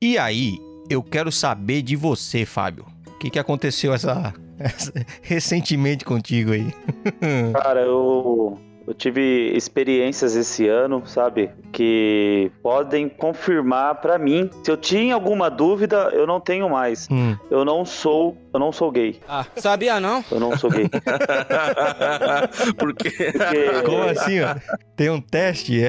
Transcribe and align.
E 0.00 0.16
aí, 0.16 0.60
eu 0.88 1.02
quero 1.02 1.32
saber 1.32 1.82
de 1.82 1.96
você, 1.96 2.46
Fábio. 2.46 2.86
O 3.08 3.18
que, 3.18 3.30
que 3.30 3.38
aconteceu 3.38 3.92
essa, 3.92 4.32
essa- 4.58 4.92
recentemente 5.22 6.04
contigo 6.04 6.52
aí? 6.52 6.72
Cara, 7.52 7.80
eu, 7.80 8.56
eu 8.86 8.94
tive 8.94 9.50
experiências 9.56 10.36
esse 10.36 10.68
ano, 10.68 11.02
sabe? 11.04 11.50
Que 11.72 12.48
podem 12.62 13.08
confirmar 13.08 13.96
pra 13.96 14.18
mim. 14.18 14.48
Se 14.62 14.70
eu 14.70 14.76
tinha 14.76 15.14
alguma 15.14 15.50
dúvida, 15.50 16.10
eu 16.12 16.28
não 16.28 16.38
tenho 16.40 16.70
mais. 16.70 17.08
Hum. 17.10 17.36
Eu 17.50 17.64
não 17.64 17.84
sou, 17.84 18.36
eu 18.58 18.60
não 18.60 18.72
sou 18.72 18.90
gay. 18.90 19.20
Ah, 19.28 19.46
sabia 19.56 20.00
não? 20.00 20.24
Eu 20.32 20.40
não 20.40 20.56
sou 20.58 20.68
gay. 20.68 20.88
Porque 22.76 23.08
Porque 23.10 23.82
Como 23.84 24.02
assim, 24.02 24.40
ó? 24.40 24.54
Tem 24.96 25.08
um 25.10 25.20
teste? 25.20 25.82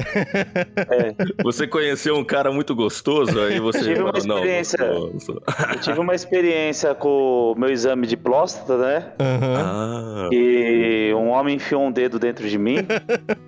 É? 0.90 1.14
você 1.42 1.66
conheceu 1.66 2.16
um 2.16 2.24
cara 2.24 2.50
muito 2.52 2.74
gostoso, 2.74 3.38
aí 3.40 3.58
você 3.60 3.80
Tive 3.80 4.02
uma 4.02 4.12
falou, 4.12 4.26
não, 4.26 4.36
experiência. 4.38 4.78
gostoso. 4.86 5.42
eu 5.72 5.80
tive 5.80 5.98
uma 6.00 6.14
experiência 6.14 6.94
com 6.94 7.52
o 7.52 7.58
meu 7.58 7.70
exame 7.70 8.06
de 8.06 8.16
próstata, 8.16 8.76
né? 8.76 9.12
Aham. 9.20 9.56
Ah, 9.56 10.28
E 10.32 11.12
um 11.14 11.28
homem 11.30 11.56
enfiou 11.56 11.82
um 11.82 11.90
dedo 11.92 12.18
dentro 12.18 12.48
de 12.48 12.58
mim. 12.58 12.76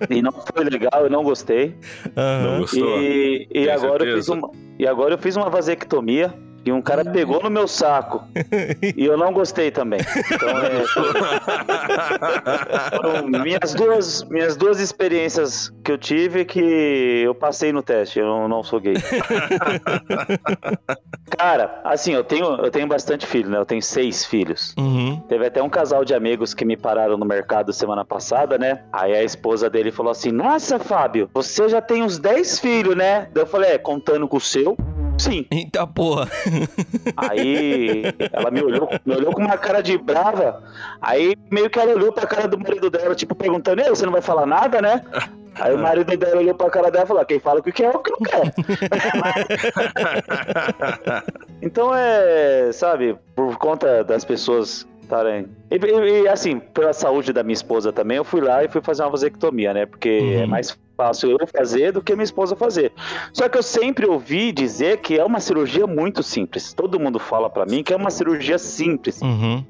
e 0.09 0.21
não 0.21 0.31
foi 0.31 0.63
legal, 0.65 1.03
eu 1.03 1.09
não 1.09 1.23
gostei. 1.23 1.75
não 2.15 2.23
Aham. 2.51 2.59
gostou? 2.59 3.01
E, 3.01 3.47
e 3.53 3.69
agora 3.69 4.05
eu 4.05 4.15
fiz 4.17 4.27
uma, 4.29 4.51
e 4.79 4.87
agora 4.87 5.13
eu 5.13 5.17
fiz 5.17 5.35
uma 5.35 5.49
vasectomia 5.49 6.33
e 6.65 6.71
um 6.71 6.81
cara 6.81 7.03
pegou 7.03 7.43
no 7.43 7.49
meu 7.49 7.67
saco 7.67 8.23
e 8.95 9.05
eu 9.05 9.17
não 9.17 9.33
gostei 9.33 9.69
também. 9.69 9.99
Então 10.31 10.47
é, 10.49 10.85
foram 12.95 13.27
minhas 13.27 13.73
duas 13.73 14.23
minhas 14.23 14.55
duas 14.55 14.79
experiências 14.79 15.69
que 15.83 15.91
eu 15.91 15.97
tive 15.97 16.45
que 16.45 17.21
eu 17.23 17.35
passei 17.35 17.73
no 17.73 17.83
teste. 17.83 18.19
Eu 18.19 18.25
não, 18.25 18.47
não 18.47 18.63
sou 18.63 18.79
gay. 18.79 18.93
Cara, 21.37 21.81
assim 21.83 22.13
eu 22.13 22.23
tenho 22.23 22.55
eu 22.55 22.71
tenho 22.71 22.87
bastante 22.87 23.25
filho, 23.25 23.49
né? 23.49 23.57
Eu 23.57 23.65
tenho 23.65 23.81
seis 23.81 24.25
filhos. 24.25 24.73
Uhum. 24.77 25.19
Teve 25.27 25.47
até 25.47 25.61
um 25.61 25.69
casal 25.69 26.05
de 26.05 26.13
amigos 26.13 26.53
que 26.53 26.63
me 26.63 26.77
pararam 26.77 27.17
no 27.17 27.25
mercado 27.25 27.73
semana 27.73 28.05
passada, 28.05 28.57
né? 28.57 28.83
Aí 28.91 29.13
a 29.13 29.23
esposa 29.23 29.69
dele 29.69 29.91
falou 29.91 30.11
assim: 30.11 30.31
Nossa, 30.31 30.79
Fábio, 30.79 31.29
você 31.33 31.67
já 31.67 31.81
tem 31.81 32.03
uns 32.03 32.17
10 32.17 32.59
filhos, 32.59 32.95
né? 32.95 33.27
Daí 33.33 33.43
eu 33.43 33.47
falei: 33.47 33.71
É, 33.71 33.77
contando 33.77 34.27
com 34.27 34.37
o 34.37 34.41
seu? 34.41 34.77
Sim. 35.17 35.45
Eita 35.51 35.85
porra. 35.87 36.27
Aí 37.15 38.03
ela 38.31 38.51
me 38.51 38.61
olhou, 38.61 38.89
me 39.05 39.15
olhou 39.15 39.33
com 39.33 39.41
uma 39.41 39.57
cara 39.57 39.81
de 39.81 39.97
brava. 39.97 40.61
Aí 41.01 41.35
meio 41.51 41.69
que 41.69 41.79
ela 41.79 41.93
olhou 41.93 42.11
pra 42.11 42.27
cara 42.27 42.47
do 42.47 42.59
marido 42.59 42.89
dela, 42.89 43.15
tipo, 43.15 43.35
perguntando: 43.35 43.81
Ei, 43.81 43.89
você 43.89 44.05
não 44.05 44.11
vai 44.11 44.21
falar 44.21 44.45
nada, 44.45 44.81
né? 44.81 45.01
Aí 45.55 45.73
o 45.73 45.77
marido 45.77 46.17
dela 46.17 46.41
olhou 46.41 46.55
pra 46.55 46.69
cara 46.69 46.89
dela 46.89 47.05
e 47.05 47.07
falou: 47.07 47.25
Quem 47.25 47.39
fala 47.39 47.59
o 47.59 47.63
que 47.63 47.71
quer 47.71 47.85
é 47.85 47.89
o 47.89 47.99
que 47.99 48.11
não 48.11 48.19
quer. 48.19 48.53
Então 51.61 51.95
é, 51.95 52.71
sabe, 52.73 53.17
por 53.33 53.57
conta 53.57 54.03
das 54.03 54.25
pessoas 54.25 54.85
estarem. 55.13 55.45
E, 55.69 55.75
e- 55.75 56.21
e, 56.23 56.27
assim, 56.27 56.59
pela 56.59 56.93
saúde 56.93 57.31
da 57.31 57.43
minha 57.43 57.53
esposa 57.53 57.91
também, 57.93 58.17
eu 58.17 58.23
fui 58.23 58.41
lá 58.41 58.63
e 58.63 58.67
fui 58.67 58.81
fazer 58.81 59.03
uma 59.03 59.11
vasectomia, 59.11 59.73
né? 59.73 59.85
Porque 59.85 60.19
Uhum. 60.19 60.41
é 60.41 60.45
mais 60.45 60.77
fácil 60.97 61.31
eu 61.39 61.47
fazer 61.47 61.91
do 61.91 62.01
que 62.01 62.13
minha 62.13 62.23
esposa 62.23 62.55
fazer. 62.55 62.91
Só 63.33 63.47
que 63.49 63.57
eu 63.57 63.63
sempre 63.63 64.05
ouvi 64.05 64.51
dizer 64.51 64.97
que 64.97 65.17
é 65.17 65.23
uma 65.23 65.39
cirurgia 65.39 65.87
muito 65.87 66.21
simples. 66.21 66.73
Todo 66.73 66.99
mundo 66.99 67.19
fala 67.19 67.49
pra 67.49 67.65
mim 67.65 67.83
que 67.83 67.93
é 67.93 67.95
uma 67.95 68.11
cirurgia 68.11 68.57
simples. 68.57 69.19
Uhum. 69.21 69.63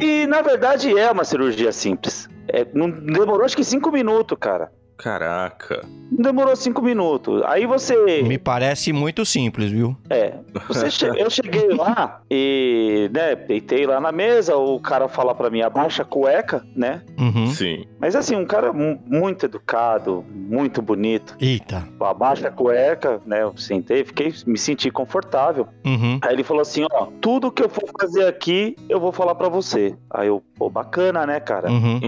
E 0.00 0.26
na 0.26 0.42
verdade 0.42 0.96
é 0.98 1.10
uma 1.10 1.24
cirurgia 1.24 1.70
simples. 1.72 2.28
É, 2.48 2.66
não 2.72 2.90
demorou 2.90 3.44
acho 3.44 3.56
que 3.56 3.64
cinco 3.64 3.92
minutos, 3.92 4.36
cara. 4.40 4.70
Caraca. 4.98 5.80
Não 6.10 6.22
demorou 6.22 6.56
cinco 6.56 6.82
minutos. 6.82 7.42
Aí 7.44 7.66
você. 7.66 8.22
Me 8.22 8.36
parece 8.36 8.92
muito 8.92 9.24
simples, 9.24 9.70
viu? 9.70 9.96
É, 10.10 10.34
você 10.66 10.90
che- 10.90 11.06
eu 11.16 11.30
cheguei 11.30 11.68
lá 11.68 12.20
e, 12.30 13.08
né, 13.14 13.36
deitei 13.36 13.86
lá 13.86 14.00
na 14.00 14.10
mesa, 14.10 14.56
o 14.56 14.80
cara 14.80 15.06
fala 15.08 15.34
pra 15.34 15.48
mim, 15.50 15.60
abaixa 15.60 16.02
a 16.02 16.04
cueca, 16.04 16.64
né? 16.74 17.02
Uhum. 17.18 17.46
Sim. 17.48 17.84
Mas 18.00 18.16
assim, 18.16 18.34
um 18.34 18.44
cara 18.44 18.72
mu- 18.72 18.98
muito 19.06 19.46
educado, 19.46 20.24
muito 20.34 20.82
bonito. 20.82 21.36
Eita. 21.40 21.86
Abaixa 22.00 22.48
a 22.48 22.50
cueca, 22.50 23.20
né? 23.24 23.42
Eu 23.42 23.56
sentei, 23.56 24.04
fiquei, 24.04 24.34
me 24.46 24.58
senti 24.58 24.90
confortável. 24.90 25.68
Uhum. 25.86 26.18
Aí 26.22 26.32
ele 26.34 26.42
falou 26.42 26.62
assim, 26.62 26.84
ó, 26.90 27.06
tudo 27.20 27.52
que 27.52 27.62
eu 27.62 27.68
for 27.68 27.88
fazer 28.00 28.26
aqui, 28.26 28.74
eu 28.88 28.98
vou 28.98 29.12
falar 29.12 29.34
pra 29.36 29.48
você. 29.48 29.94
Aí 30.10 30.26
eu, 30.28 30.42
pô, 30.56 30.68
bacana, 30.68 31.24
né, 31.26 31.38
cara? 31.38 31.70
Uhum. 31.70 32.00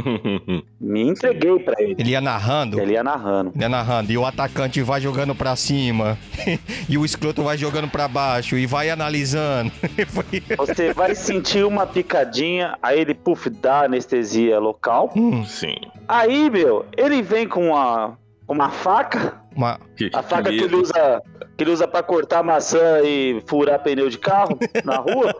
Me 0.81 1.03
entreguei 1.03 1.57
pra 1.61 1.81
ele. 1.81 1.95
Ele 1.99 2.11
ia 2.11 2.21
narrando. 2.21 2.80
Ele 2.83 2.93
ia 2.93 3.05
narrando. 3.05 3.53
Ele 3.55 3.63
ia 3.63 3.69
narrando. 3.69 4.13
E 4.13 4.19
o 4.19 4.25
atacante 4.25 4.83
vai 4.83 5.01
jogando 5.01 5.35
pra 5.35 5.55
cima. 5.57 6.19
e 6.89 6.97
o 6.97 7.05
escroto 7.05 7.43
vai 7.43 7.57
jogando 7.57 7.89
pra 7.89 8.09
baixo. 8.09 8.57
E 8.57 8.67
vai 8.67 8.91
analisando. 8.91 9.73
Você 10.57 10.93
vai 10.93 11.15
sentir 11.15 11.65
uma 11.65 11.87
picadinha, 11.87 12.77
aí 12.83 13.01
ele, 13.01 13.15
puf, 13.15 13.49
dá 13.51 13.85
anestesia 13.85 14.59
local. 14.59 15.11
Hum, 15.17 15.45
Sim. 15.45 15.77
Aí, 16.09 16.51
meu, 16.51 16.87
ele 16.97 17.23
vem 17.23 17.47
com 17.47 17.69
uma, 17.69 18.19
uma 18.49 18.71
faca, 18.71 19.41
uma... 19.55 19.79
Que, 19.97 20.11
a 20.13 20.23
faca 20.23 20.51
que 20.51 20.57
medo. 20.57 20.65
ele 20.65 20.77
usa, 20.77 21.23
que 21.57 21.65
ele 21.65 21.71
usa 21.71 21.87
para 21.87 22.03
cortar 22.03 22.43
maçã 22.43 23.01
e 23.05 23.43
furar 23.47 23.81
pneu 23.81 24.09
de 24.09 24.19
carro 24.19 24.59
na 24.85 24.97
rua. 24.97 25.35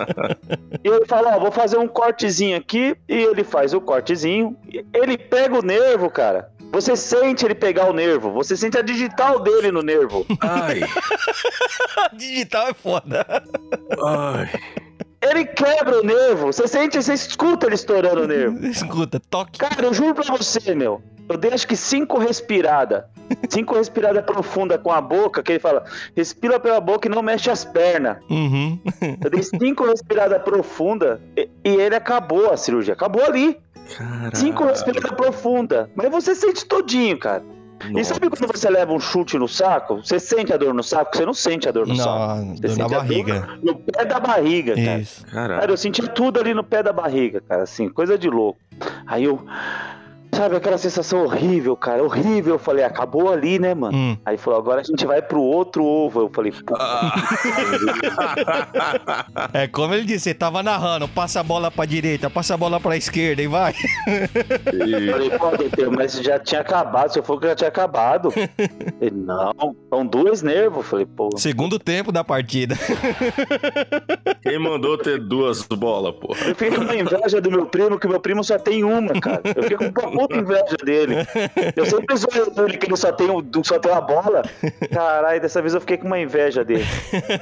e 0.82 0.88
ele 0.88 1.06
fala, 1.06 1.36
ó, 1.36 1.40
vou 1.40 1.52
fazer 1.52 1.78
um 1.78 1.88
cortezinho 1.88 2.56
aqui, 2.56 2.96
e 3.08 3.14
ele 3.14 3.44
faz 3.44 3.72
o 3.72 3.80
cortezinho. 3.80 4.56
Ele 4.92 5.16
pega 5.16 5.58
o 5.58 5.62
nervo, 5.62 6.10
cara. 6.10 6.50
Você 6.76 6.94
sente 6.94 7.42
ele 7.42 7.54
pegar 7.54 7.88
o 7.88 7.92
nervo, 7.94 8.30
você 8.30 8.54
sente 8.54 8.76
a 8.76 8.82
digital 8.82 9.40
dele 9.40 9.72
no 9.72 9.80
nervo. 9.80 10.26
Ai, 10.42 10.80
Digital 12.12 12.68
é 12.68 12.74
foda. 12.74 13.26
ai. 14.04 14.50
Ele 15.22 15.46
quebra 15.46 16.00
o 16.00 16.04
nervo, 16.04 16.52
você 16.52 16.68
sente, 16.68 17.02
você 17.02 17.14
escuta 17.14 17.64
ele 17.64 17.76
estourando 17.76 18.24
o 18.24 18.26
nervo. 18.26 18.58
Escuta, 18.68 19.18
toque. 19.18 19.58
Cara, 19.58 19.86
eu 19.86 19.94
juro 19.94 20.14
pra 20.14 20.36
você, 20.36 20.74
meu. 20.74 21.00
Eu 21.26 21.38
dei 21.38 21.50
acho 21.50 21.66
que 21.66 21.74
cinco 21.74 22.18
respiradas. 22.18 23.04
Cinco 23.48 23.74
respiradas 23.74 24.22
profundas 24.22 24.78
com 24.82 24.92
a 24.92 25.00
boca, 25.00 25.42
que 25.42 25.52
ele 25.52 25.58
fala, 25.58 25.82
respira 26.14 26.60
pela 26.60 26.78
boca 26.78 27.08
e 27.08 27.10
não 27.10 27.22
mexe 27.22 27.50
as 27.50 27.64
pernas. 27.64 28.18
Uhum. 28.28 28.78
Eu 29.24 29.30
dei 29.30 29.42
cinco 29.42 29.86
respiradas 29.86 30.42
profundas 30.42 31.18
e, 31.34 31.48
e 31.64 31.74
ele 31.76 31.96
acabou 31.96 32.52
a 32.52 32.56
cirurgia. 32.58 32.92
Acabou 32.92 33.24
ali. 33.24 33.58
Caraca. 33.94 34.36
Cinco 34.36 34.64
respiradas 34.64 35.10
profundas. 35.12 35.88
Mas 35.94 36.10
você 36.10 36.34
sente 36.34 36.64
todinho, 36.64 37.18
cara. 37.18 37.42
E 37.84 37.92
Nossa. 37.92 38.14
sabe 38.14 38.30
quando 38.30 38.50
você 38.50 38.70
leva 38.70 38.92
um 38.92 38.98
chute 38.98 39.38
no 39.38 39.46
saco? 39.46 39.96
Você 39.96 40.18
sente 40.18 40.52
a 40.52 40.56
dor 40.56 40.72
no 40.72 40.82
saco? 40.82 41.14
Você 41.14 41.26
não 41.26 41.34
sente 41.34 41.68
a 41.68 41.72
dor 41.72 41.86
no 41.86 41.94
saco. 41.94 42.36
Não, 42.44 42.56
Você 42.56 42.62
dor 42.62 42.68
sente 42.70 42.78
na 42.78 42.84
a 42.84 42.88
dor 42.88 42.96
barriga. 42.98 43.48
No 43.62 43.74
pé 43.76 44.04
da 44.04 44.18
barriga, 44.18 44.74
cara. 44.74 44.98
Isso. 44.98 45.26
Cara, 45.26 45.64
eu 45.70 45.76
senti 45.76 46.02
tudo 46.08 46.40
ali 46.40 46.54
no 46.54 46.64
pé 46.64 46.82
da 46.82 46.92
barriga, 46.92 47.42
cara, 47.46 47.62
assim, 47.64 47.88
coisa 47.88 48.16
de 48.18 48.30
louco. 48.30 48.58
Aí 49.06 49.24
eu. 49.24 49.44
Sabe 50.36 50.56
aquela 50.56 50.76
sensação 50.76 51.24
horrível, 51.24 51.74
cara? 51.76 52.04
Horrível. 52.04 52.54
Eu 52.54 52.58
falei, 52.58 52.84
acabou 52.84 53.32
ali, 53.32 53.58
né, 53.58 53.74
mano? 53.74 53.96
Hum. 53.96 54.16
Aí 54.24 54.36
falou, 54.36 54.58
agora 54.58 54.82
a 54.82 54.84
gente 54.84 55.06
vai 55.06 55.22
pro 55.22 55.40
outro 55.40 55.82
ovo. 55.84 56.20
Eu 56.20 56.30
falei, 56.34 56.52
pô, 56.52 56.76
Ah. 56.78 57.12
É 59.52 59.66
como 59.66 59.94
ele 59.94 60.04
disse, 60.04 60.24
você 60.24 60.34
tava 60.34 60.62
narrando, 60.62 61.08
passa 61.08 61.40
a 61.40 61.42
bola 61.42 61.70
pra 61.70 61.84
direita, 61.86 62.28
passa 62.28 62.54
a 62.54 62.56
bola 62.56 62.78
pra 62.78 62.96
esquerda 62.96 63.40
e 63.42 63.46
vai. 63.46 63.74
Eu 64.06 65.12
falei, 65.12 65.30
pô, 65.38 65.56
doutor, 65.56 65.90
mas 65.90 66.12
já 66.20 66.38
tinha 66.38 66.60
acabado. 66.60 67.12
Se 67.12 67.18
eu 67.18 67.22
for 67.22 67.40
que 67.40 67.46
já 67.46 67.54
tinha 67.54 67.68
acabado. 67.68 68.28
Ele, 69.00 69.16
não, 69.16 69.74
são 69.88 70.04
dois 70.06 70.42
nervos. 70.42 70.78
Eu 70.78 70.82
falei, 70.82 71.06
pô. 71.06 71.30
Segundo 71.36 71.78
tempo 71.78 72.12
da 72.12 72.22
partida. 72.22 72.76
Quem 74.42 74.58
mandou 74.58 74.98
ter 74.98 75.18
duas 75.18 75.62
bolas, 75.66 76.14
porra? 76.16 76.40
Eu 76.46 76.54
fiquei 76.54 76.70
com 76.76 76.82
uma 76.82 76.94
inveja 76.94 77.40
do 77.40 77.50
meu 77.50 77.66
primo, 77.66 77.98
que 77.98 78.06
meu 78.08 78.20
primo 78.20 78.44
só 78.44 78.58
tem 78.58 78.84
uma, 78.84 79.18
cara. 79.20 79.40
Eu 79.54 79.62
fiquei 79.62 79.76
com 79.76 80.06
uma 80.10 80.25
puta 80.28 80.36
inveja 80.40 80.76
dele. 80.84 81.14
Eu 81.74 81.86
sempre 81.86 82.16
zoei 82.16 82.64
ele 82.66 82.78
que 82.78 82.86
ele 82.86 82.96
só 82.96 83.12
tem, 83.12 83.30
um- 83.30 83.42
só 83.64 83.78
tem 83.78 83.90
uma 83.92 84.00
bola. 84.00 84.42
Caralho, 84.92 85.40
dessa 85.40 85.60
vez 85.60 85.74
eu 85.74 85.80
fiquei 85.80 85.96
com 85.96 86.06
uma 86.06 86.18
inveja 86.18 86.64
dele. 86.64 86.84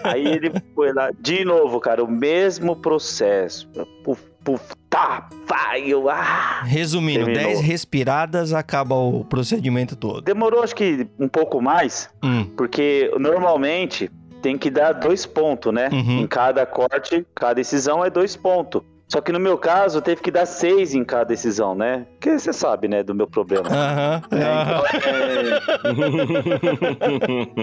Aí 0.03 0.27
ele 0.27 0.53
foi 0.75 0.93
lá, 0.93 1.11
de 1.19 1.45
novo, 1.45 1.81
cara, 1.81 2.03
o 2.03 2.11
mesmo 2.11 2.77
processo. 2.77 3.69
Puf, 4.05 4.23
puf, 4.45 4.63
tá, 4.91 5.29
vai, 5.47 5.83
eu, 5.87 6.09
ah. 6.11 6.63
Resumindo, 6.65 7.25
Terminou. 7.25 7.45
10 7.53 7.61
respiradas 7.61 8.53
acaba 8.53 8.95
o 8.95 9.25
procedimento 9.25 9.97
todo. 9.97 10.21
Demorou 10.21 10.63
acho 10.63 10.75
que 10.75 11.07
um 11.19 11.29
pouco 11.29 11.61
mais, 11.63 12.09
Hum. 12.23 12.45
porque 12.57 13.11
normalmente 13.19 14.11
tem 14.43 14.59
que 14.59 14.71
dar 14.71 14.93
dois 14.93 15.25
pontos, 15.25 15.73
né? 15.73 15.89
Uhum. 15.91 16.21
Em 16.21 16.27
cada 16.27 16.67
corte, 16.67 17.27
cada 17.35 17.55
decisão 17.55 18.05
é 18.05 18.11
dois 18.11 18.37
pontos. 18.37 18.83
Só 19.09 19.21
que 19.21 19.31
no 19.31 19.39
meu 19.39 19.59
caso, 19.59 20.01
teve 20.01 20.23
que 20.23 20.31
dar 20.31 20.47
seis 20.47 20.95
em 20.95 21.05
cada 21.05 21.25
decisão, 21.25 21.75
né? 21.75 22.07
Porque 22.13 22.39
você 22.39 22.51
sabe, 22.53 22.89
né, 22.89 23.03
do 23.03 23.15
meu 23.15 23.27
problema. 23.27 23.69
Aham. 23.69 24.23
É, 24.31 24.43
aham. 24.43 24.83
então, 24.95 25.25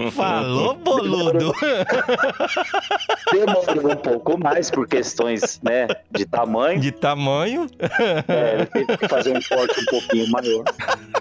é, 0.06 0.10
Falou, 0.12 0.74
boludo. 0.76 1.52
demorou 3.32 3.92
um 3.92 3.96
pouco 3.96 4.38
mais 4.38 4.70
por 4.70 4.86
questões, 4.86 5.60
né, 5.62 5.86
de 6.10 6.24
tamanho. 6.26 6.80
De 6.80 6.92
tamanho. 6.92 7.66
É, 8.28 8.64
teve 8.66 8.96
que 8.96 9.08
fazer 9.08 9.30
um 9.36 9.40
corte 9.42 9.80
um 9.80 9.84
pouquinho 9.86 10.30
maior. 10.30 10.64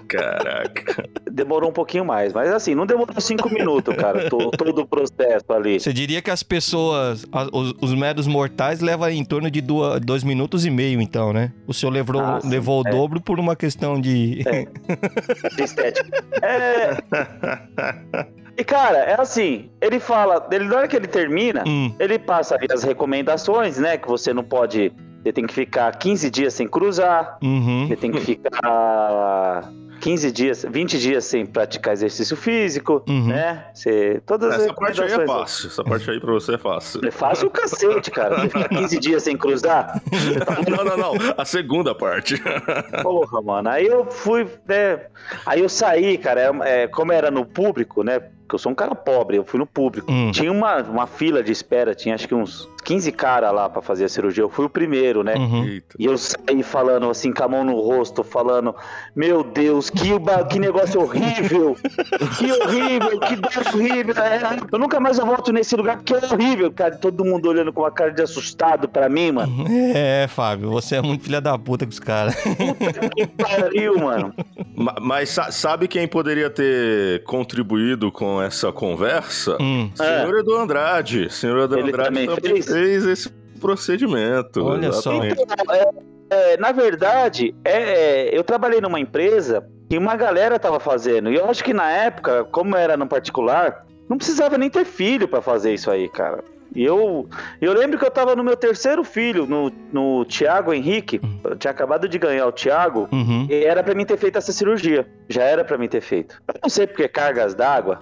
Caraca. 0.07 1.09
Demorou 1.31 1.69
um 1.69 1.73
pouquinho 1.73 2.05
mais, 2.05 2.33
mas 2.33 2.51
assim, 2.51 2.75
não 2.75 2.85
demorou 2.85 3.19
cinco 3.19 3.49
minutos, 3.51 3.95
cara, 3.95 4.29
to- 4.29 4.51
todo 4.51 4.79
o 4.81 4.87
processo 4.87 5.51
ali. 5.51 5.79
Você 5.79 5.93
diria 5.93 6.21
que 6.21 6.29
as 6.29 6.43
pessoas, 6.43 7.25
os, 7.51 7.73
os 7.81 7.93
meros 7.93 8.27
mortais, 8.27 8.79
levam 8.81 9.09
em 9.09 9.23
torno 9.25 9.49
de 9.49 9.61
duas, 9.61 9.99
dois 10.11 10.23
minutos 10.25 10.65
e 10.65 10.69
meio, 10.69 10.99
então, 10.99 11.31
né? 11.31 11.53
O 11.65 11.73
senhor 11.73 11.89
levou, 11.91 12.19
Ah, 12.19 12.41
sim, 12.41 12.49
levou 12.49 12.83
o 12.83 12.87
é. 12.87 12.91
dobro 12.91 13.21
por 13.21 13.39
uma 13.39 13.55
questão 13.55 13.99
de. 13.99 14.43
de 15.55 15.63
estética. 15.63 16.23
É. 16.41 16.97
E 18.57 18.63
cara, 18.65 18.97
é 18.97 19.19
assim, 19.19 19.69
ele 19.79 20.01
fala, 20.01 20.45
ele, 20.51 20.65
na 20.65 20.75
hora 20.75 20.87
que 20.87 20.97
ele 20.97 21.07
termina, 21.07 21.63
Hum, 21.65 21.95
ele 21.97 22.19
passa 22.19 22.57
as 22.73 22.83
recomendações, 22.83 23.77
né? 23.77 23.97
Que 23.97 24.07
você 24.07 24.33
não 24.33 24.43
pode. 24.43 24.91
Você 25.23 25.31
tem 25.31 25.45
que 25.47 25.53
ficar 25.53 25.89
15 25.97 26.29
dias 26.29 26.53
sem 26.53 26.67
cruzar, 26.67 27.37
uhum. 27.41 27.87
você 27.87 27.95
tem 27.95 28.11
que 28.11 28.19
ficar 28.25 29.71
15 30.01 30.31
dias, 30.31 30.65
20 30.69 30.99
dias 30.99 31.25
sem 31.25 31.45
praticar 31.45 31.93
exercício 31.93 32.35
físico, 32.35 33.03
Uhum. 33.07 33.27
né? 33.27 33.65
Você, 33.73 34.21
todas 34.25 34.53
as 34.53 34.63
Essa 34.63 34.73
parte 34.73 35.01
aí 35.03 35.11
é 35.11 35.25
fácil. 35.25 35.67
Essa 35.67 35.83
parte 35.83 36.09
aí 36.11 36.19
pra 36.19 36.31
você 36.33 36.55
é 36.55 36.57
fácil. 36.57 37.01
É 37.05 37.11
fácil 37.11 37.47
o 37.47 37.51
cacete, 37.51 38.11
cara. 38.11 38.35
Você 38.41 38.49
ficar 38.49 38.69
15 38.69 38.99
dias 38.99 39.23
sem 39.23 39.37
cruzar. 39.37 40.01
Não, 40.69 40.83
não, 40.83 40.97
não. 40.97 41.13
A 41.37 41.45
segunda 41.45 41.93
parte. 41.95 42.41
Porra, 43.03 43.41
mano. 43.41 43.69
Aí 43.69 43.85
eu 43.85 44.05
fui, 44.05 44.47
né? 44.67 45.01
Aí 45.45 45.61
eu 45.61 45.69
saí, 45.69 46.17
cara. 46.17 46.41
é, 46.65 46.83
é, 46.83 46.87
como 46.87 47.11
era 47.11 47.29
no 47.29 47.45
público, 47.45 48.03
né? 48.03 48.19
Porque 48.51 48.55
eu 48.55 48.59
sou 48.59 48.71
um 48.73 48.75
cara 48.75 48.93
pobre, 48.93 49.37
eu 49.37 49.45
fui 49.45 49.57
no 49.57 49.65
público. 49.65 50.11
Hum. 50.11 50.29
Tinha 50.31 50.51
uma, 50.51 50.81
uma 50.81 51.07
fila 51.07 51.41
de 51.41 51.53
espera, 51.53 51.95
tinha 51.95 52.15
acho 52.15 52.27
que 52.27 52.35
uns 52.35 52.67
15 52.83 53.09
caras 53.13 53.53
lá 53.53 53.69
pra 53.69 53.81
fazer 53.81 54.03
a 54.03 54.09
cirurgia. 54.09 54.43
Eu 54.43 54.49
fui 54.49 54.65
o 54.65 54.69
primeiro, 54.69 55.23
né? 55.23 55.35
Uhum. 55.35 55.79
E 55.97 56.05
eu 56.05 56.17
saí 56.17 56.61
falando 56.61 57.09
assim, 57.09 57.31
com 57.31 57.43
a 57.43 57.47
mão 57.47 57.63
no 57.63 57.79
rosto, 57.79 58.23
falando: 58.25 58.75
Meu 59.15 59.41
Deus, 59.41 59.89
que, 59.89 60.09
que 60.49 60.59
negócio 60.59 60.99
horrível! 60.99 61.77
Que 62.37 62.51
horrível, 62.51 63.19
que 63.21 63.35
dor 63.37 63.51
horrível! 63.73 64.15
É, 64.21 64.59
eu 64.69 64.79
nunca 64.79 64.99
mais 64.99 65.17
eu 65.17 65.25
volto 65.25 65.53
nesse 65.53 65.73
lugar 65.77 65.95
porque 65.97 66.13
é 66.13 66.17
horrível, 66.17 66.69
cara. 66.73 66.97
Todo 66.97 67.23
mundo 67.23 67.47
olhando 67.47 67.71
com 67.71 67.81
uma 67.83 67.91
cara 67.91 68.11
de 68.11 68.21
assustado 68.21 68.89
pra 68.89 69.07
mim, 69.07 69.31
mano. 69.31 69.65
É, 69.95 70.27
Fábio, 70.27 70.69
você 70.71 70.95
é 70.97 71.01
muito 71.01 71.23
filha 71.23 71.39
da 71.39 71.57
puta 71.57 71.85
com 71.85 71.91
os 71.91 71.99
caras. 71.99 72.35
Que 73.15 73.27
pariu, 73.27 73.97
mano. 73.97 74.33
Ma- 74.75 74.95
Mas 74.99 75.29
sa- 75.29 75.51
sabe 75.51 75.87
quem 75.87 76.05
poderia 76.07 76.49
ter 76.49 77.23
contribuído 77.23 78.11
com 78.11 78.40
essa 78.41 78.71
conversa? 78.71 79.57
Hum. 79.61 79.91
Senhor 79.95 80.39
Edu 80.39 80.57
Andrade. 80.57 81.31
Senhor 81.31 81.59
Edu 81.59 81.77
Ele 81.77 81.89
Andrade 81.89 82.09
também 82.09 82.27
também, 82.27 82.61
fez? 82.61 82.65
fez? 82.65 83.05
esse 83.05 83.29
procedimento. 83.59 84.65
Olha 84.65 84.91
só. 84.91 85.11
exatamente. 85.23 85.41
Então, 85.41 85.75
é, 85.75 86.53
é, 86.53 86.57
na 86.57 86.71
verdade, 86.71 87.53
é, 87.63 88.29
é, 88.29 88.37
eu 88.37 88.43
trabalhei 88.43 88.81
numa 88.81 88.99
empresa 88.99 89.67
que 89.89 89.97
uma 89.97 90.15
galera 90.15 90.57
tava 90.57 90.79
fazendo. 90.79 91.29
E 91.29 91.35
eu 91.35 91.49
acho 91.49 91.63
que 91.63 91.73
na 91.73 91.91
época, 91.91 92.45
como 92.45 92.75
era 92.75 92.95
no 92.95 93.07
particular, 93.07 93.85
não 94.09 94.17
precisava 94.17 94.57
nem 94.57 94.69
ter 94.69 94.85
filho 94.85 95.27
pra 95.27 95.41
fazer 95.41 95.73
isso 95.73 95.91
aí, 95.91 96.07
cara. 96.09 96.43
E 96.73 96.85
eu, 96.85 97.27
eu 97.59 97.73
lembro 97.73 97.99
que 97.99 98.05
eu 98.05 98.11
tava 98.11 98.33
no 98.35 98.43
meu 98.43 98.55
terceiro 98.55 99.03
filho, 99.03 99.45
no, 99.45 99.71
no 99.91 100.23
Thiago 100.25 100.73
Henrique. 100.73 101.19
Eu 101.43 101.57
tinha 101.57 101.71
acabado 101.71 102.07
de 102.07 102.17
ganhar 102.17 102.47
o 102.47 102.51
Thiago. 102.51 103.09
Uhum. 103.11 103.45
E 103.49 103.65
era 103.65 103.83
pra 103.83 103.93
mim 103.93 104.05
ter 104.05 104.17
feito 104.17 104.37
essa 104.37 104.53
cirurgia. 104.53 105.05
Já 105.27 105.43
era 105.43 105.65
pra 105.65 105.77
mim 105.77 105.89
ter 105.89 106.01
feito. 106.01 106.41
Eu 106.47 106.59
não 106.63 106.69
sei 106.69 106.87
porque 106.87 107.07
cargas 107.09 107.53
d'água. 107.53 108.01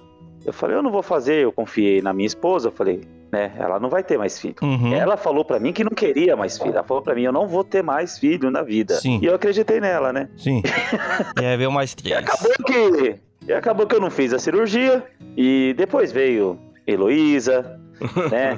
Eu 0.50 0.54
falei, 0.54 0.76
eu 0.76 0.82
não 0.82 0.92
vou 0.92 1.04
fazer. 1.04 1.44
Eu 1.44 1.52
confiei 1.52 2.02
na 2.02 2.12
minha 2.12 2.26
esposa. 2.26 2.70
Eu 2.70 2.72
falei, 2.72 3.02
né, 3.32 3.52
ela 3.58 3.80
não 3.80 3.88
vai 3.88 4.04
ter 4.04 4.18
mais 4.18 4.40
filho. 4.40 4.56
Uhum. 4.64 4.92
Ela 4.94 5.16
falou 5.16 5.46
pra 5.46 5.60
mim 5.60 5.72
que 5.72 5.84
não 5.84 5.92
queria 5.92 6.36
mais 6.36 6.58
filho. 6.58 6.72
Ela 6.74 6.84
falou 6.84 7.04
pra 7.04 7.14
mim, 7.14 7.22
eu 7.22 7.32
não 7.32 7.48
vou 7.48 7.64
ter 7.64 7.84
mais 7.84 8.18
filho 8.18 8.50
na 8.50 8.64
vida. 8.64 8.96
Sim. 8.96 9.20
E 9.22 9.26
eu 9.28 9.36
acreditei 9.36 9.80
nela, 9.80 10.12
né? 10.12 10.28
Sim. 10.38 10.64
E 11.40 11.46
aí 11.46 11.56
veio 11.56 11.72
mais 11.72 11.92
E 11.92 11.96
três. 11.98 12.18
acabou 12.18 12.52
que. 12.66 13.16
E 13.48 13.54
acabou 13.54 13.86
que 13.86 13.96
eu 13.96 14.02
não 14.02 14.10
fiz 14.10 14.34
a 14.34 14.40
cirurgia. 14.40 15.04
E 15.38 15.74
depois 15.78 16.12
veio 16.12 16.58
Heloísa, 16.88 17.80
né? 18.32 18.58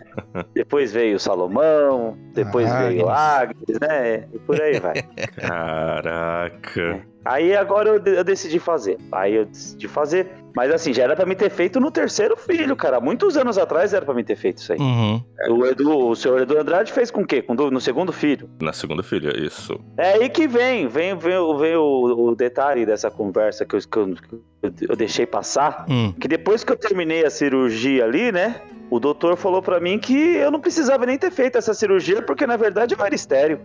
depois 0.53 0.93
veio 0.93 1.19
Salomão, 1.19 2.17
depois 2.33 2.71
veio 2.73 3.09
Agnes, 3.09 3.77
né? 3.81 4.23
E 4.33 4.39
por 4.39 4.61
aí 4.61 4.79
vai. 4.79 4.93
Caraca. 5.35 7.01
Aí 7.23 7.55
agora 7.55 7.89
eu, 7.89 8.13
eu 8.15 8.23
decidi 8.23 8.57
fazer. 8.59 8.97
Aí 9.11 9.35
eu 9.35 9.45
decidi 9.45 9.87
fazer. 9.87 10.27
Mas 10.55 10.71
assim, 10.71 10.93
já 10.93 11.03
era 11.03 11.15
pra 11.15 11.25
me 11.25 11.35
ter 11.35 11.49
feito 11.49 11.79
no 11.79 11.89
terceiro 11.91 12.35
filho, 12.35 12.75
cara. 12.75 12.99
Muitos 12.99 13.37
anos 13.37 13.57
atrás 13.57 13.93
era 13.93 14.05
pra 14.05 14.13
me 14.13 14.23
ter 14.23 14.35
feito 14.35 14.57
isso 14.57 14.73
aí. 14.73 14.79
Uhum. 14.79 15.23
O, 15.49 15.65
Edu, 15.65 16.09
o 16.09 16.15
senhor 16.15 16.41
Edu 16.41 16.57
Andrade 16.59 16.91
fez 16.91 17.09
com 17.09 17.21
o 17.21 17.25
quê? 17.25 17.41
Com 17.41 17.55
do- 17.55 17.71
no 17.71 17.79
segundo 17.79 18.11
filho. 18.11 18.49
Na 18.61 18.73
segunda 18.73 19.01
filha, 19.03 19.33
isso. 19.37 19.79
É 19.97 20.13
aí 20.13 20.29
que 20.29 20.47
vem, 20.47 20.87
vem, 20.87 21.17
vem, 21.17 21.37
o- 21.37 21.57
vem 21.57 21.75
o, 21.75 22.29
o 22.29 22.35
detalhe 22.35 22.85
dessa 22.85 23.09
conversa 23.09 23.65
que 23.65 23.75
eu, 23.75 23.79
que 23.79 23.97
eu, 23.97 24.15
que 24.15 24.85
eu- 24.89 24.95
deixei 24.95 25.25
passar. 25.25 25.85
Hum. 25.89 26.13
Que 26.19 26.27
depois 26.27 26.63
que 26.63 26.71
eu 26.71 26.77
terminei 26.77 27.25
a 27.25 27.29
cirurgia 27.29 28.03
ali, 28.03 28.31
né? 28.31 28.61
O 28.89 28.99
doutor 28.99 29.37
falou 29.37 29.61
pra 29.61 29.79
mim 29.79 29.97
que 29.97 30.35
eu 30.35 30.51
não 30.51 30.59
precisava 30.59 31.05
nem 31.05 31.17
ter 31.17 31.31
feito 31.31 31.57
essa 31.57 31.73
cirurgia, 31.73 32.21
porque 32.21 32.45
na 32.45 32.57
verdade 32.57 32.93
eu 32.93 33.05
era 33.05 33.15
estéreo. 33.15 33.61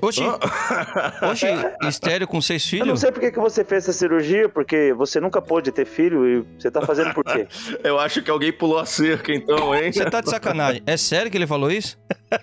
Oxi, 0.00 0.22
oxi, 1.22 1.46
estéreo 1.88 2.26
com 2.26 2.40
seis 2.40 2.72
Eu 2.72 2.78
não 2.80 2.84
filhos? 2.86 3.00
sei 3.00 3.12
por 3.12 3.20
que, 3.20 3.30
que 3.30 3.38
você 3.38 3.64
fez 3.64 3.84
essa 3.84 3.92
cirurgia, 3.92 4.48
porque 4.48 4.92
você 4.94 5.20
nunca 5.24 5.40
pôde 5.42 5.72
ter 5.72 5.84
filho 5.84 6.26
e 6.26 6.44
você 6.58 6.70
tá 6.70 6.80
fazendo 6.82 7.12
por 7.14 7.24
quê? 7.24 7.46
Eu 7.82 7.98
acho 7.98 8.22
que 8.22 8.30
alguém 8.30 8.52
pulou 8.52 8.78
a 8.78 8.86
cerca, 8.86 9.32
então, 9.32 9.74
hein? 9.74 9.90
Você 9.92 10.04
tá 10.08 10.20
de 10.20 10.30
sacanagem. 10.30 10.82
É 10.86 10.96
sério 10.96 11.30
que 11.30 11.36
ele 11.36 11.46
falou 11.46 11.70
isso? 11.70 11.98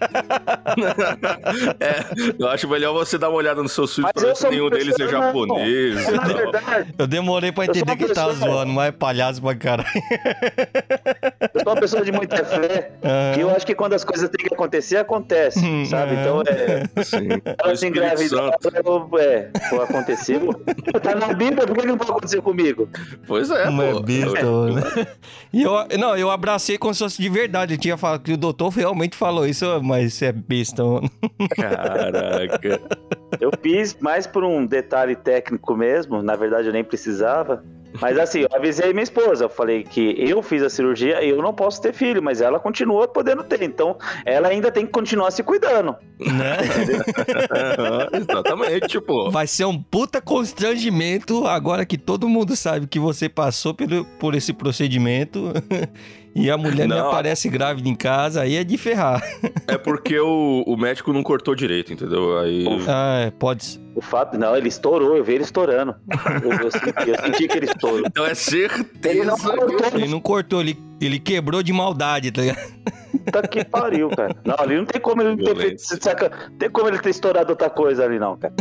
É, 1.80 2.33
eu 2.39 2.48
acho 2.50 2.68
melhor 2.68 2.94
você 2.94 3.18
dar 3.18 3.28
uma 3.30 3.38
olhada 3.38 3.62
seus 3.68 3.94
filhos 3.95 4.10
Mas 4.16 4.24
pra 4.24 4.31
ver 4.31 4.36
se 4.38 4.50
nenhum 4.50 4.69
deles 4.69 4.98
é 5.00 5.07
japonês 5.07 6.07
e 6.07 6.12
Na 6.12 6.24
tal. 6.24 6.38
verdade, 6.38 6.94
Eu 6.98 7.07
demorei 7.07 7.51
pra 7.51 7.66
entender 7.66 7.95
que 7.98 8.06
ele 8.06 8.13
tava 8.13 8.33
zoando, 8.33 8.72
mas 8.72 8.88
é 8.89 8.92
palhaço 8.92 9.42
pra 9.42 9.54
caralho. 9.56 9.89
eu 11.54 11.62
sou 11.63 11.74
uma 11.74 11.81
pessoa 11.81 12.04
de 12.06 12.12
muita 12.12 12.44
fé. 12.45 12.92
Ah. 13.04 13.34
E 13.38 13.42
eu 13.42 13.50
acho 13.50 13.66
que 13.66 13.75
quando 13.75 13.94
as 13.94 14.04
coisas 14.04 14.30
têm 14.30 14.48
que 14.48 14.54
acontecer, 14.54 14.98
acontece, 14.98 15.60
Hum, 15.60 15.86
sabe? 15.86 16.16
é. 16.16 16.22
Então 16.22 16.42
é. 16.48 17.04
Sim. 17.04 17.27
Ela 17.63 17.75
se 17.75 17.88
engravidou, 17.88 18.50
é, 19.19 19.50
aconteceu. 19.84 20.51
Tá 21.01 21.16
na 21.16 21.34
Bíblia, 21.34 21.66
por 21.66 21.75
que 21.75 21.86
não 21.88 21.98
pode 21.98 22.12
acontecer 22.12 22.42
comigo? 22.42 22.70
Pois 23.27 23.50
é, 23.50 23.63
é 23.63 23.91
pô. 23.91 24.00
besta, 24.01 24.45
mano. 24.45 24.81
E 25.53 25.63
eu, 25.63 25.71
não, 26.00 26.15
eu 26.18 26.31
abracei 26.31 26.77
como 26.77 26.94
se 26.94 27.03
fosse 27.03 27.21
de 27.21 27.29
verdade. 27.29 27.73
Eu 27.73 27.77
tinha 27.77 27.97
falado 27.97 28.21
que 28.21 28.33
o 28.33 28.38
doutor 28.38 28.69
realmente 28.69 29.15
falou 29.15 29.45
isso, 29.45 29.65
mas 29.83 30.13
você 30.13 30.27
é 30.27 30.31
besta, 30.31 30.83
mano. 30.83 31.09
Caraca. 31.56 32.81
Eu 33.39 33.51
fiz 33.62 33.97
mais 34.00 34.25
por 34.25 34.44
um 34.44 34.65
detalhe 34.65 35.15
técnico 35.15 35.75
mesmo, 35.75 36.21
na 36.21 36.35
verdade 36.35 36.68
eu 36.68 36.73
nem 36.73 36.83
precisava. 36.83 37.63
Mas 37.99 38.17
assim, 38.17 38.41
eu 38.41 38.49
avisei 38.53 38.93
minha 38.93 39.03
esposa, 39.03 39.45
eu 39.45 39.49
falei 39.49 39.83
que 39.83 40.15
eu 40.17 40.41
fiz 40.41 40.61
a 40.63 40.69
cirurgia 40.69 41.23
e 41.23 41.29
eu 41.29 41.41
não 41.41 41.53
posso 41.53 41.81
ter 41.81 41.93
filho, 41.93 42.21
mas 42.21 42.41
ela 42.41 42.59
continua 42.59 43.07
podendo 43.07 43.43
ter. 43.43 43.62
Então, 43.62 43.98
ela 44.25 44.48
ainda 44.48 44.71
tem 44.71 44.86
que 44.86 44.91
continuar 44.91 45.31
se 45.31 45.43
cuidando. 45.43 45.95
Né? 46.19 46.57
Exatamente, 48.13 49.01
pô. 49.01 49.29
Vai 49.29 49.48
ser 49.48 49.65
um 49.65 49.81
puta 49.81 50.21
constrangimento 50.21 51.45
agora 51.48 51.86
que 51.86 51.98
todo 51.98 52.29
mundo 52.29 52.55
sabe 52.55 52.88
que 52.88 53.00
você 53.00 53.27
passou 53.27 53.74
pelo, 53.74 54.05
por 54.19 54.36
esse 54.36 54.53
procedimento 54.53 55.51
e 56.35 56.50
a 56.50 56.57
mulher 56.57 56.88
me 56.88 56.95
Não. 56.95 57.09
aparece 57.09 57.50
grávida 57.50 57.88
em 57.89 57.95
casa, 57.95 58.41
aí 58.41 58.55
é 58.55 58.63
de 58.63 58.77
ferrar. 58.77 59.21
É 59.67 59.77
porque 59.77 60.19
o, 60.19 60.63
o 60.65 60.77
médico 60.77 61.11
não 61.13 61.23
cortou 61.23 61.55
direito, 61.55 61.91
entendeu? 61.93 62.38
Aí. 62.39 62.65
Ah, 62.88 63.19
é, 63.27 63.31
pode 63.31 63.63
ser. 63.65 63.81
O 63.93 64.01
fato, 64.01 64.38
não, 64.38 64.55
ele 64.55 64.69
estourou, 64.69 65.17
eu 65.17 65.23
vi 65.23 65.33
ele 65.33 65.43
estourando. 65.43 65.93
Eu, 66.43 66.51
eu 66.53 66.71
senti, 66.71 67.09
eu 67.09 67.19
senti 67.25 67.47
que 67.47 67.57
ele 67.57 67.65
estourou. 67.65 68.03
Então 68.05 68.25
é 68.25 68.31
Ele 69.03 69.23
não 69.25 69.35
certeza. 69.38 69.57
cortou, 69.57 70.00
Ele 70.00 70.07
não 70.07 70.19
cortou, 70.21 70.61
ele, 70.61 70.77
ele 71.01 71.19
quebrou 71.19 71.61
de 71.61 71.73
maldade, 71.73 72.31
tá 72.31 72.41
ligado? 72.41 72.71
puta 73.25 73.47
que 73.47 73.63
pariu, 73.65 74.09
cara. 74.09 74.35
Não, 74.45 74.55
ali 74.57 74.77
não 74.77 74.85
tem 74.85 75.01
como 75.01 75.21
ele 75.21 75.35
não 75.35 75.53
ter. 75.55 75.77
Saca, 75.77 76.31
tem 76.57 76.69
como 76.69 76.88
ele 76.88 77.00
ter 77.00 77.09
estourado 77.09 77.50
outra 77.51 77.69
coisa 77.69 78.05
ali, 78.05 78.17
não, 78.17 78.38
cara. 78.38 78.53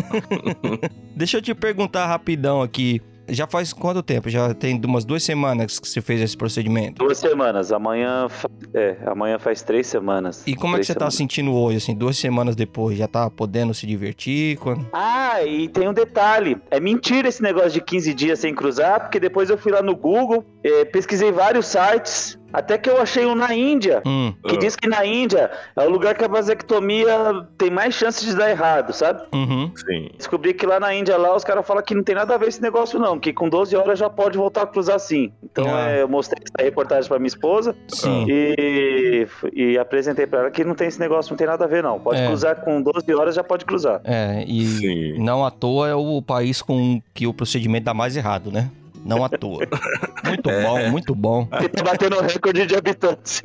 Deixa 1.15 1.39
eu 1.39 1.43
te 1.43 1.55
perguntar 1.55 2.07
rapidão 2.07 2.61
aqui. 2.63 3.01
Já 3.31 3.47
faz 3.47 3.73
quanto 3.73 4.03
tempo? 4.03 4.29
Já 4.29 4.53
tem 4.53 4.81
umas 4.85 5.05
duas 5.05 5.23
semanas 5.23 5.79
que 5.79 5.89
você 5.89 6.01
fez 6.01 6.21
esse 6.21 6.37
procedimento. 6.37 6.99
Duas 7.05 7.19
semanas. 7.19 7.71
Amanhã. 7.73 8.27
É, 8.75 8.97
amanhã 9.07 9.39
faz 9.39 9.63
três 9.63 9.87
semanas. 9.87 10.43
E 10.47 10.55
como 10.55 10.75
é 10.77 10.81
que 10.81 10.85
Três 10.85 10.87
você 10.89 10.95
tá 10.95 11.01
semanas. 11.01 11.15
sentindo 11.15 11.53
hoje, 11.55 11.79
assim, 11.79 11.95
duas 11.95 12.17
semanas 12.19 12.55
depois? 12.57 12.99
Já 12.99 13.07
tá 13.09 13.29
podendo 13.31 13.73
se 13.75 13.87
divertir? 13.87 14.57
Quando... 14.59 14.87
Ah, 14.93 15.30
e 15.45 15.69
tem 15.69 15.89
um 15.89 15.93
detalhe. 15.93 16.57
É 16.71 16.81
mentira 16.81 17.29
esse 17.29 17.43
negócio 17.43 17.71
de 17.71 17.81
15 17.81 18.13
dias 18.15 18.39
sem 18.39 18.55
cruzar, 18.55 19.01
porque 19.01 19.21
depois 19.21 19.49
eu 19.51 19.57
fui 19.59 19.73
lá 19.73 19.83
no 19.83 19.95
Google, 19.97 20.45
eh, 20.65 20.85
pesquisei 20.87 21.31
vários 21.33 21.67
sites, 21.67 22.39
até 22.53 22.77
que 22.77 22.91
eu 22.91 23.01
achei 23.01 23.25
um 23.27 23.35
na 23.35 23.55
Índia. 23.55 24.03
Hum, 24.05 24.33
Que 24.49 24.57
Ah. 24.57 24.59
diz 24.59 24.75
que 24.75 24.89
na 24.89 25.05
Índia 25.07 25.51
é 25.77 25.83
o 25.87 25.91
lugar 25.91 26.17
que 26.17 26.25
a 26.25 26.29
vasectomia 26.29 27.47
tem 27.57 27.71
mais 27.71 27.95
chance 27.95 28.25
de 28.25 28.35
dar 28.35 28.51
errado, 28.51 28.93
sabe? 28.93 29.23
uhum. 29.33 29.71
Sim. 29.77 30.11
Descobri 30.17 30.53
que 30.55 30.67
lá 30.67 30.81
na 30.81 30.93
Índia, 30.95 31.17
lá, 31.17 31.35
os 31.37 31.45
caras 31.45 31.67
falam 31.67 31.83
que 31.83 31.95
não 31.95 32.03
tem 32.03 32.15
nada 32.15 32.35
a 32.35 32.39
ver 32.39 32.49
esse 32.49 32.61
negócio, 32.61 32.99
não. 32.99 33.19
Que 33.19 33.33
com 33.33 33.49
12 33.49 33.77
horas 33.77 33.99
já 33.99 34.11
pode 34.11 34.37
voltar 34.37 34.63
a 34.63 34.67
cruzar 34.67 34.99
sim. 34.99 35.33
Então 35.45 35.65
Ah. 35.73 35.91
é, 35.91 36.03
eu 36.03 36.09
mostrei 36.09 36.43
essa 36.45 36.65
reportagem 36.65 37.09
pra 37.09 37.19
minha 37.19 37.29
esposa. 37.29 37.75
Sim. 37.89 38.27
E 38.29 39.27
e, 39.55 39.73
e 39.73 39.79
apresentei 39.79 40.27
pra 40.27 40.41
ela 40.41 40.51
que 40.51 40.65
não 40.65 40.75
tem 40.75 40.89
esse 40.89 40.99
negócio, 41.01 41.31
não 41.33 41.37
tem 41.37 41.47
nada 41.47 41.65
a 41.65 41.69
ver, 41.69 41.83
não. 41.83 41.99
Pode 42.01 42.21
É. 42.21 42.27
cruzar 42.27 42.57
com 42.65 42.81
12 42.83 43.13
horas, 43.15 43.35
já 43.35 43.45
pode 43.45 43.65
cruzar. 43.65 44.01
É, 44.05 44.45
e 44.47 44.65
Sim. 44.65 45.19
Não 45.21 45.45
à 45.45 45.51
toa 45.51 45.89
é 45.89 45.95
o 45.95 46.21
país 46.23 46.63
com 46.63 47.01
que 47.15 47.27
o 47.27 47.35
procedimento 47.35 47.85
dá 47.85 47.95
mais 47.95 48.17
errado, 48.17 48.51
né? 48.51 48.71
Não 49.05 49.25
à 49.25 49.29
toa. 49.31 49.67
Muito 50.27 50.51
É. 50.51 50.63
bom, 50.63 50.91
muito 50.91 51.15
bom. 51.15 51.49
Ele 51.59 51.69
tá 51.71 51.83
batendo 51.83 52.21
recorde 52.21 52.67
de 52.67 52.77
habitantes. 52.77 53.43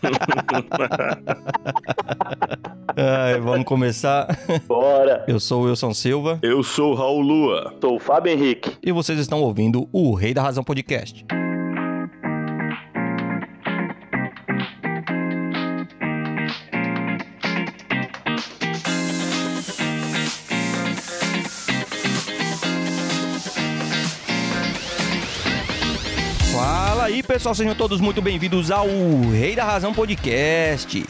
Ai, 2.96 3.40
vamos 3.40 3.64
começar. 3.66 4.28
Bora. 4.68 5.24
Eu 5.26 5.40
sou 5.40 5.62
o 5.62 5.64
Wilson 5.66 5.92
Silva 5.92 6.38
Eu 6.42 6.62
sou 6.62 6.92
o 6.92 6.94
Raul 6.94 7.20
Lua. 7.20 7.74
Sou 7.80 7.96
o 7.96 7.98
Fábio 7.98 8.32
Henrique. 8.32 8.70
e 8.82 8.92
vocês 8.92 9.18
estão 9.18 9.42
ouvindo 9.42 9.88
o 9.92 10.14
Rei 10.14 10.32
da 10.32 10.42
Razão 10.42 10.62
Podcast. 10.62 11.26
Pessoal, 27.22 27.54
sejam 27.54 27.74
todos 27.74 28.00
muito 28.00 28.20
bem-vindos 28.20 28.70
ao 28.70 28.86
Rei 29.30 29.54
da 29.54 29.64
Razão 29.64 29.94
Podcast. 29.94 31.04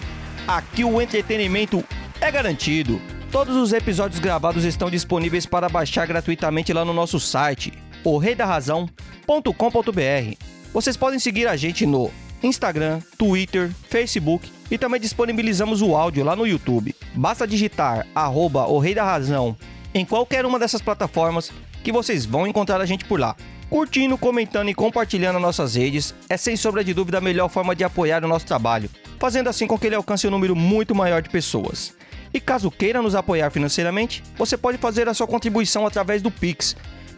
Aqui 0.46 0.84
o 0.84 1.00
entretenimento 1.00 1.82
é 2.20 2.30
garantido. 2.30 3.00
Todos 3.30 3.56
os 3.56 3.72
episódios 3.72 4.20
gravados 4.20 4.64
estão 4.64 4.90
disponíveis 4.90 5.46
para 5.46 5.68
baixar 5.68 6.06
gratuitamente 6.06 6.72
lá 6.72 6.84
no 6.84 6.92
nosso 6.92 7.18
site, 7.18 7.72
orreidarrazão.com.br. 8.04 10.36
Vocês 10.72 10.96
podem 10.96 11.18
seguir 11.18 11.48
a 11.48 11.56
gente 11.56 11.86
no 11.86 12.10
Instagram, 12.42 13.00
Twitter, 13.16 13.70
Facebook 13.88 14.50
e 14.70 14.76
também 14.76 15.00
disponibilizamos 15.00 15.80
o 15.80 15.96
áudio 15.96 16.24
lá 16.24 16.36
no 16.36 16.46
YouTube. 16.46 16.94
Basta 17.14 17.46
digitar 17.46 18.06
arroba 18.14 18.66
o 18.66 18.78
Rei 18.78 18.94
da 18.94 19.04
Razão 19.04 19.56
em 19.94 20.04
qualquer 20.04 20.44
uma 20.44 20.58
dessas 20.58 20.82
plataformas 20.82 21.52
que 21.82 21.92
vocês 21.92 22.24
vão 22.24 22.46
encontrar 22.46 22.80
a 22.80 22.86
gente 22.86 23.04
por 23.04 23.18
lá. 23.18 23.34
Curtindo, 23.72 24.16
comentando 24.18 24.68
e 24.68 24.74
compartilhando 24.74 25.36
as 25.36 25.42
nossas 25.42 25.76
redes 25.76 26.14
é 26.28 26.36
sem 26.36 26.56
sombra 26.56 26.84
de 26.84 26.92
dúvida 26.92 27.16
a 27.16 27.22
melhor 27.22 27.48
forma 27.48 27.74
de 27.74 27.82
apoiar 27.82 28.22
o 28.22 28.28
nosso 28.28 28.44
trabalho, 28.44 28.90
fazendo 29.18 29.48
assim 29.48 29.66
com 29.66 29.78
que 29.78 29.86
ele 29.86 29.94
alcance 29.94 30.26
um 30.26 30.30
número 30.30 30.54
muito 30.54 30.94
maior 30.94 31.22
de 31.22 31.30
pessoas. 31.30 31.94
E 32.34 32.40
caso 32.40 32.70
queira 32.70 33.00
nos 33.00 33.14
apoiar 33.14 33.48
financeiramente, 33.48 34.22
você 34.36 34.58
pode 34.58 34.76
fazer 34.76 35.08
a 35.08 35.14
sua 35.14 35.26
contribuição 35.26 35.86
através 35.86 36.20
do 36.20 36.30
Pix, 36.30 36.76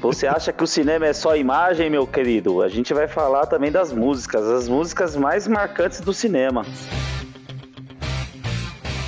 Você 0.00 0.26
acha 0.26 0.52
que 0.52 0.62
o 0.62 0.66
cinema 0.66 1.06
é 1.06 1.12
só 1.12 1.36
imagem, 1.36 1.88
meu 1.88 2.06
querido? 2.06 2.62
A 2.62 2.68
gente 2.68 2.92
vai 2.92 3.07
falar 3.08 3.46
também 3.46 3.70
das 3.72 3.92
músicas, 3.92 4.44
as 4.46 4.68
músicas 4.68 5.16
mais 5.16 5.46
marcantes 5.48 6.00
do 6.00 6.12
cinema. 6.12 6.64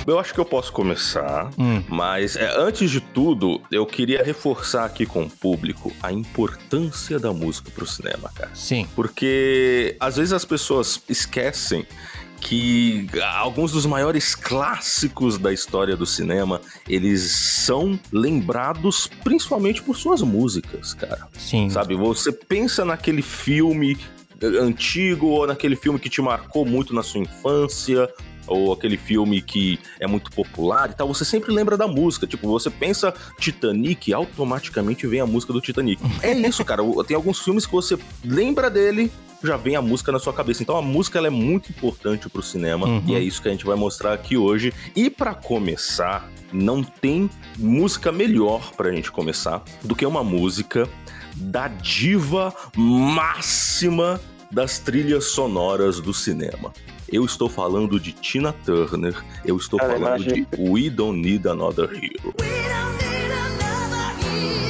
Eu 0.07 0.17
acho 0.17 0.33
que 0.33 0.39
eu 0.39 0.45
posso 0.45 0.73
começar, 0.73 1.51
Hum. 1.59 1.83
mas 1.87 2.35
é, 2.35 2.51
antes 2.57 2.89
de 2.89 2.99
tudo, 2.99 3.61
eu 3.71 3.85
queria 3.85 4.23
reforçar 4.23 4.83
aqui 4.83 5.05
com 5.05 5.23
o 5.23 5.29
público 5.29 5.91
a 6.01 6.11
importância 6.11 7.19
da 7.19 7.31
música 7.31 7.69
pro 7.69 7.85
cinema, 7.85 8.31
cara. 8.33 8.49
Sim. 8.55 8.87
Porque 8.95 9.95
às 9.99 10.17
vezes 10.17 10.33
as 10.33 10.43
pessoas 10.43 10.99
esquecem 11.07 11.85
que 12.41 13.07
alguns 13.35 13.71
dos 13.71 13.85
maiores 13.85 14.35
clássicos 14.35 15.37
da 15.37 15.53
história 15.53 15.95
do 15.95 16.05
cinema, 16.05 16.59
eles 16.89 17.21
são 17.21 17.97
lembrados 18.11 19.07
principalmente 19.23 19.81
por 19.81 19.95
suas 19.95 20.21
músicas, 20.21 20.95
cara. 20.95 21.27
Sim. 21.37 21.69
Sabe, 21.69 21.95
você 21.95 22.31
pensa 22.31 22.83
naquele 22.83 23.21
filme 23.21 23.97
antigo 24.59 25.27
ou 25.27 25.47
naquele 25.47 25.75
filme 25.75 25.99
que 25.99 26.09
te 26.09 26.21
marcou 26.21 26.65
muito 26.65 26.93
na 26.93 27.03
sua 27.03 27.21
infância, 27.21 28.09
ou 28.51 28.73
aquele 28.73 28.97
filme 28.97 29.41
que 29.41 29.79
é 29.99 30.05
muito 30.07 30.31
popular 30.31 30.89
e 30.89 30.93
tal, 30.93 31.07
você 31.07 31.23
sempre 31.25 31.51
lembra 31.53 31.75
da 31.77 31.87
música. 31.87 32.27
Tipo, 32.27 32.47
você 32.47 32.69
pensa 32.69 33.13
Titanic, 33.39 34.13
automaticamente 34.13 35.07
vem 35.07 35.19
a 35.21 35.25
música 35.25 35.53
do 35.53 35.61
Titanic. 35.61 36.01
É 36.21 36.33
isso, 36.33 36.63
cara. 36.63 36.83
Tem 37.07 37.15
alguns 37.15 37.39
filmes 37.39 37.65
que 37.65 37.71
você 37.71 37.97
lembra 38.23 38.69
dele, 38.69 39.11
já 39.43 39.57
vem 39.57 39.75
a 39.75 39.81
música 39.81 40.11
na 40.11 40.19
sua 40.19 40.33
cabeça. 40.33 40.61
Então 40.61 40.77
a 40.77 40.81
música 40.81 41.17
ela 41.17 41.27
é 41.27 41.31
muito 41.31 41.69
importante 41.69 42.29
pro 42.29 42.43
cinema 42.43 42.87
Uhum. 42.87 43.03
e 43.07 43.15
é 43.15 43.19
isso 43.19 43.41
que 43.41 43.47
a 43.47 43.51
gente 43.51 43.65
vai 43.65 43.75
mostrar 43.75 44.13
aqui 44.13 44.37
hoje. 44.37 44.71
E 44.95 45.09
pra 45.09 45.33
começar, 45.33 46.29
não 46.53 46.83
tem 46.83 47.29
música 47.57 48.11
melhor 48.11 48.71
pra 48.73 48.91
gente 48.91 49.11
começar 49.11 49.63
do 49.83 49.95
que 49.95 50.05
uma 50.05 50.23
música 50.23 50.87
da 51.35 51.67
diva 51.67 52.53
máxima 52.75 54.19
das 54.51 54.79
trilhas 54.79 55.25
sonoras 55.31 55.99
do 55.99 56.13
cinema. 56.13 56.73
Eu 57.11 57.25
estou 57.25 57.49
falando 57.49 57.99
de 57.99 58.13
Tina 58.13 58.53
Turner, 58.65 59.15
eu 59.45 59.57
estou 59.57 59.77
Cara, 59.79 59.93
falando 59.99 60.23
imagina. 60.23 60.47
de 60.55 60.61
We 60.61 60.89
Don't 60.89 61.19
Need 61.19 61.47
Another 61.47 61.89
Hero. 61.91 62.33
We 62.39 62.47
don't 62.69 62.97
need 63.03 63.31
another 63.31 64.15
hero. 64.21 64.60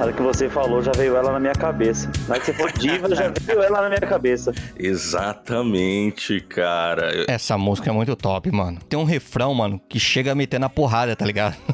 Na 0.00 0.06
hora 0.06 0.14
que 0.14 0.22
você 0.22 0.48
falou, 0.48 0.80
já 0.80 0.92
veio 0.92 1.14
ela 1.14 1.30
na 1.30 1.38
minha 1.38 1.52
cabeça. 1.52 2.10
Na 2.26 2.36
hora 2.36 2.40
que 2.40 2.46
você 2.46 2.54
falou 2.54 2.72
diva, 2.72 3.14
já 3.14 3.28
veio 3.44 3.62
ela 3.62 3.82
na 3.82 3.88
minha 3.90 4.00
cabeça. 4.00 4.50
Exatamente, 4.78 6.40
cara. 6.40 7.26
Essa 7.28 7.58
música 7.58 7.90
é 7.90 7.92
muito 7.92 8.16
top, 8.16 8.50
mano. 8.50 8.78
Tem 8.88 8.98
um 8.98 9.04
refrão, 9.04 9.52
mano, 9.52 9.78
que 9.86 10.00
chega 10.00 10.32
a 10.32 10.34
meter 10.34 10.58
na 10.58 10.70
porrada, 10.70 11.14
tá 11.14 11.26
ligado? 11.26 11.54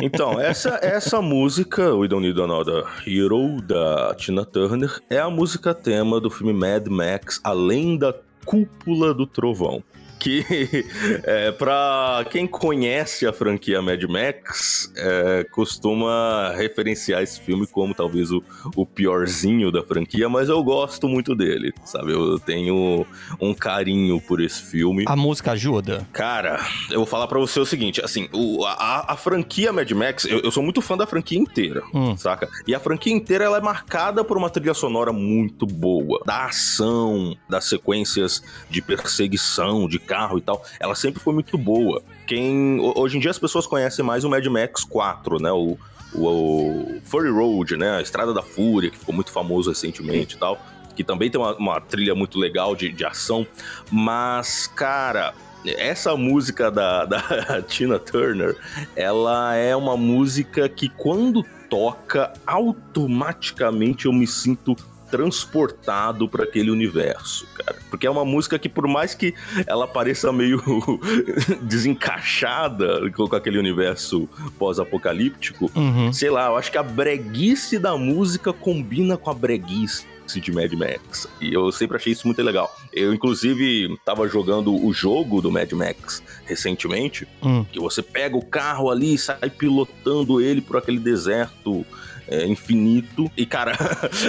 Então, 0.00 0.40
essa, 0.40 0.78
essa 0.80 1.20
música, 1.20 1.92
We 1.94 2.06
Don't 2.06 2.24
Need 2.24 2.40
Another 2.40 2.84
Hero, 3.04 3.60
da 3.60 4.14
Tina 4.14 4.44
Turner, 4.44 5.00
é 5.10 5.18
a 5.18 5.28
música 5.28 5.74
tema 5.74 6.20
do 6.20 6.30
filme 6.30 6.52
Mad 6.52 6.86
Max, 6.86 7.40
Além 7.42 7.98
da 7.98 8.14
Cúpula 8.44 9.12
do 9.12 9.26
Trovão. 9.26 9.82
Que, 10.20 10.44
é, 11.24 11.50
pra 11.52 12.24
quem 12.30 12.46
conhece 12.46 13.26
a 13.26 13.32
franquia 13.32 13.80
Mad 13.80 14.02
Max, 14.04 14.92
é, 14.96 15.44
costuma 15.50 16.52
referenciar 16.56 17.22
esse 17.22 17.40
filme 17.40 17.66
como 17.66 17.94
talvez 17.94 18.30
o, 18.30 18.42
o 18.76 18.84
piorzinho 18.84 19.72
da 19.72 19.82
franquia, 19.82 20.28
mas 20.28 20.48
eu 20.50 20.62
gosto 20.62 21.08
muito 21.08 21.34
dele, 21.34 21.72
sabe? 21.84 22.12
Eu 22.12 22.38
tenho 22.38 23.06
um 23.40 23.54
carinho 23.54 24.20
por 24.20 24.40
esse 24.42 24.62
filme. 24.62 25.04
A 25.08 25.16
música 25.16 25.52
ajuda. 25.52 26.06
Cara, 26.12 26.60
eu 26.90 26.98
vou 26.98 27.06
falar 27.06 27.26
pra 27.26 27.38
você 27.38 27.58
o 27.58 27.64
seguinte, 27.64 28.00
assim, 28.04 28.28
o- 28.32 28.64
a, 28.66 29.12
a 29.12 29.16
franquia 29.16 29.72
Mad 29.72 29.90
Max, 29.92 30.26
eu, 30.26 30.40
eu 30.40 30.50
sou 30.50 30.62
muito 30.62 30.82
fã 30.82 30.96
da 30.98 31.06
franquia 31.06 31.38
inteira, 31.38 31.82
Hum. 31.94 32.14
saca? 32.16 32.46
E 32.66 32.74
a 32.74 32.78
franquia 32.80 33.12
inteira, 33.12 33.44
ela 33.44 33.56
é 33.56 33.60
marcada 33.62 34.22
por 34.22 34.36
uma 34.36 34.50
trilha 34.50 34.74
sonora 34.74 35.12
muito 35.14 35.64
boa, 35.66 36.20
da 36.26 36.44
ação, 36.44 37.34
das 37.48 37.64
sequências 37.64 38.42
de 38.68 38.82
perseguição, 38.82 39.88
de 39.88 39.98
carro 40.10 40.38
e 40.38 40.40
tal, 40.40 40.60
ela 40.80 40.94
sempre 40.96 41.20
foi 41.20 41.32
muito 41.32 41.56
boa. 41.56 42.02
Quem, 42.26 42.80
ho- 42.80 42.92
hoje 42.96 43.16
em 43.16 43.20
dia 43.20 43.30
as 43.30 43.38
pessoas 43.38 43.64
conhecem 43.66 44.04
mais 44.04 44.24
o 44.24 44.28
Mad 44.28 44.44
Max 44.46 44.82
4, 44.84 45.40
né, 45.40 45.52
o, 45.52 45.78
o, 46.12 46.26
o 46.26 47.00
Furry 47.04 47.30
Road, 47.30 47.76
né, 47.76 47.98
a 47.98 48.02
Estrada 48.02 48.34
da 48.34 48.42
Fúria, 48.42 48.90
que 48.90 48.98
ficou 48.98 49.14
muito 49.14 49.30
famoso 49.30 49.70
recentemente 49.70 50.34
e 50.34 50.38
tal, 50.38 50.58
que 50.96 51.04
também 51.04 51.30
tem 51.30 51.40
uma, 51.40 51.54
uma 51.56 51.80
trilha 51.80 52.14
muito 52.14 52.38
legal 52.38 52.74
de, 52.74 52.90
de 52.90 53.04
ação, 53.04 53.46
mas, 53.90 54.66
cara, 54.66 55.32
essa 55.64 56.16
música 56.16 56.70
da, 56.70 57.04
da 57.04 57.62
Tina 57.68 57.98
Turner, 57.98 58.56
ela 58.96 59.54
é 59.54 59.76
uma 59.76 59.96
música 59.96 60.68
que 60.68 60.88
quando 60.88 61.44
toca, 61.68 62.32
automaticamente 62.44 64.06
eu 64.06 64.12
me 64.12 64.26
sinto 64.26 64.74
transportado 65.10 66.28
para 66.28 66.44
aquele 66.44 66.70
universo, 66.70 67.46
cara. 67.54 67.78
Porque 67.90 68.06
é 68.06 68.10
uma 68.10 68.24
música 68.24 68.58
que, 68.58 68.68
por 68.68 68.86
mais 68.86 69.14
que 69.14 69.34
ela 69.66 69.86
pareça 69.86 70.32
meio 70.32 70.62
desencaixada 71.62 73.10
com 73.10 73.24
aquele 73.34 73.58
universo 73.58 74.28
pós-apocalíptico, 74.58 75.70
Uhum. 75.74 76.12
sei 76.12 76.30
lá, 76.30 76.46
eu 76.46 76.56
acho 76.56 76.70
que 76.70 76.78
a 76.78 76.82
breguice 76.82 77.78
da 77.78 77.96
música 77.96 78.52
combina 78.52 79.16
com 79.16 79.30
a 79.30 79.34
breguice 79.34 80.06
de 80.36 80.52
Mad 80.52 80.72
Max. 80.74 81.26
E 81.40 81.52
eu 81.52 81.72
sempre 81.72 81.96
achei 81.96 82.12
isso 82.12 82.24
muito 82.24 82.40
legal. 82.40 82.72
Eu, 82.92 83.12
inclusive, 83.12 83.98
tava 84.04 84.28
jogando 84.28 84.72
o 84.72 84.92
jogo 84.92 85.42
do 85.42 85.50
Mad 85.50 85.72
Max 85.72 86.22
recentemente, 86.44 87.26
Hum. 87.42 87.64
que 87.64 87.80
você 87.80 88.00
pega 88.00 88.36
o 88.36 88.44
carro 88.44 88.90
ali 88.90 89.14
e 89.14 89.18
sai 89.18 89.50
pilotando 89.50 90.40
ele 90.40 90.60
por 90.60 90.76
aquele 90.76 91.00
deserto 91.00 91.84
é, 92.30 92.46
infinito. 92.46 93.30
E, 93.36 93.44
cara, 93.44 93.72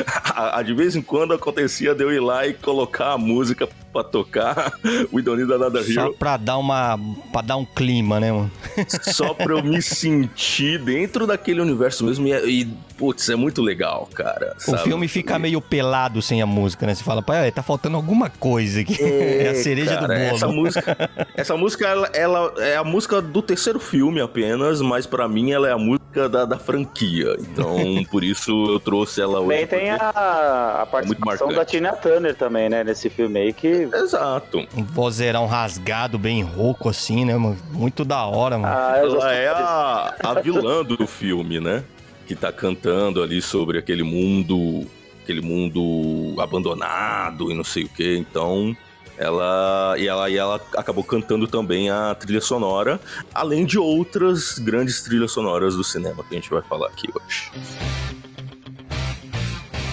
de 0.65 0.74
vez 0.74 0.96
em 0.96 1.01
quando 1.01 1.34
acontecia 1.34 1.93
de 1.93 2.03
eu 2.03 2.12
ir 2.12 2.20
lá 2.20 2.48
e 2.48 2.53
colocar 2.53 3.13
a 3.13 3.17
música 3.17 3.70
pra 3.93 4.03
tocar 4.03 4.74
We 5.13 5.22
Don't 5.22 5.41
Need 5.41 5.53
Another 5.53 5.84
Só 5.84 6.05
Hero, 6.05 6.13
pra 6.13 6.38
dar 6.38 6.58
uma. 6.58 7.00
pra 7.31 7.41
dar 7.41 7.58
um 7.58 7.65
clima, 7.65 8.20
né, 8.20 8.31
mano? 8.31 8.51
só 9.13 9.34
pra 9.34 9.53
eu 9.53 9.63
me 9.63 9.81
sentir 9.81 10.79
dentro 10.79 11.27
daquele 11.27 11.62
universo 11.62 12.05
mesmo. 12.05 12.27
E, 12.27 12.34
é- 12.34 12.46
e, 12.48 12.65
putz, 12.98 13.29
é 13.29 13.36
muito 13.36 13.62
legal, 13.62 14.10
cara. 14.13 14.55
O 14.58 14.72
sabe? 14.72 14.84
filme 14.84 15.08
fica 15.08 15.38
meio 15.38 15.62
pelado 15.62 16.22
sem 16.22 16.41
a 16.41 16.46
música, 16.46 16.86
né? 16.86 16.96
Você 16.96 17.03
fala, 17.03 17.22
pai, 17.22 17.51
tá 17.51 17.62
faltando 17.62 17.98
alguma 17.98 18.29
coisa 18.29 18.81
aqui. 18.81 18.98
É, 19.01 19.50
a 19.53 19.55
cereja 19.55 19.96
cara, 19.96 20.01
do 20.01 20.08
bolo. 20.08 20.36
Essa 20.36 20.48
música, 20.48 21.10
essa 21.36 21.58
música 21.58 21.88
ela, 21.88 22.10
ela 22.13 22.53
é 22.58 22.77
a 22.77 22.84
música 22.84 23.22
do 23.22 23.41
terceiro 23.41 23.79
filme 23.79 24.22
apenas, 24.22 24.81
mas 24.81 25.05
pra 25.05 25.27
mim 25.27 25.51
ela 25.51 25.67
é 25.67 25.72
a 25.72 25.77
música 25.77 26.29
da, 26.29 26.46
da 26.46 26.58
franquia. 26.58 27.36
Então, 27.39 27.77
por 28.10 28.24
isso 28.24 28.51
eu 28.69 28.79
trouxe 28.79 29.21
ela 29.21 29.39
hoje. 29.39 29.65
Também 29.65 29.67
tem 29.67 29.89
a, 29.91 30.81
a 30.81 30.86
participação 30.86 31.48
marcante. 31.48 31.55
da 31.55 31.65
Tina 31.65 31.93
Turner 31.93 32.36
também, 32.36 32.69
né? 32.69 32.83
Nesse 32.83 33.10
filme 33.10 33.39
aí, 33.39 33.53
que... 33.53 33.67
Exato. 33.67 34.65
Um 34.75 34.83
vozeirão 34.83 35.45
rasgado, 35.45 36.17
bem 36.17 36.41
rouco, 36.43 36.89
assim, 36.89 37.25
né, 37.25 37.36
mano? 37.36 37.57
Muito 37.71 38.03
da 38.05 38.25
hora, 38.25 38.57
mano. 38.57 38.74
Ah, 38.75 38.98
Ela 38.98 39.33
é 39.33 39.48
a, 39.48 40.15
a 40.24 40.33
vilã 40.41 40.83
do 40.83 41.05
filme, 41.05 41.60
né? 41.60 41.83
Que 42.27 42.36
tá 42.36 42.51
cantando 42.51 43.21
ali 43.21 43.41
sobre 43.41 43.77
aquele 43.77 44.03
mundo, 44.03 44.88
aquele 45.24 45.41
mundo 45.41 46.39
abandonado 46.39 47.51
e 47.51 47.55
não 47.55 47.63
sei 47.63 47.83
o 47.83 47.89
que. 47.89 48.17
Então, 48.17 48.75
ela 49.22 49.96
e 49.98 50.08
ela 50.08 50.30
e 50.30 50.38
ela 50.38 50.60
acabou 50.75 51.04
cantando 51.04 51.48
também 51.48 51.90
a 51.90 52.16
trilha 52.16 52.42
sonora, 52.42 53.00
além 53.34 53.66
de 53.66 53.78
outras 53.78 54.58
grandes 54.58 55.01
trilhas 55.04 55.32
sonoras 55.32 55.75
do 55.75 55.84
cinema 55.84 56.24
que 56.24 56.36
a 56.36 56.40
gente 56.40 56.50
vai 56.50 56.62
falar 56.63 56.88
aqui 56.88 57.08
hoje. 57.13 57.51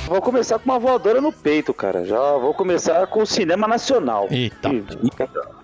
Vou 0.08 0.22
começar 0.22 0.58
com 0.58 0.64
uma 0.70 0.78
voadora 0.78 1.20
no 1.20 1.30
peito, 1.32 1.74
cara. 1.74 2.04
Já 2.04 2.18
vou 2.38 2.54
começar 2.54 3.06
com 3.08 3.20
o 3.22 3.26
cinema 3.26 3.68
nacional. 3.68 4.26
Eita. 4.30 4.70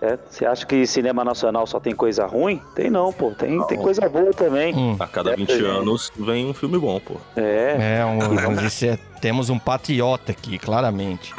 É, 0.02 0.18
Você 0.28 0.44
acha 0.44 0.66
que 0.66 0.86
cinema 0.86 1.24
nacional 1.24 1.66
só 1.66 1.80
tem 1.80 1.94
coisa 1.94 2.26
ruim? 2.26 2.60
Tem 2.74 2.90
não, 2.90 3.12
pô. 3.12 3.30
Tem, 3.30 3.62
tem 3.66 3.78
coisa 3.78 4.06
boa 4.08 4.32
também. 4.32 4.74
Hum. 4.74 4.96
A 5.00 5.06
cada 5.06 5.32
É, 5.32 5.36
20 5.36 5.50
gente. 5.52 5.64
anos 5.64 6.12
vem 6.16 6.46
um 6.46 6.52
filme 6.54 6.78
bom, 6.78 7.00
pô. 7.00 7.14
É. 7.36 8.00
É, 8.00 8.04
um, 8.04 8.66
esse 8.66 8.88
é- 8.88 8.98
temos 9.20 9.48
um 9.48 9.58
patriota 9.58 10.32
aqui, 10.32 10.58
claramente. 10.58 11.32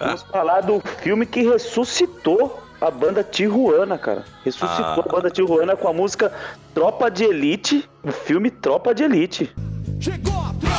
Vamos 0.00 0.22
falar 0.22 0.62
do 0.62 0.80
filme 1.02 1.24
que 1.26 1.42
ressuscitou 1.42 2.60
a 2.80 2.90
banda 2.90 3.22
Tijuana, 3.22 3.96
cara. 3.96 4.24
Ressuscitou 4.44 4.84
Ah. 4.84 5.04
a 5.06 5.12
banda 5.12 5.30
Tijuana 5.30 5.76
com 5.76 5.86
a 5.86 5.92
música 5.92 6.32
Tropa 6.74 7.08
de 7.08 7.22
Elite, 7.24 7.88
o 8.02 8.10
filme 8.10 8.50
Tropa 8.50 8.92
de 8.92 9.04
Elite. 9.04 9.54
Chegou 10.00 10.32
a 10.34 10.52
tropa 10.60 10.75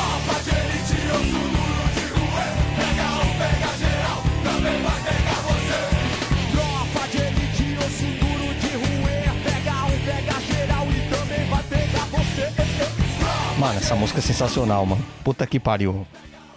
Mano, 13.58 13.78
essa 13.80 13.96
música 13.96 14.20
é 14.20 14.22
sensacional, 14.22 14.86
mano. 14.86 15.04
Puta 15.24 15.44
que 15.44 15.58
pariu. 15.58 16.06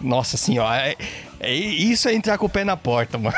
Nossa 0.02 0.36
senhora, 0.36 0.88
é, 0.88 0.96
é- 1.38 1.54
isso 1.54 2.08
é 2.08 2.14
entrar 2.14 2.36
com 2.38 2.46
o 2.46 2.48
pé 2.48 2.64
na 2.64 2.76
porta, 2.76 3.16
mano. 3.18 3.36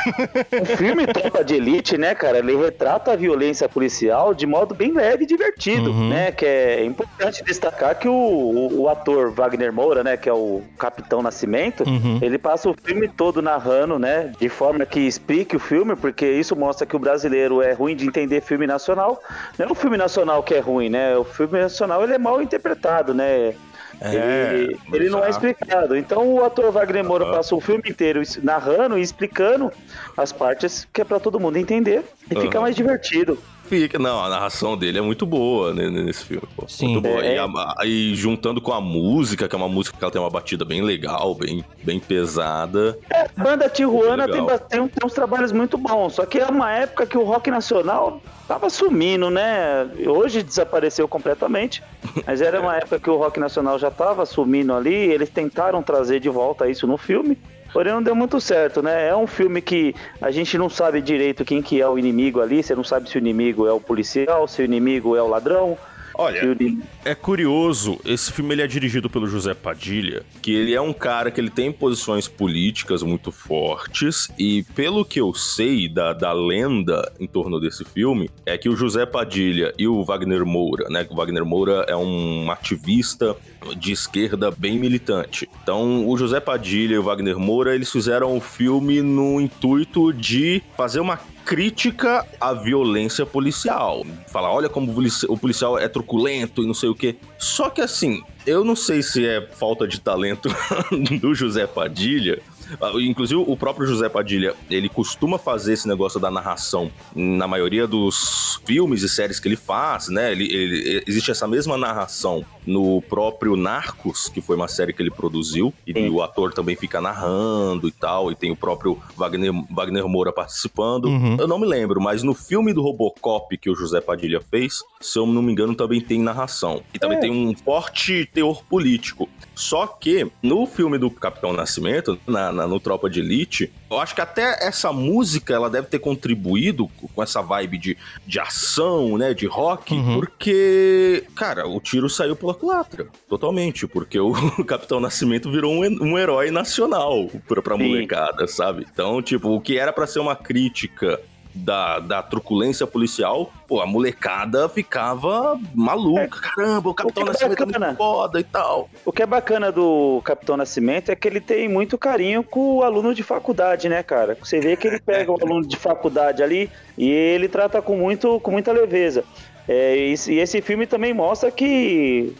O 0.61 0.65
filme 0.65 1.05
Tropa 1.07 1.43
de 1.43 1.55
Elite, 1.55 1.97
né, 1.97 2.15
cara, 2.15 2.39
ele 2.39 2.55
retrata 2.55 3.11
a 3.11 3.15
violência 3.15 3.69
policial 3.69 4.33
de 4.33 4.45
modo 4.47 4.73
bem 4.73 4.91
leve 4.91 5.23
e 5.23 5.27
divertido, 5.27 5.91
Uhum. 5.91 6.09
né? 6.09 6.31
Que 6.31 6.45
é 6.45 6.83
importante 6.85 7.43
destacar 7.43 7.97
que 7.99 8.07
o, 8.07 8.13
o- 8.13 8.81
o 8.81 8.89
ator 8.89 9.31
Wagner 9.31 9.71
Moura, 9.71 10.03
né, 10.03 10.17
que 10.17 10.27
é 10.27 10.33
o 10.33 10.63
Capitão 10.77 11.21
Nascimento, 11.21 11.83
Uhum. 11.87 12.19
ele 12.21 12.37
passa 12.37 12.69
o 12.69 12.75
filme 12.83 13.07
todo 13.07 13.41
narrando, 13.41 13.99
né, 13.99 14.31
de 14.39 14.49
forma 14.49 14.85
que 14.85 14.99
explique 15.01 15.55
o 15.55 15.59
filme, 15.59 15.95
porque 15.95 16.25
isso 16.29 16.55
mostra 16.55 16.85
que 16.85 16.95
o 16.95 16.99
brasileiro 16.99 17.61
é 17.61 17.73
ruim 17.73 17.95
de 17.95 18.07
entender 18.07 18.41
filme 18.41 18.65
nacional. 18.65 19.21
Não 19.57 19.67
é 19.67 19.71
o 19.71 19.75
filme 19.75 19.97
nacional 19.97 20.41
que 20.43 20.53
é 20.55 20.59
ruim, 20.59 20.89
né? 20.89 21.15
O 21.17 21.23
filme 21.23 21.59
nacional 21.59 22.03
ele 22.03 22.13
é 22.13 22.17
mal 22.17 22.41
interpretado, 22.41 23.13
né? 23.13 23.53
Ele, 24.01 24.77
ele 24.93 25.09
não 25.09 25.23
é 25.23 25.29
explicado. 25.29 25.95
Então 25.95 26.33
o 26.33 26.43
ator 26.43 26.71
Wagner 26.71 27.03
Moura 27.03 27.25
Aham. 27.25 27.33
passa 27.35 27.55
o 27.55 27.61
filme 27.61 27.83
inteiro 27.87 28.21
narrando 28.43 28.97
e 28.97 29.01
explicando 29.01 29.71
as 30.17 30.31
partes 30.31 30.87
que 30.91 31.01
é 31.01 31.03
pra 31.05 31.19
todo 31.19 31.39
mundo 31.39 31.57
entender 31.57 32.03
e 32.29 32.39
fica 32.39 32.57
Aham. 32.57 32.61
mais 32.61 32.75
divertido. 32.75 33.37
Fica, 33.67 33.97
não, 33.97 34.23
a 34.23 34.29
narração 34.29 34.77
dele 34.77 34.99
é 34.99 35.01
muito 35.01 35.25
boa 35.25 35.73
né, 35.73 35.89
nesse 35.89 36.25
filme. 36.25 36.47
Pô. 36.55 36.67
Sim. 36.67 36.89
Muito 36.93 37.01
boa. 37.01 37.23
É. 37.25 37.35
E, 37.35 37.37
a- 37.39 37.75
e 37.85 38.15
juntando 38.15 38.61
com 38.61 38.71
a 38.71 38.79
música, 38.79 39.47
que 39.47 39.55
é 39.55 39.57
uma 39.57 39.67
música 39.67 39.97
que 39.97 40.03
ela 40.03 40.11
tem 40.11 40.21
uma 40.21 40.29
batida 40.29 40.63
bem 40.63 40.81
legal, 40.81 41.33
bem, 41.35 41.63
bem 41.83 41.99
pesada. 41.99 42.97
É, 43.09 43.27
banda 43.35 43.67
Tijuana 43.69 44.27
tem, 44.27 44.45
tem, 44.45 44.87
tem 44.87 45.05
uns 45.05 45.13
trabalhos 45.13 45.51
muito 45.51 45.77
bons, 45.77 46.13
só 46.13 46.25
que 46.25 46.39
é 46.39 46.45
uma 46.45 46.71
época 46.71 47.05
que 47.05 47.17
o 47.17 47.23
rock 47.23 47.49
nacional 47.49 48.21
tava 48.47 48.69
sumindo, 48.69 49.29
né? 49.29 49.87
Hoje 50.05 50.43
desapareceu 50.43 51.07
completamente, 51.07 51.81
mas 52.27 52.41
era 52.41 52.61
uma 52.61 52.75
época 52.77 52.99
que 52.99 53.09
o 53.09 53.17
rock 53.17 53.39
nacional 53.39 53.79
já 53.79 53.89
tava 53.89 54.25
sumindo 54.25 54.73
ali, 54.73 54.93
eles 54.93 55.29
tentaram 55.29 55.81
trazer 55.81 56.19
de 56.19 56.29
volta 56.29 56.69
isso 56.69 56.85
no 56.85 56.97
filme. 56.97 57.37
Porém 57.75 57.91
não 57.91 58.01
deu 58.01 58.15
muito 58.15 58.39
certo, 58.39 58.81
né? 58.81 59.09
É 59.09 59.13
um 59.13 59.27
filme 59.27 59.61
que 59.61 59.93
a 60.21 60.31
gente 60.31 60.57
não 60.57 60.69
sabe 60.69 61.01
direito 61.01 61.43
quem 61.43 61.61
que 61.61 61.81
é 61.81 61.85
o 61.85 61.99
inimigo 61.99 62.39
ali, 62.39 62.63
você 62.63 62.73
não 62.73 62.85
sabe 62.85 63.09
se 63.09 63.17
o 63.17 63.19
inimigo 63.19 63.67
é 63.67 63.73
o 63.73 63.81
policial, 63.81 64.47
se 64.47 64.61
o 64.61 64.63
inimigo 64.63 65.13
é 65.13 65.21
o 65.21 65.27
ladrão. 65.27 65.77
Olha, 66.17 66.55
é 67.03 67.13
curioso, 67.13 67.99
esse 68.05 68.31
filme 68.31 68.53
ele 68.53 68.61
é 68.61 68.67
dirigido 68.67 69.09
pelo 69.09 69.27
José 69.27 69.53
Padilha, 69.53 70.23
que 70.41 70.53
ele 70.53 70.73
é 70.73 70.79
um 70.79 70.93
cara 70.93 71.29
que 71.29 71.41
ele 71.41 71.49
tem 71.49 71.71
posições 71.71 72.27
políticas 72.27 73.03
muito 73.03 73.31
fortes, 73.31 74.29
e 74.37 74.63
pelo 74.75 75.03
que 75.03 75.19
eu 75.19 75.33
sei 75.33 75.89
da, 75.89 76.13
da 76.13 76.31
lenda 76.31 77.11
em 77.19 77.27
torno 77.27 77.59
desse 77.59 77.83
filme, 77.83 78.29
é 78.45 78.57
que 78.57 78.69
o 78.69 78.75
José 78.75 79.05
Padilha 79.05 79.73
e 79.77 79.87
o 79.87 80.03
Wagner 80.03 80.45
Moura, 80.45 80.87
né? 80.89 81.05
O 81.09 81.15
Wagner 81.15 81.45
Moura 81.45 81.85
é 81.87 81.95
um 81.95 82.49
ativista 82.49 83.35
de 83.77 83.91
esquerda 83.91 84.51
bem 84.51 84.79
militante. 84.79 85.49
Então, 85.63 86.07
o 86.07 86.17
José 86.17 86.39
Padilha 86.39 86.95
e 86.95 86.97
o 86.97 87.03
Wagner 87.03 87.37
Moura, 87.37 87.75
eles 87.75 87.91
fizeram 87.91 88.35
o 88.35 88.41
filme 88.41 89.01
no 89.01 89.41
intuito 89.41 90.13
de 90.13 90.61
fazer 90.77 90.99
uma 90.99 91.19
crítica 91.45 92.25
à 92.41 92.53
violência 92.53 93.25
policial. 93.25 94.05
Falar, 94.27 94.51
olha 94.51 94.67
como 94.67 94.91
o 94.91 94.95
polici- 94.95 95.27
o 95.29 95.37
policial 95.37 95.77
é 95.77 95.87
truculento 95.87 96.63
e 96.63 96.65
não 96.65 96.73
sei 96.73 96.89
o 96.89 96.95
quê. 96.95 97.15
Só 97.37 97.69
que 97.69 97.81
assim, 97.81 98.23
eu 98.45 98.63
não 98.65 98.75
sei 98.75 99.03
se 99.03 99.25
é 99.25 99.47
falta 99.53 99.87
de 99.87 99.99
talento 100.01 100.49
do 101.21 101.33
José 101.35 101.67
Padilha. 101.67 102.41
Ah, 102.81 102.91
Inclusive, 102.99 103.39
o 103.45 103.55
próprio 103.55 103.85
José 103.85 104.09
Padilha, 104.09 104.55
ele 104.71 104.89
costuma 104.89 105.37
fazer 105.37 105.73
esse 105.73 105.87
negócio 105.87 106.19
da 106.19 106.31
narração 106.31 106.91
na 107.15 107.47
maioria 107.47 107.85
dos 107.85 108.59
filmes 108.65 109.03
e 109.03 109.09
séries 109.09 109.39
que 109.39 109.47
ele 109.47 109.55
faz, 109.55 110.09
né? 110.09 110.31
Ele, 110.31 110.51
ele- 110.51 111.03
existe 111.05 111.29
essa 111.29 111.47
mesma 111.47 111.77
narração 111.77 112.43
no 112.65 113.01
próprio 113.01 113.55
Narcos, 113.55 114.27
que 114.29 114.41
foi 114.41 114.55
uma 114.55 114.67
série 114.67 114.93
que 114.93 115.01
ele 115.01 115.11
produziu, 115.11 115.73
e 115.85 115.93
Sim. 115.93 116.09
o 116.09 116.21
ator 116.21 116.53
também 116.53 116.75
fica 116.75 116.99
narrando 117.01 117.87
e 117.87 117.91
tal, 117.91 118.31
e 118.31 118.35
tem 118.35 118.51
o 118.51 118.55
próprio 118.55 118.97
Wagner, 119.15 119.51
Wagner 119.71 120.07
Moura 120.07 120.31
participando. 120.33 121.05
Uhum. 121.05 121.37
Eu 121.39 121.47
não 121.47 121.59
me 121.59 121.65
lembro, 121.65 122.01
mas 122.01 122.23
no 122.23 122.33
filme 122.33 122.73
do 122.73 122.81
Robocop 122.81 123.57
que 123.57 123.69
o 123.69 123.75
José 123.75 124.01
Padilha 124.01 124.41
fez, 124.41 124.79
se 125.01 125.17
eu 125.19 125.25
não 125.25 125.41
me 125.41 125.51
engano, 125.51 125.75
também 125.75 126.01
tem 126.01 126.19
narração. 126.21 126.81
E 126.93 126.99
também 126.99 127.17
É. 127.17 127.21
tem 127.21 127.31
um 127.31 127.55
forte 127.55 128.25
teor 128.33 128.63
político. 128.65 129.29
Só 129.53 129.87
que 129.87 130.29
no 130.43 130.65
filme 130.65 130.97
do 130.97 131.09
Capitão 131.09 131.53
Nascimento, 131.53 132.17
na, 132.27 132.51
na- 132.51 132.67
no 132.67 132.79
Tropa 132.79 133.09
de 133.09 133.19
Elite, 133.19 133.71
eu 133.89 133.99
acho 133.99 134.15
que 134.15 134.21
até 134.21 134.65
essa 134.65 134.91
música 134.91 135.53
ela 135.53 135.69
deve 135.69 135.87
ter 135.87 135.99
contribuído 135.99 136.87
com 137.13 137.21
essa 137.21 137.41
vibe 137.41 137.77
de, 137.77 137.97
de 138.25 138.39
ação, 138.39 139.17
né? 139.17 139.33
De 139.33 139.45
rock, 139.45 139.93
Uhum. 139.93 140.19
porque, 140.19 141.23
cara, 141.35 141.67
o 141.67 141.79
tiro 141.79 142.09
saiu 142.09 142.35
pela 142.35 142.53
culatra. 142.53 143.07
Totalmente. 143.29 143.87
Porque 143.87 144.19
o 144.19 144.33
Capitão 144.65 144.99
Nascimento 144.99 145.51
virou 145.51 145.71
um, 145.73 145.85
um 146.01 146.17
herói 146.17 146.51
nacional 146.51 147.29
pra, 147.47 147.61
pra 147.61 147.77
Sim. 147.77 147.83
molecada, 147.87 148.47
sabe? 148.47 148.85
Então, 148.91 149.21
tipo, 149.21 149.49
o 149.49 149.61
que 149.61 149.77
era 149.77 149.91
pra 149.93 150.07
ser 150.07 150.19
uma 150.19 150.35
crítica 150.35 151.19
da, 151.55 151.99
da 151.99 152.21
truculência 152.21 152.85
policial, 152.85 153.51
pô, 153.67 153.79
a 153.79 153.85
molecada 153.85 154.67
ficava 154.67 155.59
maluca. 155.73 156.41
Caramba, 156.41 156.89
o 156.89 156.93
Capitão 156.93 157.23
O 157.23 157.25
é 157.25 157.29
Nascimento 157.29 157.63
é 157.63 157.65
muito 157.65 157.95
foda 157.97 158.39
e 158.39 158.43
tal. 158.43 158.89
O 159.05 159.11
que 159.11 159.23
é 159.23 159.25
bacana 159.25 159.71
do 159.71 160.21
Capitão 160.23 160.57
Nascimento 160.57 161.09
é 161.09 161.15
que 161.15 161.27
ele 161.27 161.39
tem 161.39 161.69
muito 161.69 161.97
carinho 161.97 162.43
com 162.43 162.75
o 162.75 162.83
aluno 162.83 163.13
de 163.13 163.23
faculdade, 163.23 163.87
né, 163.87 164.03
cara? 164.03 164.37
Você 164.41 164.59
vê 164.59 164.75
que 164.75 164.87
ele 164.87 164.99
pega 164.99 165.31
o 165.31 165.39
aluno 165.41 165.65
de 165.65 165.77
faculdade 165.77 166.43
ali 166.43 166.69
e 166.97 167.09
ele 167.09 167.47
trata 167.47 167.81
com, 167.81 167.95
muito, 167.95 168.39
com 168.41 168.51
muita 168.51 168.71
leveza. 168.71 169.23
É, 169.67 169.95
e 169.97 170.11
esse- 170.13 170.33
e 170.33 170.39
esse 170.39 170.61
filme 170.61 170.85
também 170.85 171.13
mostra 171.13 171.49
que 171.51 172.33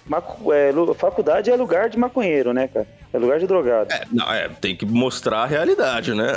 é, 0.54 0.72
faculdade 0.96 1.50
é 1.50 1.56
lugar 1.56 1.90
de 1.90 1.98
maconheiro, 1.98 2.54
né, 2.54 2.68
cara? 2.68 2.88
É 3.12 3.18
lugar 3.18 3.40
de 3.40 3.48
drogado. 3.48 3.92
É, 3.94 4.04
não, 4.12 4.32
é, 4.32 4.50
tem 4.50 4.76
que 4.76 4.86
mostrar 4.86 5.40
a 5.40 5.46
realidade, 5.46 6.14
né? 6.14 6.34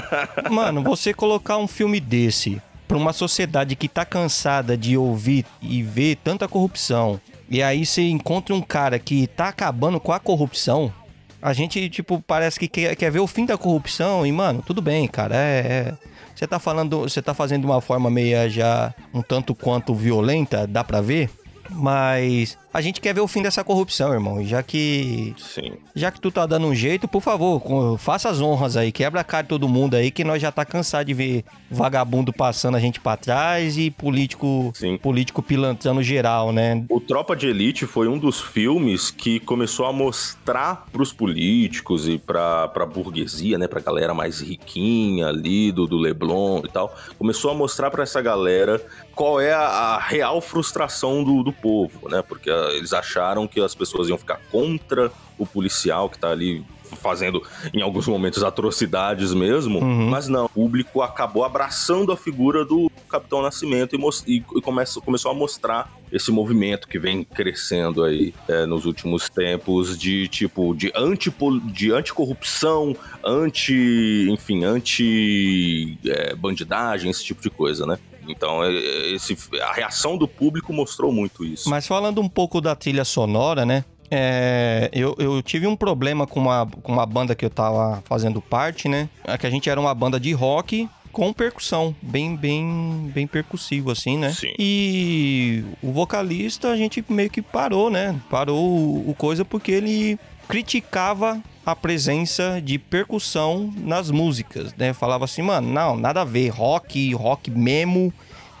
Mano, 0.50 0.82
você 0.82 1.12
colocar 1.12 1.56
um 1.58 1.66
filme 1.68 2.00
desse 2.00 2.60
pra 2.88 2.96
uma 2.96 3.12
sociedade 3.12 3.74
que 3.76 3.88
tá 3.88 4.04
cansada 4.04 4.76
de 4.76 4.96
ouvir 4.96 5.44
e 5.60 5.82
ver 5.82 6.16
tanta 6.16 6.46
corrupção, 6.48 7.20
e 7.50 7.62
aí 7.62 7.84
você 7.84 8.02
encontra 8.02 8.54
um 8.54 8.60
cara 8.62 8.98
que 8.98 9.26
tá 9.26 9.48
acabando 9.48 9.98
com 9.98 10.12
a 10.12 10.18
corrupção, 10.20 10.92
a 11.40 11.52
gente, 11.52 11.88
tipo, 11.88 12.22
parece 12.26 12.58
que 12.58 12.68
quer, 12.68 12.94
quer 12.94 13.10
ver 13.10 13.20
o 13.20 13.26
fim 13.26 13.44
da 13.44 13.58
corrupção, 13.58 14.24
e, 14.26 14.30
mano, 14.32 14.62
tudo 14.64 14.80
bem, 14.80 15.08
cara, 15.08 15.34
é. 15.36 15.58
é- 15.98 16.11
Você 16.42 16.48
tá 16.48 16.58
falando, 16.58 17.02
você 17.02 17.22
tá 17.22 17.32
fazendo 17.32 17.60
de 17.60 17.66
uma 17.68 17.80
forma 17.80 18.10
meia 18.10 18.50
já 18.50 18.92
um 19.14 19.22
tanto 19.22 19.54
quanto 19.54 19.94
violenta, 19.94 20.66
dá 20.66 20.82
pra 20.82 21.00
ver, 21.00 21.30
mas 21.70 22.58
a 22.72 22.80
gente 22.80 23.00
quer 23.00 23.14
ver 23.14 23.20
o 23.20 23.28
fim 23.28 23.42
dessa 23.42 23.62
corrupção, 23.62 24.12
irmão, 24.12 24.40
e 24.40 24.46
já 24.46 24.62
que 24.62 25.34
Sim. 25.36 25.72
já 25.94 26.10
que 26.10 26.20
tu 26.20 26.30
tá 26.30 26.46
dando 26.46 26.66
um 26.66 26.74
jeito, 26.74 27.06
por 27.06 27.20
favor, 27.20 27.98
faça 27.98 28.28
as 28.28 28.40
honras 28.40 28.76
aí, 28.76 28.90
quebra 28.90 29.20
a 29.20 29.24
cara 29.24 29.42
de 29.42 29.48
todo 29.50 29.68
mundo 29.68 29.94
aí, 29.94 30.10
que 30.10 30.24
nós 30.24 30.40
já 30.40 30.50
tá 30.50 30.64
cansado 30.64 31.06
de 31.06 31.14
ver 31.14 31.44
vagabundo 31.70 32.32
passando 32.32 32.76
a 32.76 32.80
gente 32.80 33.00
pra 33.00 33.16
trás 33.16 33.76
e 33.76 33.90
político, 33.90 34.72
Sim. 34.74 34.96
político 34.96 35.42
pilantrando 35.42 36.02
geral, 36.02 36.52
né? 36.52 36.84
O 36.88 37.00
Tropa 37.00 37.36
de 37.36 37.46
Elite 37.46 37.86
foi 37.86 38.08
um 38.08 38.18
dos 38.18 38.40
filmes 38.40 39.10
que 39.10 39.40
começou 39.40 39.86
a 39.86 39.92
mostrar 39.92 40.86
pros 40.92 41.12
políticos 41.12 42.08
e 42.08 42.18
pra, 42.18 42.68
pra 42.68 42.86
burguesia, 42.86 43.58
né, 43.58 43.66
pra 43.66 43.80
galera 43.80 44.14
mais 44.14 44.40
riquinha 44.40 45.28
ali 45.28 45.72
do, 45.72 45.86
do 45.86 45.98
Leblon 45.98 46.62
e 46.64 46.68
tal, 46.68 46.94
começou 47.18 47.50
a 47.50 47.54
mostrar 47.54 47.90
pra 47.90 48.02
essa 48.02 48.20
galera 48.22 48.80
qual 49.14 49.40
é 49.40 49.52
a, 49.52 49.60
a 49.60 49.98
real 49.98 50.40
frustração 50.40 51.22
do, 51.22 51.42
do 51.42 51.52
povo, 51.52 52.08
né, 52.08 52.22
porque 52.22 52.50
ah, 52.50 52.61
eles 52.70 52.92
acharam 52.92 53.46
que 53.48 53.60
as 53.60 53.74
pessoas 53.74 54.08
iam 54.08 54.18
ficar 54.18 54.40
contra 54.50 55.10
o 55.38 55.44
policial 55.46 56.08
que 56.08 56.18
tá 56.18 56.30
ali 56.30 56.64
fazendo 57.00 57.42
em 57.72 57.80
alguns 57.80 58.06
momentos 58.06 58.42
atrocidades 58.44 59.32
mesmo, 59.32 59.78
Uhum. 59.80 60.10
mas 60.10 60.28
não, 60.28 60.44
o 60.44 60.48
público 60.48 61.00
acabou 61.00 61.42
abraçando 61.42 62.12
a 62.12 62.16
figura 62.18 62.66
do 62.66 62.90
Capitão 63.08 63.40
Nascimento 63.40 63.96
e, 64.26 64.34
e 64.36 64.40
começa- 64.60 65.00
começou 65.00 65.30
a 65.30 65.34
mostrar 65.34 65.90
esse 66.12 66.30
movimento 66.30 66.86
que 66.86 66.98
vem 66.98 67.24
crescendo 67.24 68.04
aí 68.04 68.34
é, 68.46 68.66
nos 68.66 68.84
últimos 68.84 69.30
tempos 69.30 69.96
de 69.98 70.28
tipo 70.28 70.74
de 70.74 70.92
anti 70.94 71.32
de 71.72 71.92
anticorrupção, 71.92 72.94
anti, 73.24 74.28
enfim, 74.30 74.64
anti 74.64 75.98
é, 76.06 76.34
bandidagem, 76.34 77.10
esse 77.10 77.24
tipo 77.24 77.40
de 77.42 77.48
coisa, 77.50 77.86
né? 77.86 77.98
Então, 78.28 78.62
é, 78.64 78.72
esse, 79.10 79.36
a 79.60 79.72
reação 79.72 80.16
do 80.16 80.28
público 80.28 80.72
mostrou 80.72 81.12
muito 81.12 81.44
isso. 81.44 81.68
Mas 81.68 81.86
falando 81.86 82.20
um 82.20 82.28
pouco 82.28 82.60
da 82.60 82.74
trilha 82.74 83.04
sonora, 83.04 83.64
né? 83.66 83.84
É, 84.10 84.90
eu, 84.92 85.16
eu 85.18 85.42
tive 85.42 85.66
um 85.66 85.74
problema 85.74 86.26
com 86.26 86.40
uma, 86.40 86.66
com 86.66 86.92
uma 86.92 87.06
banda 87.06 87.34
que 87.34 87.44
eu 87.44 87.50
tava 87.50 88.02
fazendo 88.04 88.42
parte, 88.42 88.86
né? 88.86 89.08
É 89.24 89.38
que 89.38 89.46
a 89.46 89.50
gente 89.50 89.70
era 89.70 89.80
uma 89.80 89.94
banda 89.94 90.20
de 90.20 90.32
rock 90.32 90.88
com 91.12 91.32
percussão, 91.32 91.94
bem, 92.00 92.34
bem, 92.34 93.10
bem 93.14 93.26
percussivo, 93.26 93.90
assim, 93.90 94.16
né? 94.18 94.32
Sim. 94.32 94.54
E 94.58 95.62
o 95.82 95.92
vocalista 95.92 96.68
a 96.68 96.76
gente 96.76 97.04
meio 97.08 97.30
que 97.30 97.42
parou, 97.42 97.90
né? 97.90 98.18
Parou 98.30 98.58
o, 98.58 99.10
o 99.10 99.14
coisa 99.14 99.44
porque 99.44 99.70
ele 99.70 100.18
criticava 100.52 101.40
a 101.64 101.74
presença 101.74 102.60
de 102.62 102.78
percussão 102.78 103.72
nas 103.78 104.10
músicas, 104.10 104.74
né? 104.76 104.92
Falava 104.92 105.24
assim, 105.24 105.40
mano, 105.40 105.66
não, 105.72 105.96
nada 105.96 106.20
a 106.20 106.24
ver, 106.24 106.50
rock, 106.50 107.14
rock 107.14 107.50
mesmo, 107.50 108.12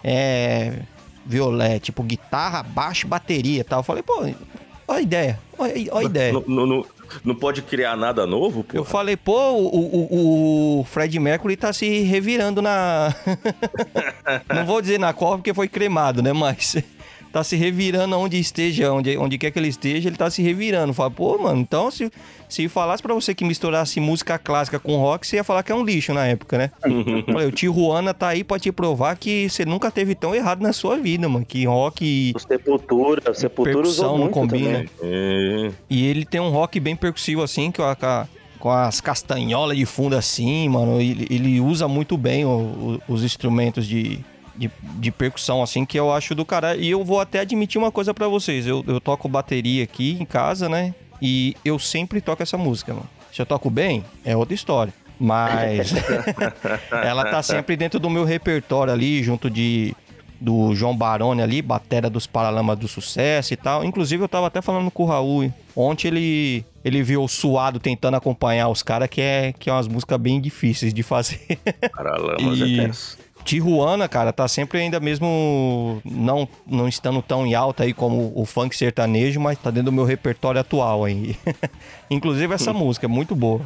é 0.02 0.72
violé, 1.26 1.78
tipo 1.78 2.02
guitarra, 2.02 2.62
baixo, 2.62 3.06
bateria, 3.06 3.60
e 3.60 3.64
tal. 3.64 3.80
Eu 3.80 3.84
falei, 3.84 4.02
pô, 4.02 4.20
olha 4.22 4.34
a 4.88 5.00
ideia, 5.02 5.38
olha, 5.58 5.74
a 5.92 6.02
ideia. 6.04 6.32
Não, 6.32 6.42
não- 6.46 6.66
não- 6.66 6.86
não 7.22 7.34
pode 7.34 7.60
criar 7.60 7.94
nada 7.94 8.26
novo, 8.26 8.64
pô? 8.64 8.74
Eu 8.74 8.84
falei, 8.86 9.18
pô, 9.18 9.50
o, 9.52 9.66
o, 9.76 10.80
o 10.80 10.84
Fred 10.84 11.18
Mercury 11.20 11.56
tá 11.58 11.70
se 11.70 12.00
revirando 12.04 12.62
na. 12.62 13.14
Não 14.48 14.64
vou 14.64 14.80
dizer 14.80 14.98
na 14.98 15.12
cor 15.12 15.36
porque 15.36 15.52
foi 15.52 15.68
cremado, 15.68 16.22
né? 16.22 16.32
Mas 16.32 16.74
tá 17.32 17.42
se 17.42 17.56
revirando 17.56 18.16
onde 18.18 18.38
esteja, 18.38 18.92
onde, 18.92 19.16
onde 19.16 19.38
quer 19.38 19.50
que 19.50 19.58
ele 19.58 19.68
esteja, 19.68 20.08
ele 20.08 20.16
tá 20.16 20.28
se 20.30 20.42
revirando. 20.42 20.92
Fala, 20.92 21.10
pô, 21.10 21.38
mano, 21.38 21.60
então 21.60 21.90
se, 21.90 22.10
se 22.48 22.68
falasse 22.68 23.02
pra 23.02 23.14
você 23.14 23.34
que 23.34 23.44
misturasse 23.44 23.98
música 24.00 24.38
clássica 24.38 24.78
com 24.78 24.96
rock, 24.98 25.26
você 25.26 25.36
ia 25.36 25.44
falar 25.44 25.62
que 25.62 25.72
é 25.72 25.74
um 25.74 25.84
lixo 25.84 26.12
na 26.12 26.26
época, 26.26 26.58
né? 26.58 26.70
Falei, 27.32 27.46
o 27.48 27.52
Tijuana 27.52 28.12
tá 28.12 28.28
aí 28.28 28.44
pra 28.44 28.58
te 28.58 28.70
provar 28.70 29.16
que 29.16 29.48
você 29.48 29.64
nunca 29.64 29.90
teve 29.90 30.14
tão 30.14 30.34
errado 30.34 30.60
na 30.60 30.72
sua 30.72 30.96
vida, 30.98 31.28
mano. 31.28 31.44
Que 31.46 31.64
rock 31.64 32.32
O 32.36 32.38
Sepultura, 32.38 33.30
o 33.30 33.34
Sepultura 33.34 33.76
percussão 33.76 34.04
usou 34.06 34.12
não 34.18 34.24
muito 34.24 34.34
combina. 34.34 34.84
É, 35.02 35.70
E 35.88 36.06
ele 36.06 36.24
tem 36.24 36.40
um 36.40 36.50
rock 36.50 36.78
bem 36.78 36.94
percussivo, 36.94 37.42
assim, 37.42 37.70
que 37.70 37.80
a- 37.80 38.26
com 38.58 38.70
as 38.70 39.00
castanholas 39.00 39.76
de 39.76 39.84
fundo, 39.84 40.14
assim, 40.16 40.68
mano. 40.68 41.00
Ele, 41.00 41.26
ele 41.30 41.60
usa 41.60 41.88
muito 41.88 42.16
bem 42.16 42.44
o- 42.44 43.00
o- 43.08 43.12
os 43.12 43.24
instrumentos 43.24 43.86
de, 43.88 44.20
de, 44.56 44.70
de 44.98 45.10
percussão, 45.10 45.62
assim, 45.62 45.84
que 45.84 45.98
eu 45.98 46.12
acho 46.12 46.34
do 46.34 46.44
caralho. 46.44 46.80
E 46.80 46.90
eu 46.90 47.04
vou 47.04 47.20
até 47.20 47.40
admitir 47.40 47.78
uma 47.78 47.90
coisa 47.90 48.12
pra 48.12 48.28
vocês. 48.28 48.66
Eu, 48.66 48.84
eu 48.86 49.00
toco 49.00 49.28
bateria 49.28 49.84
aqui 49.84 50.16
em 50.20 50.24
casa, 50.24 50.68
né? 50.68 50.94
E 51.20 51.56
eu 51.64 51.78
sempre 51.78 52.20
toco 52.20 52.42
essa 52.42 52.58
música, 52.58 52.92
mano. 52.92 53.08
Se 53.32 53.40
eu 53.40 53.46
toco 53.46 53.70
bem, 53.70 54.04
é 54.24 54.36
outra 54.36 54.54
história. 54.54 54.92
Mas 55.18 55.92
ela 56.90 57.24
tá 57.24 57.42
sempre 57.42 57.76
dentro 57.76 58.00
do 58.00 58.10
meu 58.10 58.24
repertório 58.24 58.92
ali, 58.92 59.22
junto 59.22 59.48
de 59.48 59.94
do 60.40 60.74
João 60.74 60.96
Baroni 60.96 61.40
ali, 61.40 61.62
batera 61.62 62.10
dos 62.10 62.26
Paralamas 62.26 62.76
do 62.76 62.88
Sucesso 62.88 63.54
e 63.54 63.56
tal. 63.56 63.84
Inclusive, 63.84 64.24
eu 64.24 64.28
tava 64.28 64.48
até 64.48 64.60
falando 64.60 64.90
com 64.90 65.04
o 65.04 65.06
Raul. 65.06 65.52
Ontem 65.76 66.08
ele, 66.08 66.66
ele 66.84 67.00
viu 67.00 67.22
o 67.22 67.28
suado 67.28 67.78
tentando 67.78 68.16
acompanhar 68.16 68.68
os 68.68 68.82
caras, 68.82 69.08
que 69.08 69.20
é, 69.20 69.54
que 69.56 69.70
é 69.70 69.72
umas 69.72 69.86
músicas 69.86 70.18
bem 70.20 70.40
difíceis 70.40 70.92
de 70.92 71.04
fazer. 71.04 71.40
Paralamas 71.94 72.58
E- 72.58 72.80
é 72.80 72.86
tenso. 72.86 73.18
Tijuana, 73.44 74.08
cara, 74.08 74.32
tá 74.32 74.46
sempre 74.46 74.78
ainda 74.78 75.00
mesmo 75.00 76.00
não, 76.04 76.48
não 76.66 76.88
estando 76.88 77.20
tão 77.20 77.46
em 77.46 77.54
alta 77.54 77.84
aí 77.84 77.92
como 77.92 78.32
o 78.34 78.44
funk 78.44 78.76
sertanejo, 78.76 79.40
mas 79.40 79.58
tá 79.58 79.70
dentro 79.70 79.86
do 79.86 79.92
meu 79.92 80.04
repertório 80.04 80.60
atual 80.60 81.04
aí. 81.04 81.36
Inclusive 82.10 82.54
essa 82.54 82.72
música 82.72 83.06
é 83.06 83.08
muito 83.08 83.34
boa. 83.34 83.60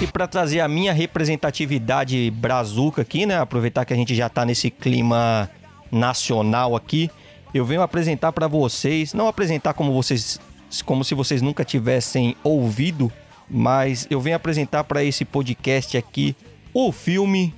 E 0.00 0.06
pra 0.06 0.26
trazer 0.26 0.60
a 0.60 0.68
minha 0.68 0.92
representatividade 0.92 2.30
brazuca 2.32 3.02
aqui, 3.02 3.24
né? 3.24 3.38
Aproveitar 3.38 3.84
que 3.84 3.92
a 3.92 3.96
gente 3.96 4.14
já 4.14 4.28
tá 4.28 4.44
nesse 4.44 4.68
clima 4.68 5.48
nacional 5.92 6.74
aqui, 6.74 7.10
eu 7.54 7.64
venho 7.64 7.82
apresentar 7.82 8.32
pra 8.32 8.48
vocês, 8.48 9.14
não 9.14 9.28
apresentar 9.28 9.74
como 9.74 9.92
vocês 9.92 10.40
como 10.84 11.04
se 11.04 11.14
vocês 11.14 11.42
nunca 11.42 11.64
tivessem 11.64 12.34
ouvido, 12.42 13.12
mas 13.48 14.06
eu 14.08 14.20
venho 14.20 14.34
apresentar 14.34 14.84
pra 14.84 15.04
esse 15.04 15.22
podcast 15.24 15.96
aqui 15.98 16.34
o 16.74 16.90
filme, 16.90 17.54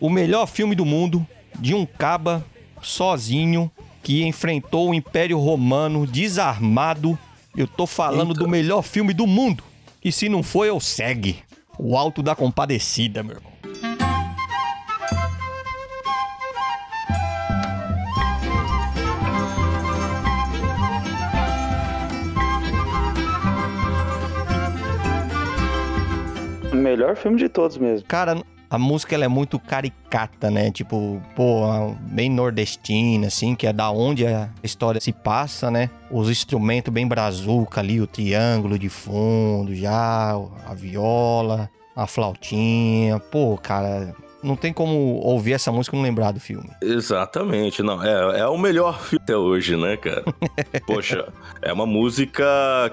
o 0.00 0.10
melhor 0.10 0.46
filme 0.46 0.74
do 0.74 0.84
mundo, 0.84 1.26
de 1.58 1.74
um 1.74 1.86
caba 1.86 2.44
sozinho 2.82 3.70
que 4.02 4.24
enfrentou 4.24 4.90
o 4.90 4.94
Império 4.94 5.38
Romano 5.38 6.06
desarmado. 6.06 7.18
Eu 7.56 7.66
tô 7.66 7.86
falando 7.86 8.30
Eita. 8.30 8.40
do 8.40 8.48
melhor 8.48 8.82
filme 8.82 9.12
do 9.12 9.26
mundo. 9.26 9.64
E 10.02 10.12
se 10.12 10.28
não 10.28 10.42
foi, 10.42 10.68
eu 10.68 10.78
segue. 10.80 11.36
O 11.78 11.96
Alto 11.96 12.22
da 12.22 12.34
Compadecida, 12.34 13.22
meu 13.22 13.36
irmão. 13.36 13.52
O 26.72 26.76
melhor 26.76 27.16
filme 27.16 27.36
de 27.36 27.48
todos 27.48 27.76
mesmo. 27.76 28.06
Cara, 28.06 28.40
a 28.70 28.78
música 28.78 29.14
ela 29.14 29.24
é 29.24 29.28
muito 29.28 29.58
caricata, 29.58 30.50
né? 30.50 30.70
Tipo, 30.70 31.22
pô, 31.34 31.94
bem 32.00 32.30
nordestina, 32.30 33.28
assim, 33.28 33.54
que 33.54 33.66
é 33.66 33.72
da 33.72 33.90
onde 33.90 34.26
a 34.26 34.50
história 34.62 35.00
se 35.00 35.12
passa, 35.12 35.70
né? 35.70 35.88
Os 36.10 36.28
instrumentos 36.28 36.92
bem 36.92 37.06
brazuca 37.06 37.80
ali, 37.80 38.00
o 38.00 38.06
triângulo 38.06 38.78
de 38.78 38.88
fundo 38.88 39.74
já, 39.74 40.32
a 40.66 40.74
viola, 40.74 41.70
a 41.96 42.06
flautinha. 42.06 43.18
Pô, 43.18 43.56
cara, 43.56 44.14
não 44.42 44.56
tem 44.56 44.72
como 44.72 45.20
ouvir 45.22 45.52
essa 45.52 45.70
música 45.72 45.96
e 45.96 45.98
não 45.98 46.04
lembrar 46.04 46.32
do 46.32 46.40
filme. 46.40 46.68
Exatamente, 46.82 47.82
não, 47.82 48.02
é, 48.02 48.40
é 48.40 48.46
o 48.46 48.56
melhor 48.58 49.00
filme 49.02 49.22
até 49.22 49.36
hoje, 49.36 49.76
né, 49.76 49.96
cara? 49.96 50.24
Poxa, 50.86 51.28
é 51.62 51.72
uma 51.72 51.86
música 51.86 52.44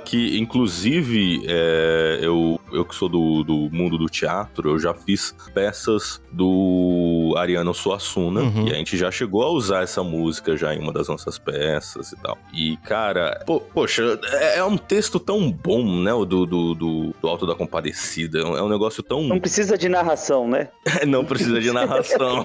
que, 0.06 0.38
inclusive, 0.40 1.44
é, 1.48 2.20
eu, 2.22 2.60
eu 2.72 2.84
que 2.86 2.96
sou 2.96 3.08
do, 3.10 3.44
do 3.44 3.70
mundo 3.72 3.98
do 3.98 4.08
teatro, 4.08 4.70
eu 4.72 4.80
já 4.80 4.94
fiz 4.94 5.36
peças 5.54 6.22
do 6.32 7.34
Ariano 7.38 7.74
Suassuna, 7.74 8.42
Uhum. 8.42 8.68
e 8.68 8.72
a 8.72 8.76
gente 8.76 8.98
já 8.98 9.10
chegou 9.12 9.44
a 9.44 9.50
usar 9.50 9.84
essa 9.84 10.04
música 10.04 10.56
já 10.58 10.74
em 10.74 10.80
uma 10.80 10.92
das 10.92 11.08
nossas 11.08 11.38
peças 11.38 12.12
e 12.12 12.16
tal. 12.18 12.38
E, 12.54 12.78
cara, 12.78 13.42
pô- 13.46 13.60
poxa, 13.62 14.20
é, 14.34 14.58
é 14.60 14.64
um 14.64 14.78
texto 14.78 15.20
tão 15.20 15.52
bom, 15.52 15.84
né, 16.02 16.14
o 16.14 16.26
do, 16.26 16.46
do, 16.46 16.74
do, 16.76 17.16
do 17.22 17.28
Alto 17.28 17.46
da 17.46 17.56
Compadecida, 17.56 18.40
é 18.40 18.44
um, 18.46 18.58
é 18.58 18.62
um 18.64 18.70
negócio 18.70 19.02
tão... 19.04 19.24
Não 19.24 19.40
precisa 19.40 19.78
de 19.78 19.88
narração, 19.90 20.48
né? 20.48 20.70
Não 21.08 21.24
precisa 21.24 21.35
de 21.38 21.72
narração. 21.72 22.44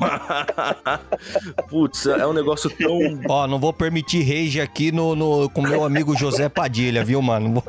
Putz, 1.69 2.07
é 2.07 2.27
um 2.27 2.33
negócio 2.33 2.71
tão 2.71 2.99
Ó, 3.29 3.47
não 3.47 3.59
vou 3.59 3.73
permitir 3.73 4.23
rage 4.23 4.61
aqui 4.61 4.93
no, 4.93 5.15
no, 5.15 5.51
com 5.51 5.63
meu 5.63 5.85
amigo 5.85 6.17
José 6.17 6.49
Padilha, 6.49 7.05
viu, 7.05 7.21
mano? 7.23 7.63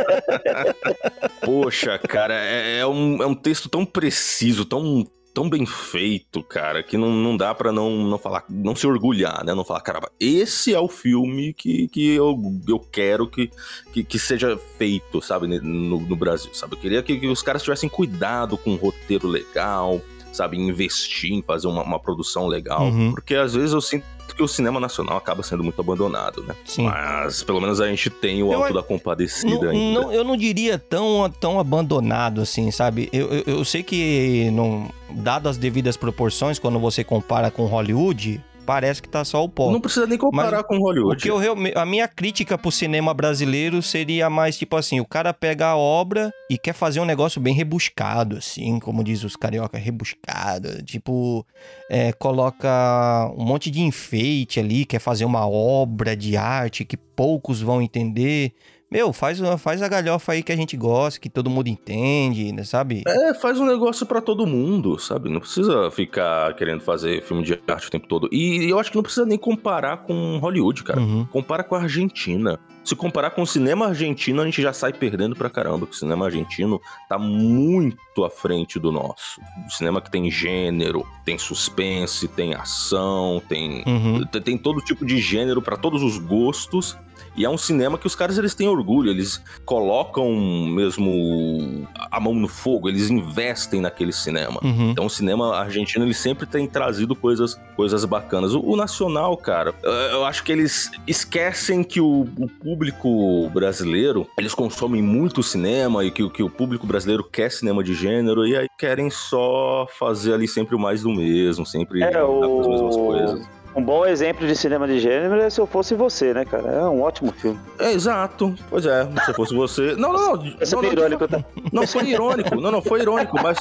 Poxa, 1.44 1.98
cara, 1.98 2.34
é, 2.34 2.78
é 2.78 2.86
um, 2.86 3.22
é 3.22 3.26
um 3.26 3.34
texto 3.34 3.68
tão 3.68 3.84
preciso, 3.84 4.64
tão, 4.64 5.06
tão 5.34 5.48
bem 5.48 5.64
feito, 5.64 6.42
cara, 6.42 6.82
que 6.82 6.96
não, 6.96 7.10
não 7.10 7.36
dá 7.36 7.54
pra 7.54 7.72
não, 7.72 7.90
não 7.90 8.18
falar, 8.18 8.44
não 8.48 8.74
se 8.74 8.86
orgulhar, 8.86 9.44
né? 9.44 9.54
Não 9.54 9.64
falar, 9.64 9.80
caramba, 9.80 10.10
esse 10.18 10.74
é 10.74 10.80
o 10.80 10.88
filme 10.88 11.52
que, 11.52 11.88
que 11.88 12.14
eu, 12.14 12.36
eu 12.68 12.78
quero 12.78 13.26
que, 13.28 13.50
que, 13.92 14.04
que 14.04 14.18
seja 14.18 14.58
feito, 14.76 15.22
sabe, 15.22 15.46
no, 15.46 16.00
no 16.00 16.16
Brasil, 16.16 16.52
sabe? 16.54 16.74
Eu 16.74 16.80
queria 16.80 17.02
que, 17.02 17.18
que 17.18 17.26
os 17.26 17.42
caras 17.42 17.62
tivessem 17.62 17.88
cuidado 17.88 18.58
com 18.58 18.72
um 18.72 18.76
roteiro 18.76 19.28
legal, 19.28 20.00
sabe? 20.32 20.56
Investir 20.58 21.32
em 21.32 21.42
fazer 21.42 21.66
uma, 21.66 21.82
uma 21.82 21.98
produção 21.98 22.46
legal, 22.46 22.82
Uhum. 22.84 23.12
porque 23.12 23.34
às 23.34 23.54
vezes 23.54 23.72
eu 23.72 23.80
sinto 23.80 24.04
que 24.36 24.42
o 24.44 24.48
cinema 24.48 24.78
nacional 24.78 25.16
acaba 25.16 25.42
sendo 25.42 25.62
muito 25.64 25.80
abandonado, 25.80 26.42
né? 26.44 26.54
Sim. 26.64 26.84
Mas 26.84 27.42
pelo 27.42 27.60
menos 27.60 27.80
a 27.80 27.88
gente 27.88 28.08
tem 28.08 28.42
o 28.44 28.52
Eu 28.52 28.62
Alto 28.62 28.74
da 28.74 28.82
Compadecida 28.82 29.52
Não, 29.52 29.68
ainda. 29.70 30.00
não- 30.00 30.12
eu 30.12 30.22
não 30.24 30.36
diria 30.36 30.78
tão, 30.78 31.28
tão 31.40 31.58
abandonado 31.58 32.40
assim, 32.40 32.70
sabe? 32.70 33.08
Eu, 33.12 33.26
eu, 33.28 33.42
eu 33.58 33.64
sei 33.64 33.82
que, 33.82 34.48
não, 34.52 34.88
dado 35.10 35.48
as 35.48 35.56
devidas 35.56 35.96
proporções, 35.96 36.60
quando 36.60 36.78
você 36.78 37.02
compara 37.02 37.50
com 37.50 37.66
Hollywood, 37.66 38.40
parece 38.66 39.02
que 39.02 39.08
tá 39.08 39.24
só 39.24 39.44
o 39.44 39.48
pó. 39.48 39.70
Não 39.70 39.80
precisa 39.80 40.06
nem 40.06 40.18
comparar 40.18 40.58
Mas 40.58 40.66
com 40.66 40.76
O 40.76 40.82
Hollywood. 40.82 41.22
que 41.22 41.28
eu 41.28 41.38
a 41.74 41.84
minha 41.84 42.06
crítica 42.06 42.56
pro 42.56 42.70
cinema 42.70 43.12
brasileiro 43.12 43.82
seria 43.82 44.30
mais 44.30 44.56
tipo 44.56 44.76
assim, 44.76 45.00
o 45.00 45.04
cara 45.04 45.32
pega 45.32 45.66
a 45.66 45.76
obra 45.76 46.32
e 46.50 46.56
quer 46.56 46.72
fazer 46.72 47.00
um 47.00 47.04
negócio 47.04 47.40
bem 47.40 47.54
rebuscado, 47.54 48.36
assim, 48.36 48.78
como 48.78 49.02
diz 49.04 49.24
os 49.24 49.36
carioca, 49.36 49.78
rebuscado, 49.78 50.82
tipo, 50.82 51.46
é, 51.90 52.12
coloca 52.12 53.30
um 53.36 53.44
monte 53.44 53.70
de 53.70 53.80
enfeite 53.80 54.60
ali, 54.60 54.84
quer 54.84 54.98
fazer 54.98 55.24
uma 55.24 55.48
obra 55.48 56.16
de 56.16 56.36
arte 56.36 56.84
que 56.84 56.96
poucos 56.96 57.60
vão 57.60 57.82
entender. 57.82 58.52
Meu, 58.92 59.12
faz, 59.12 59.38
faz 59.60 59.80
a 59.82 59.88
galhofa 59.88 60.32
aí 60.32 60.42
que 60.42 60.50
a 60.50 60.56
gente 60.56 60.76
gosta, 60.76 61.20
que 61.20 61.30
todo 61.30 61.48
mundo 61.48 61.68
entende, 61.68 62.50
né, 62.52 62.64
sabe? 62.64 63.04
É, 63.06 63.32
faz 63.34 63.60
um 63.60 63.64
negócio 63.64 64.04
pra 64.04 64.20
todo 64.20 64.44
mundo, 64.48 64.98
sabe? 64.98 65.28
Não 65.30 65.38
precisa 65.38 65.88
ficar 65.92 66.52
querendo 66.56 66.80
fazer 66.80 67.22
filme 67.22 67.44
de 67.44 67.52
arte 67.68 67.86
o 67.86 67.90
tempo 67.90 68.08
todo. 68.08 68.28
E 68.32 68.68
eu 68.68 68.80
acho 68.80 68.90
que 68.90 68.96
não 68.96 69.02
precisa 69.04 69.24
nem 69.24 69.38
comparar 69.38 69.98
com 69.98 70.38
Hollywood, 70.38 70.82
cara. 70.82 70.98
Uhum. 71.00 71.24
Compara 71.26 71.62
com 71.62 71.76
a 71.76 71.82
Argentina. 71.82 72.58
Se 72.82 72.96
comparar 72.96 73.30
com 73.30 73.42
o 73.42 73.46
cinema 73.46 73.86
argentino, 73.86 74.42
a 74.42 74.44
gente 74.44 74.60
já 74.60 74.72
sai 74.72 74.92
perdendo 74.92 75.36
pra 75.36 75.48
caramba. 75.48 75.80
porque 75.80 75.94
O 75.94 75.98
cinema 75.98 76.24
argentino 76.26 76.80
tá 77.08 77.16
muito 77.16 78.24
à 78.24 78.30
frente 78.30 78.76
do 78.80 78.90
nosso. 78.90 79.40
O 79.68 79.70
cinema 79.70 80.00
que 80.00 80.10
tem 80.10 80.28
gênero, 80.32 81.06
tem 81.24 81.38
suspense, 81.38 82.26
tem 82.26 82.54
ação, 82.54 83.40
tem 83.48 83.84
Uhum. 83.86 84.24
Tem- 84.26 84.42
Tem 84.42 84.58
todo 84.58 84.80
tipo 84.80 85.06
de 85.06 85.18
gênero 85.18 85.62
pra 85.62 85.76
todos 85.76 86.02
os 86.02 86.18
gostos. 86.18 86.96
E 87.40 87.44
é 87.46 87.48
um 87.48 87.56
cinema 87.56 87.96
que 87.96 88.06
os 88.06 88.14
caras 88.14 88.36
eles 88.36 88.54
têm 88.54 88.68
orgulho, 88.68 89.10
eles 89.10 89.42
colocam 89.64 90.30
mesmo 90.34 91.88
a 92.10 92.20
mão 92.20 92.34
no 92.34 92.46
fogo, 92.46 92.86
eles 92.86 93.08
investem 93.08 93.80
naquele 93.80 94.12
cinema. 94.12 94.60
Uhum. 94.62 94.90
Então 94.90 95.06
o 95.06 95.10
cinema 95.10 95.56
argentino 95.56 96.04
ele 96.04 96.12
sempre 96.12 96.44
tem 96.44 96.66
trazido 96.66 97.14
coisas, 97.16 97.58
coisas 97.74 98.04
bacanas. 98.04 98.52
O, 98.54 98.60
o 98.60 98.76
nacional, 98.76 99.34
cara, 99.38 99.74
eu, 99.82 100.24
acho 100.26 100.44
que 100.44 100.52
eles 100.52 100.90
esquecem 101.06 101.82
que 101.82 101.98
o, 102.00 102.28
o 102.38 102.46
público 102.46 103.48
brasileiro, 103.54 104.26
eles 104.38 104.52
consomem 104.52 105.00
muito 105.02 105.42
cinema 105.42 106.04
e 106.04 106.10
que, 106.10 106.22
o- 106.22 106.28
que 106.30 106.42
o 106.42 106.50
público 106.50 106.86
brasileiro 106.86 107.24
quer 107.24 107.50
cinema 107.50 107.82
de 107.82 107.94
gênero 107.94 108.46
e 108.46 108.54
aí 108.54 108.66
querem 108.78 109.08
só 109.08 109.86
fazer 109.98 110.34
ali 110.34 110.46
sempre 110.46 110.74
o 110.76 110.78
mais 110.78 111.02
do 111.02 111.10
mesmo, 111.10 111.64
sempre 111.64 112.02
É, 112.02 112.10
com 112.20 112.60
as 112.60 112.66
mesmas 112.66 112.96
o... 112.96 113.06
coisas. 113.06 113.48
Um 113.74 113.82
bom 113.82 114.04
exemplo 114.04 114.46
de 114.46 114.56
cinema 114.56 114.86
de 114.86 114.98
gênero 114.98 115.40
é 115.40 115.48
Se 115.48 115.60
Eu 115.60 115.66
Fosse 115.66 115.94
Você, 115.94 116.34
né, 116.34 116.44
cara? 116.44 116.68
É 116.68 116.84
um 116.84 117.02
ótimo 117.02 117.32
filme. 117.32 117.58
É, 117.78 117.92
exato. 117.92 118.52
Pois 118.68 118.84
é, 118.84 119.08
se 119.24 119.32
fosse 119.32 119.54
você. 119.54 119.94
Não, 119.96 120.12
não, 120.12 120.36
não. 120.36 120.46
Esse 120.60 120.74
não, 120.74 120.80
é 120.82 120.86
não, 120.86 120.92
irônico, 120.92 121.28
tá? 121.28 121.44
Não, 121.72 121.86
foi 121.86 122.04
irônico. 122.08 122.60
Não, 122.60 122.70
não, 122.72 122.82
foi 122.82 123.00
irônico, 123.00 123.36
mas. 123.42 123.58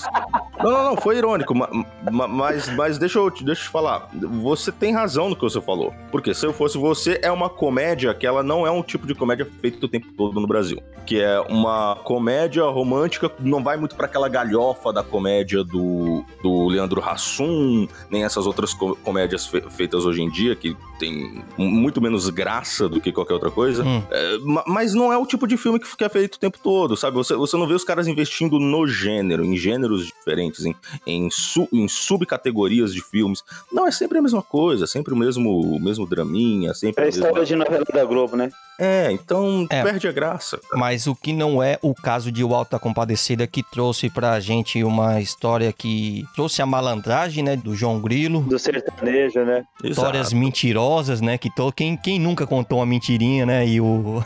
Não, 0.62 0.72
não, 0.72 0.84
não, 0.84 0.98
foi 0.98 1.18
irônico. 1.18 1.54
ma- 1.56 1.70
ma- 2.12 2.28
Mas, 2.28 2.68
mas 2.76 2.98
deixa, 2.98 3.20
eu, 3.20 3.30
te- 3.30 3.44
deixa 3.46 3.62
eu 3.62 3.66
te 3.66 3.72
falar. 3.72 4.10
Você 4.42 4.72
tem 4.72 4.92
razão 4.94 5.30
no 5.30 5.36
que 5.36 5.42
você 5.44 5.62
falou. 5.62 5.94
Porque 6.12 6.34
se 6.34 6.46
eu 6.46 6.54
fosse 6.54 6.78
você, 6.78 7.20
é 7.24 7.32
uma 7.32 7.48
comédia 7.50 8.14
que 8.14 8.26
ela 8.26 8.42
não 8.44 8.66
é 8.66 8.72
um 8.72 8.82
tipo 8.82 9.06
de 9.06 9.14
comédia 9.16 9.48
feita 9.62 9.86
o 9.86 9.90
tempo 9.90 10.08
todo 10.18 10.40
no 10.40 10.48
Brasil. 10.48 10.82
Que 11.06 11.22
é 11.22 11.40
uma 11.42 11.96
comédia 12.04 12.64
romântica, 12.66 13.32
não 13.40 13.64
vai 13.64 13.78
muito 13.78 13.96
pra 13.96 14.06
aquela 14.06 14.28
galhofa 14.28 14.92
da 14.92 15.04
comédia 15.04 15.64
do, 15.64 16.24
do 16.44 16.68
Leandro 16.68 17.02
Hassum, 17.02 17.88
nem 18.10 18.24
essas 18.24 18.46
outras 18.46 18.74
co- 18.74 18.98
comédias 19.04 19.46
fe- 19.48 19.62
feitas 20.00 20.06
hoje 20.06 20.22
em 20.22 20.30
dia, 20.30 20.56
que 20.56 20.76
tem 21.00 21.44
muito 21.58 22.02
menos 22.02 22.30
graça 22.30 22.90
do 22.90 23.00
que 23.00 23.12
qualquer 23.12 23.34
outra 23.34 23.50
coisa. 23.52 23.84
Hum. 23.84 24.04
É, 24.12 24.38
ma- 24.40 24.64
mas 24.68 24.94
não 24.94 25.12
é 25.14 25.18
o 25.18 25.26
tipo 25.26 25.48
de 25.48 25.56
filme 25.58 25.80
que 25.80 26.04
é 26.04 26.10
feito 26.10 26.36
o 26.36 26.40
tempo 26.40 26.58
todo, 26.62 26.98
sabe? 26.98 27.16
Você, 27.16 27.36
você 27.36 27.56
não 27.58 27.68
vê 27.68 27.74
os 27.74 27.84
caras 27.86 28.08
investindo 28.08 28.60
no 28.60 28.86
gênero, 28.88 29.44
em 29.46 29.56
gêneros 29.56 30.06
diferentes, 30.06 30.66
em, 30.66 30.76
em, 31.08 31.30
su- 31.30 31.70
em 31.72 31.88
subcategorias 31.88 32.94
de 32.94 33.02
filmes. 33.02 33.44
Não, 33.72 33.88
é 33.88 33.92
sempre 33.92 34.18
a 34.18 34.22
mesma 34.22 34.42
coisa, 34.42 34.86
sempre 34.88 35.14
o 35.14 35.18
mesmo, 35.18 35.50
o 35.62 35.80
mesmo 35.80 36.06
draminha, 36.06 36.74
sempre 36.74 37.02
É 37.02 37.06
a 37.06 37.08
a 37.08 37.12
mesma... 37.12 37.26
história 37.28 37.46
de 37.46 37.56
novela 37.56 37.86
da 37.94 38.06
Globo, 38.06 38.36
né? 38.36 38.50
É, 38.82 39.12
então 39.12 39.68
É. 39.70 39.84
perde 39.84 40.08
a 40.08 40.12
graça. 40.12 40.58
Mas 40.74 41.06
o 41.06 41.14
que 41.14 41.34
não 41.34 41.62
é 41.62 41.78
o 41.82 41.94
caso 41.94 42.32
de 42.32 42.44
O 42.46 42.54
Alto 42.56 42.72
da 42.72 42.80
Compadecida, 42.80 43.46
que 43.46 43.62
trouxe 43.62 44.10
pra 44.10 44.40
gente 44.40 44.82
uma 44.86 45.20
história 45.20 45.74
que 45.74 46.26
trouxe 46.34 46.62
a 46.62 46.66
malandragem, 46.66 47.44
né, 47.44 47.58
do 47.58 47.76
João 47.76 48.00
Grilo. 48.00 48.40
Do 48.42 48.58
sertanejo, 48.58 49.42
né? 49.44 49.64
Histórias 49.90 50.28
Exato. 50.28 50.38
mentirosas, 50.38 51.22
né? 51.22 51.38
Que 51.38 51.50
to... 51.50 51.72
quem, 51.72 51.98
quem 51.98 52.20
nunca 52.20 52.46
contou 52.46 52.80
uma 52.80 52.86
mentirinha, 52.86 53.46
né? 53.46 53.68
E 53.68 53.82
o, 53.82 54.24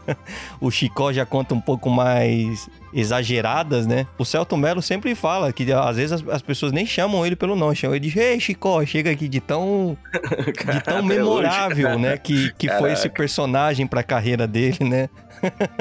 o 0.60 0.70
Chicó 0.70 1.12
já 1.12 1.26
conta 1.26 1.54
um 1.54 1.60
pouco 1.60 1.90
mais 1.90 2.68
exageradas, 2.92 3.86
né? 3.86 4.06
O 4.18 4.24
Celton 4.24 4.56
Mello 4.56 4.82
sempre 4.82 5.14
fala 5.14 5.52
que 5.52 5.70
às 5.72 5.96
vezes 5.96 6.12
as, 6.12 6.28
as 6.28 6.42
pessoas 6.42 6.72
nem 6.72 6.84
chamam 6.84 7.24
ele 7.24 7.36
pelo 7.36 7.54
nome, 7.54 7.76
chamam 7.76 7.96
ele 7.96 8.08
de 8.08 8.18
Ei, 8.18 8.40
Chicó, 8.40 8.84
chega 8.84 9.10
aqui 9.10 9.28
de 9.28 9.40
tão, 9.40 9.96
de 10.42 10.82
tão 10.82 11.02
memorável, 11.02 11.98
né? 11.98 12.16
Que, 12.16 12.52
que 12.54 12.68
foi 12.68 12.92
esse 12.92 13.08
personagem 13.08 13.86
pra 13.86 14.02
carreira 14.02 14.46
dele, 14.46 14.78
né? 14.80 15.08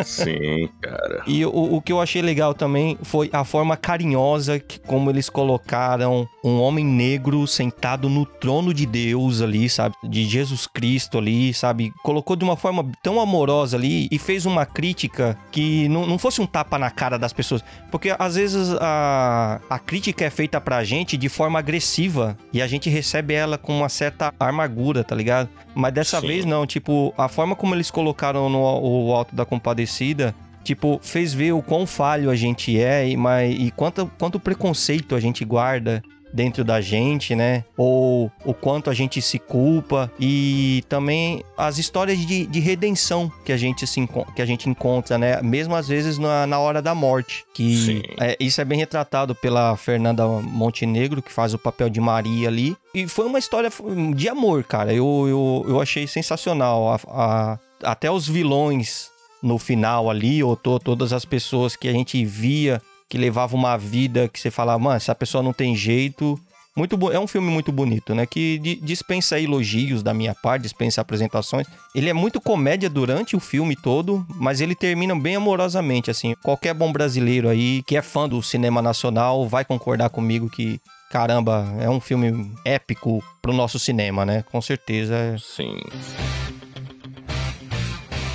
Sim, 0.04 0.70
cara. 0.82 1.24
E 1.28 1.46
o, 1.46 1.76
o 1.76 1.82
que 1.82 1.92
eu 1.92 2.00
achei 2.00 2.22
legal 2.22 2.54
também 2.54 2.98
foi 3.04 3.30
a 3.34 3.44
forma 3.44 3.76
carinhosa 3.76 4.60
que 4.60 4.80
como 4.80 5.10
eles 5.10 5.30
colocaram 5.30 6.28
um 6.44 6.62
homem 6.62 6.86
negro 6.86 7.46
sentado 7.46 8.10
no 8.10 8.26
trono 8.26 8.74
de 8.74 8.86
Deus 8.86 9.19
ali, 9.42 9.70
sabe? 9.70 9.96
De 10.04 10.26
Jesus 10.26 10.68
Cristo 10.68 11.18
ali, 11.18 11.54
sabe? 11.54 11.92
Colocou 12.04 12.36
de 12.36 12.44
uma 12.44 12.56
forma 12.56 12.86
tão 13.04 13.20
amorosa 13.20 13.78
ali 13.78 14.08
e 14.12 14.18
fez 14.18 14.46
uma 14.46 14.66
crítica 14.66 15.38
que 15.52 15.88
não, 15.90 16.06
não 16.06 16.18
fosse 16.18 16.42
um 16.42 16.46
tapa 16.46 16.78
na 16.78 16.90
cara 16.90 17.18
das 17.18 17.34
pessoas. 17.34 17.64
Porque 17.92 18.16
às 18.18 18.36
vezes 18.36 18.76
a, 18.80 19.60
a 19.70 19.80
crítica 19.80 20.26
é 20.26 20.30
feita 20.30 20.60
pra 20.62 20.84
gente 20.84 21.18
de 21.18 21.30
forma 21.30 21.60
agressiva 21.60 22.38
e 22.54 22.62
a 22.62 22.68
gente 22.68 22.90
recebe 22.90 23.34
ela 23.34 23.58
com 23.58 23.78
uma 23.78 23.90
certa 23.90 24.34
amargura, 24.40 25.04
tá 25.04 25.16
ligado? 25.16 25.50
Mas 25.76 25.94
dessa 25.94 26.20
Sim. 26.22 26.28
vez 26.28 26.46
não, 26.46 26.66
tipo, 26.66 27.14
a 27.18 27.28
forma 27.28 27.56
como 27.56 27.76
eles 27.76 27.92
colocaram 27.92 28.50
no 28.50 28.60
o 28.60 29.14
Alto 29.14 29.36
da 29.36 29.46
Compadecida, 29.46 30.34
tipo, 30.64 31.00
fez 31.02 31.34
ver 31.34 31.54
o 31.54 31.62
quão 31.62 31.86
falho 31.86 32.30
a 32.30 32.36
gente 32.36 32.80
é 32.80 33.08
e, 33.08 33.18
mas, 33.18 33.56
e 33.58 33.72
quanto, 33.72 34.10
quanto 34.20 34.40
preconceito 34.40 35.16
a 35.16 35.20
gente 35.20 35.44
guarda 35.44 36.04
dentro 36.34 36.64
da 36.64 36.80
gente, 36.82 37.36
né? 37.36 37.64
Ou 37.78 38.32
o 38.46 38.54
quanto 38.54 38.90
a 38.90 38.94
gente 38.94 39.22
se 39.22 39.40
culpa 39.40 40.12
e 40.20 40.84
também 40.88 41.44
as 41.58 41.78
histórias 41.78 42.18
de, 42.20 42.46
de 42.46 42.60
redenção 42.60 43.32
que 43.44 43.52
a 43.52 43.58
gente 43.58 43.86
se 43.88 44.00
que 44.36 44.42
a 44.42 44.46
gente 44.46 44.70
encontra, 44.70 45.18
né? 45.18 45.42
Mesmo 45.42 45.76
às 45.76 45.88
vezes 45.88 46.18
na, 46.18 46.46
na 46.48 46.60
hora 46.60 46.82
da 46.82 46.94
morte, 46.96 47.44
que 47.54 48.04
é, 48.20 48.38
isso 48.40 48.62
é 48.62 48.66
bem 48.66 48.80
retratado 48.80 49.34
pela 49.36 49.76
Fernanda 49.76 50.26
Montenegro, 50.28 51.22
que 51.22 51.32
faz 51.32 51.54
o 51.54 51.58
papel 51.60 51.90
de 51.90 52.00
Maria 52.00 52.48
ali. 52.48 52.76
E 52.94 53.08
foi 53.08 53.26
uma 53.26 53.40
história 53.40 53.70
de 54.16 54.30
amor, 54.30 54.64
cara. 54.64 54.94
Eu, 54.94 55.26
eu, 55.28 55.66
eu 55.68 55.82
achei 55.82 56.08
sensacional. 56.08 56.94
A- 56.94 57.00
a- 57.08 57.60
até 57.84 58.12
os 58.12 58.28
vilões 58.28 59.10
no 59.42 59.58
final 59.58 60.10
ali, 60.10 60.44
ou 60.44 60.56
to- 60.56 60.80
todas 60.80 61.14
as 61.14 61.24
pessoas 61.24 61.76
que 61.76 61.88
a 61.88 61.94
gente 61.94 62.24
via 62.26 62.82
que 63.10 63.18
levava 63.18 63.56
uma 63.56 63.76
vida 63.78 64.30
que 64.30 64.40
você 64.40 64.52
falava, 64.52 64.78
mano, 64.80 64.96
essa 64.96 65.16
pessoa 65.16 65.44
não 65.44 65.52
tem 65.52 65.76
jeito. 65.76 66.40
Muito 66.76 66.96
bo- 66.96 67.12
é 67.12 67.20
um 67.20 67.28
filme 67.28 67.50
muito 67.52 67.72
bonito, 67.72 68.14
né? 68.16 68.26
Que 68.26 68.58
di- 68.60 68.76
dispensa 68.82 69.40
elogios 69.40 70.02
da 70.04 70.14
minha 70.14 70.34
parte, 70.36 70.62
dispensa 70.64 71.02
apresentações. 71.02 71.68
Ele 71.94 72.10
é 72.10 72.14
muito 72.14 72.40
comédia 72.40 72.90
durante 72.90 73.36
o 73.36 73.40
filme 73.40 73.76
todo, 73.76 74.26
mas 74.36 74.62
ele 74.62 74.76
termina 74.76 75.14
bem 75.20 75.36
amorosamente, 75.36 76.10
assim. 76.12 76.36
Qualquer 76.44 76.74
bom 76.74 76.92
brasileiro 76.94 77.50
aí 77.50 77.84
que 77.84 77.98
é 77.98 78.02
fã 78.02 78.30
do 78.30 78.42
cinema 78.42 78.82
nacional 78.82 79.46
vai 79.48 79.66
concordar 79.66 80.10
comigo 80.10 80.48
que, 80.50 80.80
caramba, 81.10 81.66
é 81.80 81.90
um 81.90 82.00
filme 82.00 82.50
épico 82.64 83.22
pro 83.42 83.52
nosso 83.52 83.78
cinema, 83.80 84.24
né? 84.26 84.46
Com 84.50 84.62
certeza. 84.62 85.16
é- 85.16 85.36
Sim. 85.38 85.76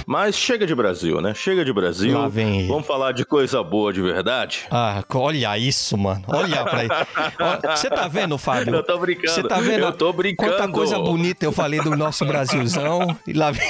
Mas 0.07 0.37
chega 0.37 0.67
de 0.67 0.75
Brasil, 0.75 1.21
né? 1.21 1.35
Chega 1.35 1.65
de 1.65 1.73
Brasil. 1.73 2.19
Lá 2.19 2.29
vem. 2.29 2.67
Vamos 2.69 2.87
falar 2.87 3.13
de 3.13 3.25
coisa 3.25 3.63
boa 3.63 3.93
de 3.93 4.01
verdade? 4.03 4.67
Ah, 4.71 5.03
olha 5.15 5.57
isso, 5.59 5.97
mano. 5.97 6.23
Olha 6.29 6.65
pra 6.65 6.85
isso. 6.85 6.95
Ó, 7.41 7.75
Você 7.77 7.89
tá 7.91 8.07
vendo, 8.09 8.37
Fábio? 8.39 8.75
Eu 8.75 8.83
tô 8.83 8.99
brincando. 8.99 9.29
Você 9.31 9.43
tá 9.43 9.61
vendo? 9.61 9.85
Eu 9.85 9.93
tô 9.93 10.13
brincando. 10.13 10.53
Quanta 10.53 10.69
coisa 10.69 10.99
bonita 10.99 11.45
eu 11.45 11.53
falei 11.53 11.81
do 11.81 11.97
nosso 11.97 12.25
Brasilzão. 12.25 13.17
E 13.27 13.33
lá 13.33 13.51
vem. 13.51 13.69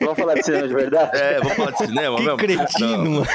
Vamos 0.00 0.18
falar 0.18 0.34
de 0.34 0.42
cinema 0.44 0.68
de 0.68 0.74
verdade? 0.74 1.10
É, 1.16 1.38
vamos 1.40 1.56
falar 1.56 1.70
de 1.72 1.78
cinema 1.78 2.16
Que 2.16 2.22
mesmo? 2.22 2.36
cretino. 2.36 3.26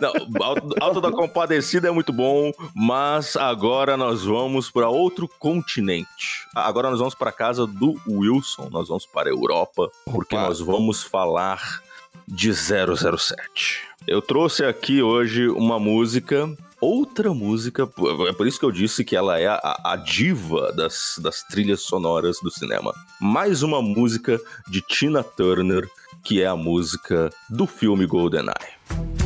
Não, 0.00 0.12
não, 0.12 0.44
Alto, 0.46 0.74
Alto 0.80 1.00
da 1.00 1.10
Compadecida 1.10 1.88
é 1.88 1.90
muito 1.90 2.12
bom, 2.12 2.52
mas 2.74 3.36
agora 3.36 3.96
nós 3.96 4.24
vamos 4.24 4.70
para 4.70 4.88
outro 4.88 5.28
continente. 5.38 6.46
Agora 6.54 6.90
nós 6.90 6.98
vamos 6.98 7.14
para 7.14 7.32
casa 7.32 7.66
do 7.66 7.94
Wilson, 8.08 8.68
nós 8.70 8.88
vamos 8.88 9.06
para 9.06 9.28
a 9.28 9.32
Europa, 9.32 9.90
porque. 10.04 10.36
Nós 10.42 10.60
vamos 10.60 11.02
falar 11.02 11.82
de 12.26 12.52
007. 12.52 13.82
Eu 14.06 14.22
trouxe 14.22 14.64
aqui 14.64 15.02
hoje 15.02 15.48
uma 15.48 15.78
música 15.78 16.48
outra 16.80 17.34
música. 17.34 17.88
É 18.28 18.32
por 18.32 18.46
isso 18.46 18.58
que 18.58 18.64
eu 18.64 18.72
disse 18.72 19.04
que 19.04 19.16
ela 19.16 19.38
é 19.38 19.46
a, 19.46 19.80
a 19.84 19.96
diva 19.96 20.72
das, 20.72 21.18
das 21.22 21.42
trilhas 21.42 21.80
sonoras 21.80 22.38
do 22.42 22.50
cinema. 22.50 22.94
Mais 23.20 23.62
uma 23.62 23.82
música 23.82 24.40
de 24.68 24.80
Tina 24.80 25.22
Turner, 25.22 25.88
que 26.22 26.42
é 26.42 26.46
a 26.46 26.56
música 26.56 27.30
do 27.48 27.66
filme 27.66 28.06
GoldenEye. 28.06 29.17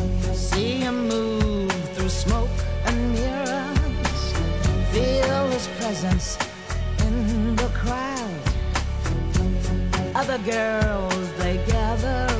Girls, 10.44 11.32
they 11.38 11.56
gather 11.66 12.31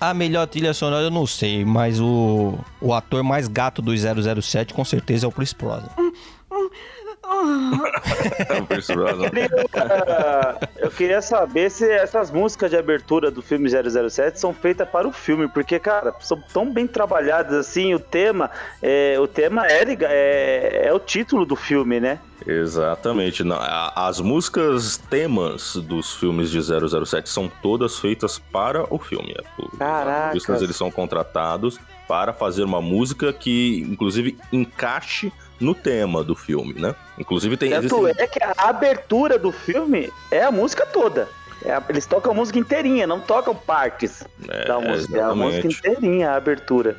a 0.00 0.14
melhor 0.14 0.46
trilha 0.46 0.72
sonora, 0.72 1.04
eu 1.04 1.10
não 1.10 1.26
sei, 1.26 1.64
mas 1.64 2.00
o, 2.00 2.58
o 2.80 2.94
ator 2.94 3.22
mais 3.22 3.48
gato 3.48 3.82
do 3.82 3.92
007 3.96 4.72
com 4.72 4.84
certeza 4.84 5.26
é 5.26 5.28
o 5.28 5.32
Chris 5.32 5.52
Brosnan. 5.52 5.88
Eu 10.76 10.90
queria 10.90 11.20
saber 11.20 11.70
se 11.70 11.88
essas 11.90 12.30
músicas 12.30 12.70
de 12.70 12.76
abertura 12.76 13.30
do 13.30 13.42
filme 13.42 13.68
007 13.68 14.38
são 14.40 14.54
feitas 14.54 14.88
para 14.88 15.06
o 15.06 15.12
filme, 15.12 15.48
porque, 15.48 15.78
cara, 15.78 16.14
são 16.20 16.40
tão 16.52 16.72
bem 16.72 16.86
trabalhadas 16.86 17.52
assim, 17.54 17.94
o 17.94 17.98
tema, 17.98 18.50
é, 18.82 19.16
o 19.20 19.26
tema 19.26 19.66
é, 19.66 19.82
é, 20.04 20.86
é 20.88 20.92
o 20.92 20.98
título 20.98 21.44
do 21.44 21.56
filme, 21.56 22.00
né? 22.00 22.18
Exatamente. 22.46 23.42
Não, 23.44 23.56
a- 23.56 23.92
as 24.08 24.20
músicas 24.20 24.96
temas 24.96 25.76
dos 25.76 26.14
filmes 26.14 26.50
de 26.50 26.60
007 26.62 27.28
são 27.28 27.50
todas 27.62 27.98
feitas 27.98 28.38
para 28.38 28.84
o 28.92 28.98
filme. 28.98 29.34
Os 29.58 29.78
Caracas. 29.78 30.24
artistas 30.28 30.62
eles 30.62 30.76
são 30.76 30.90
contratados 30.90 31.78
para 32.06 32.32
fazer 32.32 32.62
uma 32.62 32.80
música 32.80 33.32
que, 33.32 33.80
inclusive, 33.90 34.38
encaixe 34.52 35.32
no 35.60 35.74
tema 35.74 36.22
do 36.24 36.34
filme, 36.34 36.74
né? 36.74 36.94
Inclusive 37.18 37.56
tem 37.56 37.70
Tanto 37.70 38.06
existem- 38.08 38.24
é 38.24 38.26
que 38.28 38.42
a 38.42 38.54
abertura 38.68 39.38
do 39.38 39.50
filme 39.52 40.12
é 40.30 40.42
a 40.44 40.50
música 40.50 40.86
toda. 40.86 41.28
É 41.64 41.80
eles 41.88 42.06
tocam 42.06 42.30
a 42.30 42.34
música 42.34 42.58
inteirinha, 42.58 43.06
não 43.06 43.20
tocam 43.20 43.54
partes 43.54 44.22
É, 44.48 44.66
da 44.66 44.78
música. 44.78 45.18
É 45.18 45.22
a 45.22 45.34
música 45.34 45.66
exatamente. 45.66 45.78
inteirinha, 45.78 46.30
a 46.30 46.36
abertura. 46.36 46.96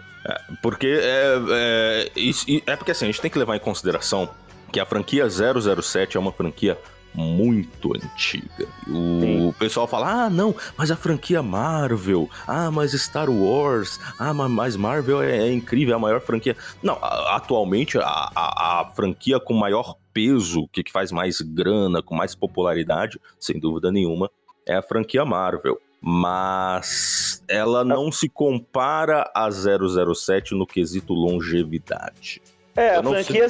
Porque 0.61 0.99
é, 1.01 1.35
é, 1.51 2.11
isso- 2.15 2.45
é 2.67 2.75
porque 2.75 2.91
assim, 2.91 3.05
a 3.05 3.07
gente 3.07 3.21
tem 3.21 3.31
que 3.31 3.39
levar 3.39 3.55
em 3.55 3.59
consideração 3.59 4.29
que 4.71 4.79
a 4.79 4.85
franquia 4.85 5.27
007 5.29 6.17
é 6.17 6.19
uma 6.19 6.31
franquia 6.33 6.77
muito 7.13 7.93
antiga. 7.95 8.67
O 8.87 9.19
Sim. 9.21 9.55
pessoal 9.59 9.87
fala: 9.87 10.25
ah, 10.25 10.29
não, 10.29 10.55
mas 10.77 10.91
a 10.91 10.95
franquia 10.95 11.41
Marvel, 11.43 12.29
ah, 12.47 12.69
mas 12.71 12.91
Star 12.93 13.29
Wars, 13.29 13.99
ah, 14.19 14.33
ma- 14.33 14.49
mas 14.49 14.75
Marvel 14.75 15.21
é, 15.21 15.37
é 15.47 15.51
incrível, 15.51 15.93
é 15.93 15.95
a 15.95 15.99
maior 15.99 16.21
franquia. 16.21 16.55
Não, 16.83 16.97
a- 17.01 17.35
atualmente 17.35 17.97
a, 17.97 18.03
a- 18.35 18.81
a 18.81 18.91
franquia 18.95 19.39
com 19.39 19.53
maior 19.53 19.95
peso, 20.13 20.67
que, 20.71 20.83
que 20.83 20.91
faz 20.91 21.11
mais 21.11 21.39
grana, 21.41 22.01
com 22.01 22.15
mais 22.15 22.35
popularidade, 22.35 23.19
sem 23.39 23.59
dúvida 23.59 23.91
nenhuma, 23.91 24.29
é 24.67 24.75
a 24.75 24.81
franquia 24.81 25.23
Marvel. 25.25 25.79
Mas 26.01 27.43
ela 27.47 27.83
não 27.83 28.11
se 28.11 28.29
compara 28.29 29.29
a 29.35 29.49
007 29.51 30.55
no 30.55 30.65
quesito 30.65 31.13
longevidade. 31.13 32.41
É, 32.75 32.91
a 32.91 32.95
Eu 32.95 33.03
não 33.03 33.11
franquia 33.13 33.47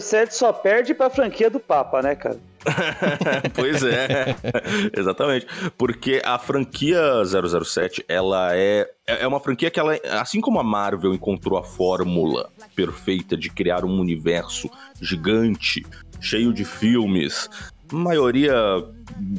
007 0.00 0.34
só 0.34 0.52
perde 0.52 0.94
pra 0.94 1.10
franquia 1.10 1.50
do 1.50 1.60
Papa, 1.60 2.02
né, 2.02 2.14
cara? 2.14 2.38
pois 3.54 3.82
é, 3.82 4.34
exatamente. 4.96 5.46
Porque 5.76 6.22
a 6.24 6.38
franquia 6.38 7.00
007, 7.24 8.04
ela 8.08 8.56
é, 8.56 8.88
é 9.06 9.26
uma 9.26 9.40
franquia 9.40 9.70
que 9.70 9.80
ela, 9.80 9.98
assim 10.20 10.40
como 10.40 10.60
a 10.60 10.64
Marvel 10.64 11.14
encontrou 11.14 11.58
a 11.58 11.62
fórmula 11.62 12.50
perfeita 12.74 13.36
de 13.36 13.50
criar 13.50 13.84
um 13.84 14.00
universo 14.00 14.70
gigante, 15.00 15.84
cheio 16.20 16.52
de 16.52 16.64
filmes, 16.64 17.48
maioria 17.92 18.54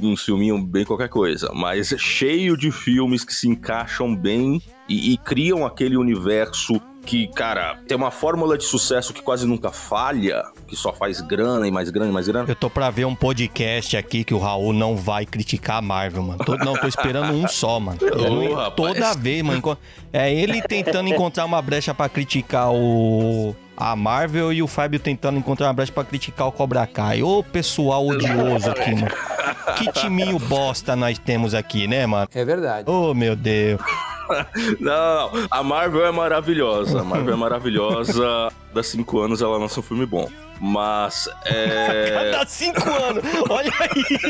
um 0.01 0.15
filminho 0.15 0.61
bem 0.61 0.85
qualquer 0.85 1.09
coisa, 1.09 1.51
mas 1.53 1.87
cheio 1.97 2.55
de 2.55 2.71
filmes 2.71 3.23
que 3.23 3.33
se 3.33 3.47
encaixam 3.47 4.15
bem 4.15 4.61
e, 4.87 5.13
e 5.13 5.17
criam 5.17 5.65
aquele 5.65 5.97
universo 5.97 6.79
que, 7.05 7.27
cara, 7.27 7.77
tem 7.87 7.95
uma 7.97 8.11
fórmula 8.11 8.57
de 8.57 8.63
sucesso 8.63 9.13
que 9.13 9.21
quase 9.21 9.45
nunca 9.45 9.71
falha, 9.71 10.43
que 10.67 10.75
só 10.75 10.93
faz 10.93 11.21
grana 11.21 11.67
e 11.67 11.71
mais 11.71 11.89
grana 11.89 12.09
e 12.09 12.13
mais 12.13 12.27
grana. 12.27 12.45
Eu 12.47 12.55
tô 12.55 12.69
pra 12.69 12.89
ver 12.89 13.05
um 13.05 13.13
podcast 13.15 13.95
aqui 13.97 14.23
que 14.23 14.33
o 14.33 14.39
Raul 14.39 14.73
não 14.73 14.95
vai 14.95 15.25
criticar 15.25 15.77
a 15.77 15.81
Marvel, 15.81 16.23
mano. 16.23 16.43
Tô- 16.43 16.57
não, 16.57 16.73
tô 16.73 16.87
esperando 16.87 17.33
um 17.33 17.47
só, 17.47 17.79
mano. 17.79 17.99
Ô, 18.01 18.55
rapaz. 18.55 18.75
toda 18.75 19.13
vez, 19.13 19.41
mano. 19.43 19.77
É 20.11 20.33
ele 20.33 20.61
tentando 20.61 21.09
encontrar 21.09 21.45
uma 21.45 21.61
brecha 21.61 21.93
pra 21.93 22.07
criticar 22.09 22.71
o. 22.71 23.55
A 23.75 23.95
Marvel 23.95 24.53
e 24.53 24.61
o 24.61 24.67
Fábio 24.67 24.99
tentando 24.99 25.39
encontrar 25.39 25.65
uma 25.67 25.73
brecha 25.73 25.91
pra 25.91 26.03
criticar 26.03 26.47
o 26.47 26.51
Cobra 26.51 26.85
Kai. 26.85 27.23
Ô, 27.23 27.43
pessoal 27.43 28.05
odioso 28.07 28.69
aqui, 28.69 28.93
mano. 28.93 29.07
Que 29.77 29.91
timinho 29.91 30.37
bosta 30.37 30.95
nós 30.95 31.17
temos 31.17 31.55
aqui, 31.55 31.87
né, 31.87 32.05
mano? 32.05 32.27
É 32.33 32.45
verdade. 32.45 32.89
Ô, 32.89 33.13
meu 33.13 33.35
Deus. 33.35 33.81
Não, 34.79 35.31
a 35.49 35.63
Marvel 35.63 36.05
é 36.05 36.11
maravilhosa. 36.11 37.01
A 37.01 37.03
Marvel 37.03 37.33
é 37.33 37.37
maravilhosa. 37.37 38.51
Dá 38.73 38.83
cinco 38.83 39.19
anos 39.19 39.41
ela 39.41 39.57
lança 39.57 39.79
um 39.79 39.83
filme 39.83 40.05
bom. 40.05 40.29
Mas 40.59 41.27
é. 41.45 42.29
Cada 42.31 42.45
cinco 42.45 42.89
anos. 42.89 43.23
Olha 43.49 43.71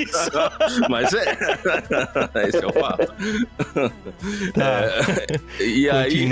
isso. 0.01 0.32
Mas 0.89 1.13
é. 1.13 1.38
Esse 2.47 2.63
é 2.63 2.67
o 2.67 2.73
fato. 2.73 3.13
É, 4.60 5.63
E 5.63 5.89
aí. 5.89 6.27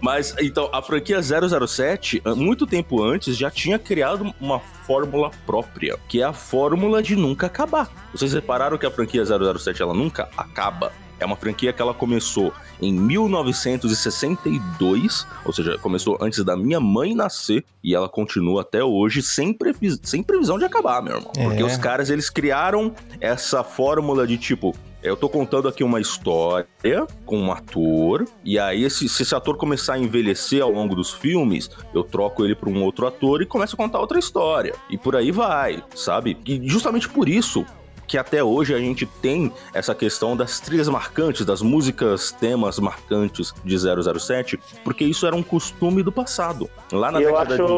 Mas 0.00 0.34
então, 0.40 0.70
a 0.72 0.80
franquia 0.80 1.20
007, 1.22 2.22
muito 2.36 2.66
tempo 2.66 3.02
antes, 3.02 3.36
já 3.36 3.50
tinha 3.50 3.78
criado 3.78 4.34
uma 4.40 4.58
fórmula 4.86 5.30
própria, 5.46 5.98
que 6.08 6.20
é 6.20 6.24
a 6.24 6.32
fórmula 6.32 7.02
de 7.02 7.16
nunca 7.16 7.46
acabar. 7.46 7.90
Vocês 8.12 8.32
repararam 8.32 8.78
que 8.78 8.86
a 8.86 8.90
franquia 8.90 9.24
007 9.24 9.82
ela 9.82 9.94
nunca 9.94 10.28
acaba? 10.36 10.92
É 11.24 11.26
uma 11.26 11.36
franquia 11.36 11.72
que 11.72 11.80
ela 11.80 11.94
começou 11.94 12.52
em 12.80 12.92
1962, 12.92 15.26
ou 15.44 15.52
seja, 15.52 15.78
começou 15.78 16.16
antes 16.20 16.44
da 16.44 16.56
minha 16.56 16.78
mãe 16.80 17.14
nascer 17.14 17.64
e 17.82 17.94
ela 17.94 18.08
continua 18.08 18.62
até 18.62 18.82
hoje 18.84 19.22
sem, 19.22 19.52
previs- 19.52 19.98
sem 20.02 20.22
previsão 20.22 20.58
de 20.58 20.64
acabar, 20.64 21.02
meu 21.02 21.16
irmão. 21.16 21.30
É. 21.36 21.44
Porque 21.44 21.62
os 21.62 21.76
caras 21.76 22.10
eles 22.10 22.30
criaram 22.30 22.92
essa 23.20 23.62
fórmula 23.64 24.26
de 24.26 24.36
tipo, 24.38 24.74
Eu 25.02 25.16
tô 25.16 25.28
contando 25.28 25.68
aqui 25.68 25.84
uma 25.84 26.00
história 26.00 26.66
com 27.26 27.38
um 27.38 27.52
ator, 27.52 28.24
e 28.42 28.58
aí 28.58 28.84
esse, 28.84 29.06
se 29.06 29.22
esse 29.22 29.34
ator 29.34 29.58
começar 29.58 29.94
a 29.94 29.98
envelhecer 29.98 30.62
ao 30.62 30.70
longo 30.70 30.94
dos 30.94 31.12
filmes, 31.12 31.68
eu 31.92 32.02
troco 32.02 32.42
ele 32.42 32.54
pra 32.54 32.70
um 32.70 32.82
outro 32.82 33.06
ator 33.06 33.42
e 33.42 33.46
começo 33.46 33.74
a 33.74 33.76
contar 33.76 34.00
outra 34.00 34.18
história. 34.18 34.74
E 34.88 34.96
por 34.96 35.14
aí 35.14 35.30
vai, 35.30 35.84
sabe? 35.94 36.38
E 36.46 36.58
justamente 36.66 37.06
por 37.06 37.28
isso 37.28 37.66
que 38.06 38.18
até 38.18 38.42
hoje 38.42 38.74
a 38.74 38.78
gente 38.78 39.06
tem 39.06 39.52
essa 39.72 39.94
questão 39.94 40.36
das 40.36 40.60
trilhas 40.60 40.88
marcantes, 40.88 41.44
das 41.44 41.62
músicas 41.62 42.32
temas 42.32 42.78
marcantes 42.78 43.52
de 43.64 43.76
007, 43.78 44.58
porque 44.82 45.04
isso 45.04 45.26
era 45.26 45.34
um 45.34 45.42
costume 45.42 46.02
do 46.02 46.12
passado. 46.12 46.68
Lá 46.92 47.10
na 47.10 47.20
eu 47.20 47.30
década 47.32 47.54
acho, 47.54 47.66
de... 47.66 47.72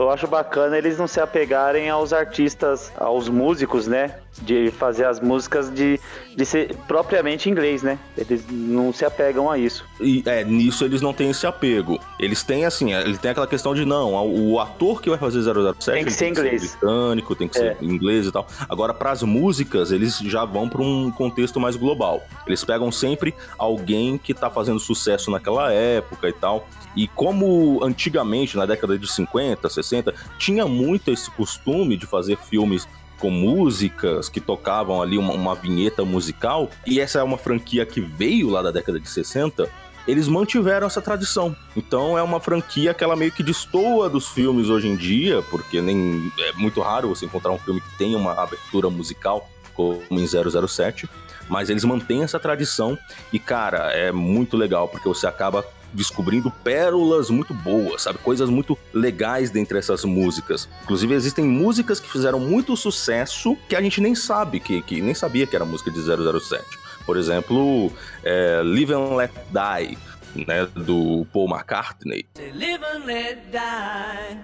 eu 0.00 0.10
acho 0.10 0.26
bacana 0.26 0.76
eles 0.78 0.98
não 0.98 1.06
se 1.06 1.20
apegarem 1.20 1.88
aos 1.90 2.12
artistas, 2.12 2.92
aos 2.96 3.28
músicos, 3.28 3.86
né? 3.86 4.16
De 4.42 4.72
fazer 4.72 5.04
as 5.04 5.20
músicas 5.20 5.72
de, 5.72 6.00
de 6.36 6.44
ser 6.44 6.74
propriamente 6.88 7.48
inglês, 7.48 7.84
né? 7.84 7.96
Eles 8.18 8.44
não 8.50 8.92
se 8.92 9.04
apegam 9.04 9.48
a 9.48 9.56
isso. 9.56 9.84
E 10.00 10.24
é, 10.26 10.42
nisso 10.42 10.84
eles 10.84 11.00
não 11.00 11.12
têm 11.12 11.30
esse 11.30 11.46
apego. 11.46 12.00
Eles 12.18 12.42
têm 12.42 12.64
assim, 12.64 12.92
ele 12.92 13.16
tem 13.16 13.30
aquela 13.30 13.46
questão 13.46 13.74
de 13.76 13.84
não, 13.84 14.12
o 14.26 14.58
ator 14.58 15.00
que 15.00 15.08
vai 15.08 15.18
fazer 15.20 15.40
007 15.42 15.92
Tem 15.92 16.04
que 16.04 16.10
ser 16.10 16.28
inglês. 16.30 16.72
britânico, 16.72 17.36
tem 17.36 17.46
que 17.46 17.56
ser 17.56 17.76
É. 17.80 17.84
inglês 17.84 18.26
e 18.26 18.32
tal. 18.32 18.44
Agora 18.68 18.92
para 18.92 19.12
as 19.12 19.22
músicas, 19.34 19.90
eles 19.90 20.18
já 20.18 20.44
vão 20.44 20.68
para 20.68 20.80
um 20.80 21.10
contexto 21.10 21.58
mais 21.58 21.74
global. 21.74 22.22
Eles 22.46 22.64
pegam 22.64 22.92
sempre 22.92 23.34
alguém 23.58 24.16
que 24.16 24.32
tá 24.32 24.48
fazendo 24.48 24.78
sucesso 24.78 25.30
naquela 25.30 25.72
época 25.72 26.28
e 26.28 26.32
tal. 26.32 26.68
E 26.94 27.08
como 27.08 27.82
antigamente, 27.82 28.56
na 28.56 28.64
década 28.64 28.96
de 28.96 29.10
50, 29.10 29.68
60, 29.68 30.14
tinha 30.38 30.66
muito 30.66 31.10
esse 31.10 31.28
costume 31.32 31.96
de 31.96 32.06
fazer 32.06 32.38
filmes 32.38 32.86
com 33.18 33.30
músicas 33.30 34.28
que 34.28 34.40
tocavam 34.40 35.02
ali 35.02 35.18
uma, 35.18 35.32
uma 35.32 35.54
vinheta 35.54 36.04
musical, 36.04 36.68
e 36.86 37.00
essa 37.00 37.18
é 37.18 37.22
uma 37.22 37.38
franquia 37.38 37.86
que 37.86 38.00
veio 38.00 38.50
lá 38.50 38.60
da 38.60 38.70
década 38.70 39.00
de 39.00 39.08
60, 39.08 39.68
eles 40.06 40.28
mantiveram 40.28 40.86
essa 40.86 41.00
tradição. 41.00 41.56
Então 41.76 42.16
é 42.16 42.22
uma 42.22 42.40
franquia 42.40 42.94
que 42.94 43.02
ela 43.02 43.16
meio 43.16 43.32
que 43.32 43.42
destoa 43.42 44.08
dos 44.08 44.28
filmes 44.28 44.68
hoje 44.68 44.88
em 44.88 44.96
dia, 44.96 45.42
porque 45.50 45.80
nem 45.80 46.32
é 46.38 46.52
muito 46.52 46.80
raro 46.80 47.08
você 47.08 47.24
encontrar 47.24 47.52
um 47.52 47.58
filme 47.58 47.80
que 47.80 47.98
tenha 47.98 48.16
uma 48.16 48.32
abertura 48.32 48.90
musical 48.90 49.48
como 49.74 50.00
em 50.10 50.26
007, 50.26 51.08
mas 51.48 51.68
eles 51.68 51.84
mantêm 51.84 52.22
essa 52.22 52.38
tradição 52.38 52.96
e 53.32 53.38
cara, 53.38 53.90
é 53.92 54.12
muito 54.12 54.56
legal 54.56 54.88
porque 54.88 55.08
você 55.08 55.26
acaba 55.26 55.64
descobrindo 55.94 56.50
pérolas 56.50 57.30
muito 57.30 57.54
boas, 57.54 58.02
sabe? 58.02 58.18
Coisas 58.18 58.50
muito 58.50 58.76
legais 58.92 59.50
dentre 59.50 59.78
essas 59.78 60.04
músicas. 60.04 60.68
Inclusive, 60.82 61.14
existem 61.14 61.44
músicas 61.44 62.00
que 62.00 62.10
fizeram 62.10 62.40
muito 62.40 62.76
sucesso 62.76 63.56
que 63.68 63.76
a 63.76 63.80
gente 63.80 64.00
nem 64.00 64.14
sabe, 64.14 64.58
que, 64.58 64.82
que 64.82 65.00
nem 65.00 65.14
sabia 65.14 65.46
que 65.46 65.54
era 65.54 65.64
música 65.64 65.90
de 65.90 66.00
007. 66.00 66.83
Por 67.06 67.16
exemplo, 67.16 67.92
é, 68.22 68.62
Live 68.62 68.94
and 68.94 69.16
Let 69.16 69.32
Die, 69.50 69.98
né? 70.46 70.66
Do 70.74 71.26
Paul 71.32 71.48
McCartney. 71.48 72.26
Live 72.54 72.84
and 72.84 73.06
let 73.06 73.38
die. 73.52 74.40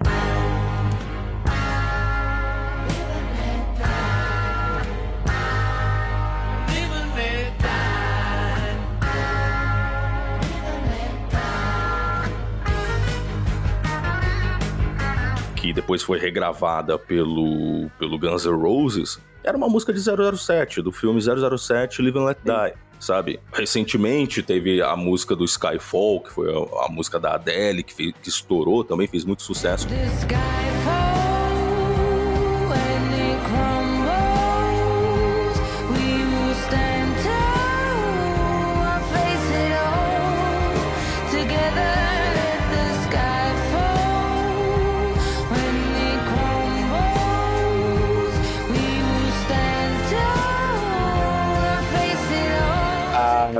Que 15.55 15.71
depois 15.71 16.01
foi 16.01 16.17
regravada 16.17 16.97
pelo, 16.97 17.87
pelo 17.99 18.17
Guns 18.17 18.45
N' 18.45 18.49
Roses, 18.49 19.19
era 19.43 19.55
uma 19.57 19.67
música 19.69 19.91
de 19.93 19.99
007, 20.01 20.81
do 20.81 20.91
filme 20.91 21.19
007 21.21 22.01
Live 22.01 22.17
and 22.19 22.25
Let 22.25 22.37
Die, 22.43 22.73
sabe? 22.99 23.39
Recentemente 23.51 24.41
teve 24.43 24.81
a 24.81 24.95
música 24.95 25.35
do 25.35 25.43
Skyfall, 25.45 26.21
que 26.21 26.31
foi 26.31 26.51
a, 26.53 26.85
a 26.85 26.89
música 26.89 27.19
da 27.19 27.33
Adele, 27.35 27.83
que, 27.83 27.93
fez- 27.93 28.13
que 28.21 28.29
estourou, 28.29 28.83
também 28.83 29.07
fez 29.07 29.23
muito 29.25 29.43
sucesso. 29.43 29.87
The 29.87 30.05
sky 30.05 30.70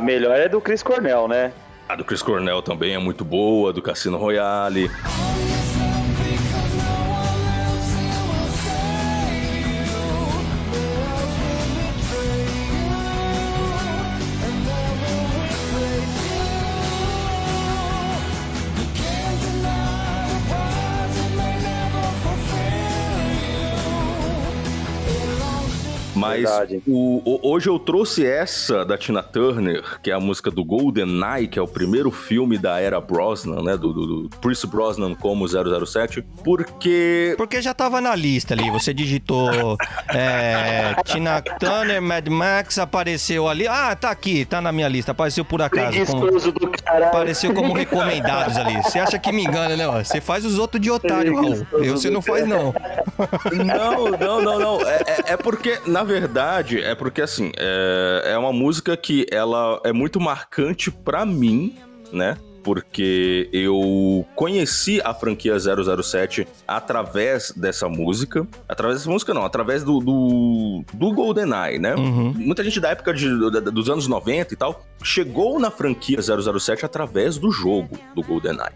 A 0.01 0.03
melhor 0.03 0.35
é 0.35 0.49
do 0.49 0.59
Chris 0.59 0.81
Cornell, 0.81 1.27
né? 1.27 1.53
A 1.87 1.95
do 1.95 2.03
Chris 2.03 2.23
Cornell 2.23 2.63
também 2.63 2.95
é 2.95 2.97
muito 2.97 3.23
boa, 3.23 3.71
do 3.71 3.83
Cassino 3.83 4.17
Royale. 4.17 4.89
Mas 26.39 26.81
o- 26.87 27.21
o- 27.25 27.39
hoje 27.51 27.67
eu 27.69 27.77
trouxe 27.79 28.25
essa 28.25 28.85
da 28.85 28.97
Tina 28.97 29.21
Turner, 29.21 29.83
que 30.01 30.09
é 30.11 30.13
a 30.13 30.19
música 30.19 30.49
do 30.49 30.63
GoldenEye, 30.63 31.47
que 31.47 31.59
é 31.59 31.61
o 31.61 31.67
primeiro 31.67 32.09
filme 32.11 32.57
da 32.57 32.79
era 32.79 32.99
Brosnan, 33.01 33.61
né? 33.63 33.77
Do, 33.77 33.91
do, 33.93 34.05
do 34.27 34.29
Pierce 34.37 34.65
Brosnan 34.67 35.13
como 35.15 35.47
007, 35.47 36.23
porque 36.43 37.33
Porque 37.37 37.61
já 37.61 37.73
tava 37.73 37.99
na 38.01 38.15
lista 38.15 38.53
ali. 38.53 38.69
Você 38.71 38.93
digitou 38.93 39.77
é, 40.13 40.95
Tina 41.05 41.41
Turner, 41.41 42.01
Mad 42.01 42.27
Max, 42.27 42.77
apareceu 42.79 43.47
ali. 43.47 43.67
Ah, 43.67 43.95
tá 43.95 44.09
aqui, 44.11 44.45
tá 44.45 44.61
na 44.61 44.71
minha 44.71 44.87
lista. 44.87 45.11
Apareceu 45.11 45.43
por 45.45 45.61
acaso. 45.61 46.05
Como, 46.05 46.21
Preguiçoso 46.21 46.51
do 46.51 46.69
caralho. 46.71 47.05
apareceu 47.07 47.53
como 47.53 47.73
recomendados 47.73 48.57
ali. 48.57 48.75
Você 48.83 48.99
acha 48.99 49.17
que 49.19 49.31
me 49.31 49.43
engana, 49.43 49.75
né? 49.75 49.87
Você 50.03 50.21
faz 50.21 50.45
os 50.45 50.57
outros 50.57 50.81
de 50.81 50.89
otário, 50.91 51.35
Raul. 51.35 51.65
Eu 51.73 51.97
você 51.97 52.09
não 52.09 52.21
faz, 52.21 52.47
não. 52.47 52.73
Não, 53.65 54.09
não, 54.11 54.41
não, 54.41 54.59
não. 54.59 54.81
É, 54.89 54.95
é- 55.27 55.33
é 55.33 55.37
porque, 55.37 55.79
na 55.85 56.03
verdade, 56.03 56.20
é 56.79 56.93
porque 56.95 57.21
assim, 57.21 57.51
é, 57.57 58.31
é 58.33 58.37
uma 58.37 58.51
música 58.53 58.95
que 58.97 59.25
ela 59.31 59.79
é 59.83 59.91
muito 59.93 60.19
marcante 60.19 60.89
pra 60.91 61.25
mim, 61.25 61.75
né? 62.11 62.37
Porque 62.63 63.49
eu 63.51 64.23
conheci 64.35 65.01
a 65.03 65.15
franquia 65.15 65.55
007 65.59 66.47
através 66.67 67.51
dessa 67.55 67.89
música. 67.89 68.45
Através 68.69 68.99
dessa 68.99 69.09
música, 69.09 69.33
não, 69.33 69.43
através 69.43 69.83
do, 69.83 69.99
do, 69.99 70.83
do 70.93 71.11
GoldenEye, 71.11 71.79
né? 71.79 71.95
Uhum. 71.95 72.33
Muita 72.35 72.63
gente 72.63 72.79
da 72.79 72.89
época 72.89 73.15
de- 73.15 73.27
dos 73.71 73.89
anos 73.89 74.07
90 74.07 74.53
e 74.53 74.57
tal 74.57 74.85
chegou 75.03 75.59
na 75.59 75.71
franquia 75.71 76.19
007 76.21 76.85
através 76.85 77.39
do 77.39 77.49
jogo 77.51 77.97
do 78.13 78.21
GoldenEye. 78.21 78.69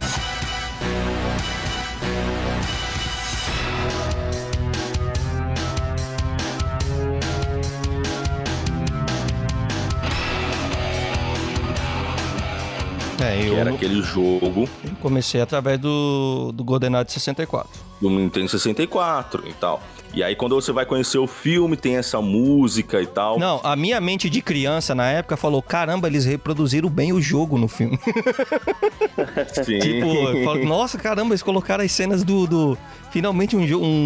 É, 13.25 13.41
Que 13.41 13.47
eu 13.47 13.57
era 13.57 13.69
aquele 13.71 14.01
jogo 14.01 14.69
comecei 15.01 15.41
através 15.41 15.79
do, 15.79 16.51
do 16.53 16.63
GoldenEye 16.63 17.03
de 17.05 17.11
64. 17.11 17.69
do 18.01 18.09
Nintendo 18.09 18.49
64 18.49 19.47
e 19.47 19.53
tal. 19.53 19.81
E 20.13 20.23
aí, 20.23 20.35
quando 20.35 20.55
você 20.55 20.71
vai 20.71 20.85
conhecer 20.85 21.17
o 21.17 21.27
filme, 21.27 21.75
tem 21.75 21.97
essa 21.97 22.21
música 22.21 23.01
e 23.01 23.05
tal. 23.07 23.37
Não, 23.37 23.59
a 23.63 23.75
minha 23.75 23.99
mente 23.99 24.29
de 24.29 24.41
criança 24.41 24.95
na 24.95 25.09
época 25.09 25.35
falou: 25.35 25.61
caramba, 25.61 26.07
eles 26.07 26.23
reproduziram 26.25 26.89
bem 26.89 27.11
o 27.11 27.21
jogo 27.21 27.57
no 27.57 27.67
filme. 27.67 27.99
Sim. 29.63 29.79
tipo, 29.79 30.07
falo, 30.43 30.65
nossa, 30.65 30.97
caramba, 30.97 31.31
eles 31.31 31.43
colocaram 31.43 31.83
as 31.83 31.91
cenas 31.91 32.23
do. 32.23 32.47
do- 32.47 32.77
Finalmente 33.11 33.55
um, 33.55 33.61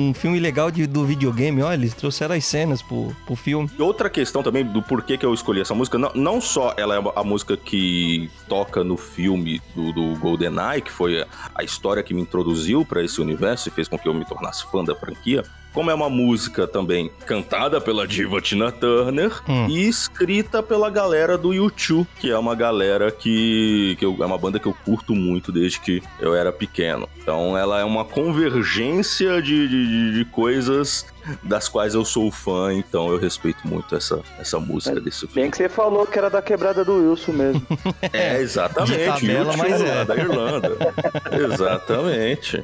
um 0.10 0.14
filme 0.14 0.39
legal 0.39 0.70
de, 0.70 0.86
do 0.86 1.04
videogame. 1.04 1.64
Olha, 1.64 1.74
eles 1.74 1.95
trouxeram 1.95 2.36
as 2.36 2.45
cenas 2.45 2.80
pro, 2.84 3.12
pro 3.26 3.36
filme. 3.36 3.68
E 3.78 3.82
outra 3.82 4.08
questão 4.08 4.43
também 4.43 4.64
do 4.64 4.84
porquê 4.84 5.18
que 5.18 5.26
eu 5.26 5.34
escolhi 5.34 5.62
essa 5.62 5.74
música, 5.74 5.97
não, 5.97 6.12
não 6.14 6.39
só 6.39 6.76
ela 6.78 6.95
é 6.95 7.02
a 7.16 7.24
música 7.24 7.58
que 7.58 8.30
toca 8.47 8.84
no 8.84 8.95
filme 8.97 9.60
do, 9.76 9.91
do 9.91 10.16
GoldenEye, 10.20 10.82
que 10.84 10.91
foi 10.91 11.24
a, 11.24 11.28
a 11.56 11.64
história 11.64 12.04
que 12.04 12.14
me 12.14 12.22
introduziu 12.22 12.86
pra 12.86 13.04
esse 13.04 13.20
universo 13.20 13.68
e 13.68 13.72
fez 13.72 13.88
com 13.88 13.97
que 13.97 14.08
eu 14.08 14.14
me 14.14 14.26
tornasse 14.26 14.64
fã 14.72 14.84
da 14.84 14.95
franquia, 14.95 15.43
como 15.74 15.91
é 15.91 15.93
uma 15.93 16.09
música 16.09 16.67
também 16.67 17.11
cantada 17.26 17.80
pela 17.80 18.07
diva 18.07 18.41
Tina 18.41 18.72
Turner 18.72 19.32
Hum. 19.47 19.67
e 19.70 19.88
escrita 19.88 20.61
pela 20.63 20.89
galera 20.89 21.38
do 21.38 21.49
U2, 21.49 22.05
que 22.20 22.30
é 22.32 22.38
uma 22.38 22.55
galera 22.55 23.11
que, 23.11 23.95
que 23.99 24.05
eu- 24.05 24.17
é 24.20 24.26
uma 24.26 24.38
banda 24.38 24.59
que 24.59 24.65
eu 24.67 24.76
curto 24.86 25.13
muito 25.15 25.51
desde 25.51 25.80
que 25.80 26.01
eu 26.20 26.34
era 26.36 26.51
pequeno. 26.51 27.07
Então 27.22 27.57
ela 27.57 27.80
é 27.80 27.84
uma 27.84 28.03
convergência 28.05 29.41
de, 29.41 29.67
de, 29.67 29.88
de- 29.88 30.13
de 30.20 30.26
coisas 30.26 31.05
das 31.43 31.70
quais 31.70 31.93
eu 31.93 32.03
sou 32.03 32.32
fã, 32.32 32.74
então 32.74 33.11
eu 33.11 33.17
respeito 33.20 33.67
muito 33.67 33.95
essa, 33.95 34.20
essa 34.39 34.59
música 34.59 34.99
desse 34.99 35.20
filme. 35.28 35.36
Bem 35.36 35.51
que 35.51 35.57
você 35.57 35.70
falou 35.70 36.07
que 36.07 36.17
era 36.17 36.30
da 36.30 36.41
quebrada 36.41 36.84
do 36.84 36.93
Wilson 37.11 37.32
mesmo. 37.34 37.61
É, 38.11 38.41
exatamente. 38.41 38.97
De 38.97 39.05
tabela, 39.05 39.53
U2 39.53 39.57
mas 39.57 39.82
é. 39.82 40.05
da 40.05 40.15
Irlanda. 40.15 40.72
exatamente. 41.53 42.63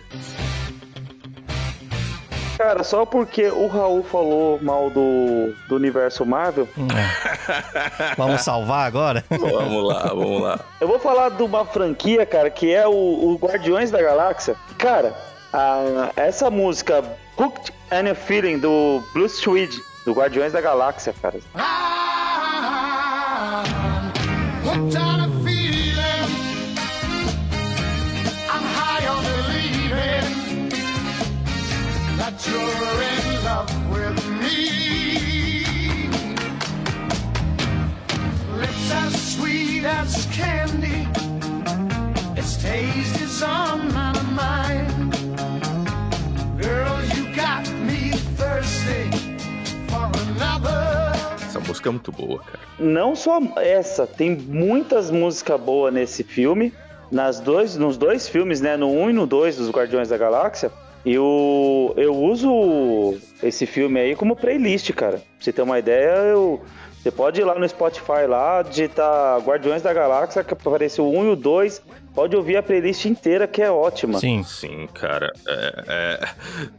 Cara, 2.66 2.84
só 2.84 3.05
porque 3.05 3.47
o 3.47 3.68
Raul 3.68 4.03
falou 4.03 4.57
mal 4.59 4.89
do, 4.89 5.53
do 5.70 5.76
universo 5.76 6.26
Marvel, 6.26 6.68
É. 6.76 8.16
Vamos 8.18 8.41
salvar 8.41 8.88
agora? 8.88 9.24
Vamos 9.30 9.88
lá, 9.88 10.07
vamos 10.07 10.41
lá. 10.41 10.59
eu 10.82 10.88
vou 10.88 10.97
falar 10.97 11.30
de 11.30 11.43
uma 11.43 11.63
franquia, 11.63 12.26
cara, 12.26 12.49
que 12.49 12.74
é 12.74 12.88
o, 12.88 12.91
o 12.91 13.38
Guardiões 13.39 13.91
da 13.91 14.01
Galáxia. 14.01 14.55
Cara, 14.80 15.13
a- 15.53 16.09
essa 16.16 16.49
música 16.49 17.03
Hooked 17.38 17.72
and 17.91 18.09
a 18.09 18.16
Feeling 18.16 18.57
do 18.57 19.03
Blue 19.13 19.30
Swede, 19.30 19.78
do 20.03 20.13
Guardiões 20.13 20.51
da 20.53 20.59
Galáxia, 20.59 21.13
cara. 21.22 21.36
Hooked 21.36 22.05
as 39.86 40.12
sweet 40.12 40.26
as 40.26 40.26
candy. 40.36 41.08
Its 42.38 42.58
taste 42.58 43.22
is 43.22 43.42
on 43.44 43.88
my 43.94 44.14
mind. 44.34 45.14
Girl, 46.60 47.02
you 47.16 47.36
got 47.36 47.68
me 47.86 48.12
thirsty 48.38 49.12
for 49.88 50.10
another. 50.32 51.14
Essa 51.36 51.60
música 51.60 51.90
é 51.90 51.92
muito 51.92 52.12
boa, 52.12 52.40
cara. 52.40 52.60
Não 52.80 53.16
só 53.16 53.40
essa, 53.58 54.08
tem 54.08 54.36
muitas 54.36 55.12
músicas 55.12 55.60
boas 55.60 55.94
nesse 55.94 56.24
filme. 56.24 56.74
Nas 57.12 57.40
dois, 57.40 57.78
nos 57.78 57.98
dois 57.98 58.28
filmes, 58.28 58.62
né? 58.62 58.76
No 58.76 58.92
1 58.92 59.12
e 59.12 59.14
no 59.14 59.28
2 59.28 59.58
dos 59.58 59.70
Guardiões 59.70 60.10
da 60.10 60.18
Galáxia. 60.18 60.72
Eu, 61.06 61.94
eu 61.98 62.16
uso 62.16 63.16
esse 63.44 63.68
filme 63.68 64.00
aí 64.00 64.16
como 64.16 64.36
playlist, 64.36 64.92
cara. 64.94 65.18
Pra 65.18 65.26
você 65.40 65.54
ter 65.54 65.62
uma 65.62 65.78
ideia, 65.78 66.10
eu. 66.32 66.64
Você 67.06 67.12
pode 67.12 67.39
ir 67.39 67.43
lá 67.43 67.53
no 67.53 67.70
Spotify 67.70 68.26
lá, 68.28 68.64
digitar 68.64 69.38
Guardiões 69.41 69.84
da 69.84 69.93
Galáxia, 69.93 70.43
que 70.43 70.53
apareceu 70.56 71.06
o 71.06 71.16
1 71.16 71.26
e 71.26 71.30
o 71.34 71.36
2. 71.36 71.80
Pode 72.16 72.36
ouvir 72.36 72.58
a 72.58 72.64
playlist 72.64 73.06
inteira, 73.06 73.45
que 73.47 73.62
é 73.62 73.70
ótima. 73.70 74.18
Sim. 74.18 74.41
Sim, 74.41 74.88
cara. 74.91 75.32
É, 75.47 75.84
é 75.88 76.30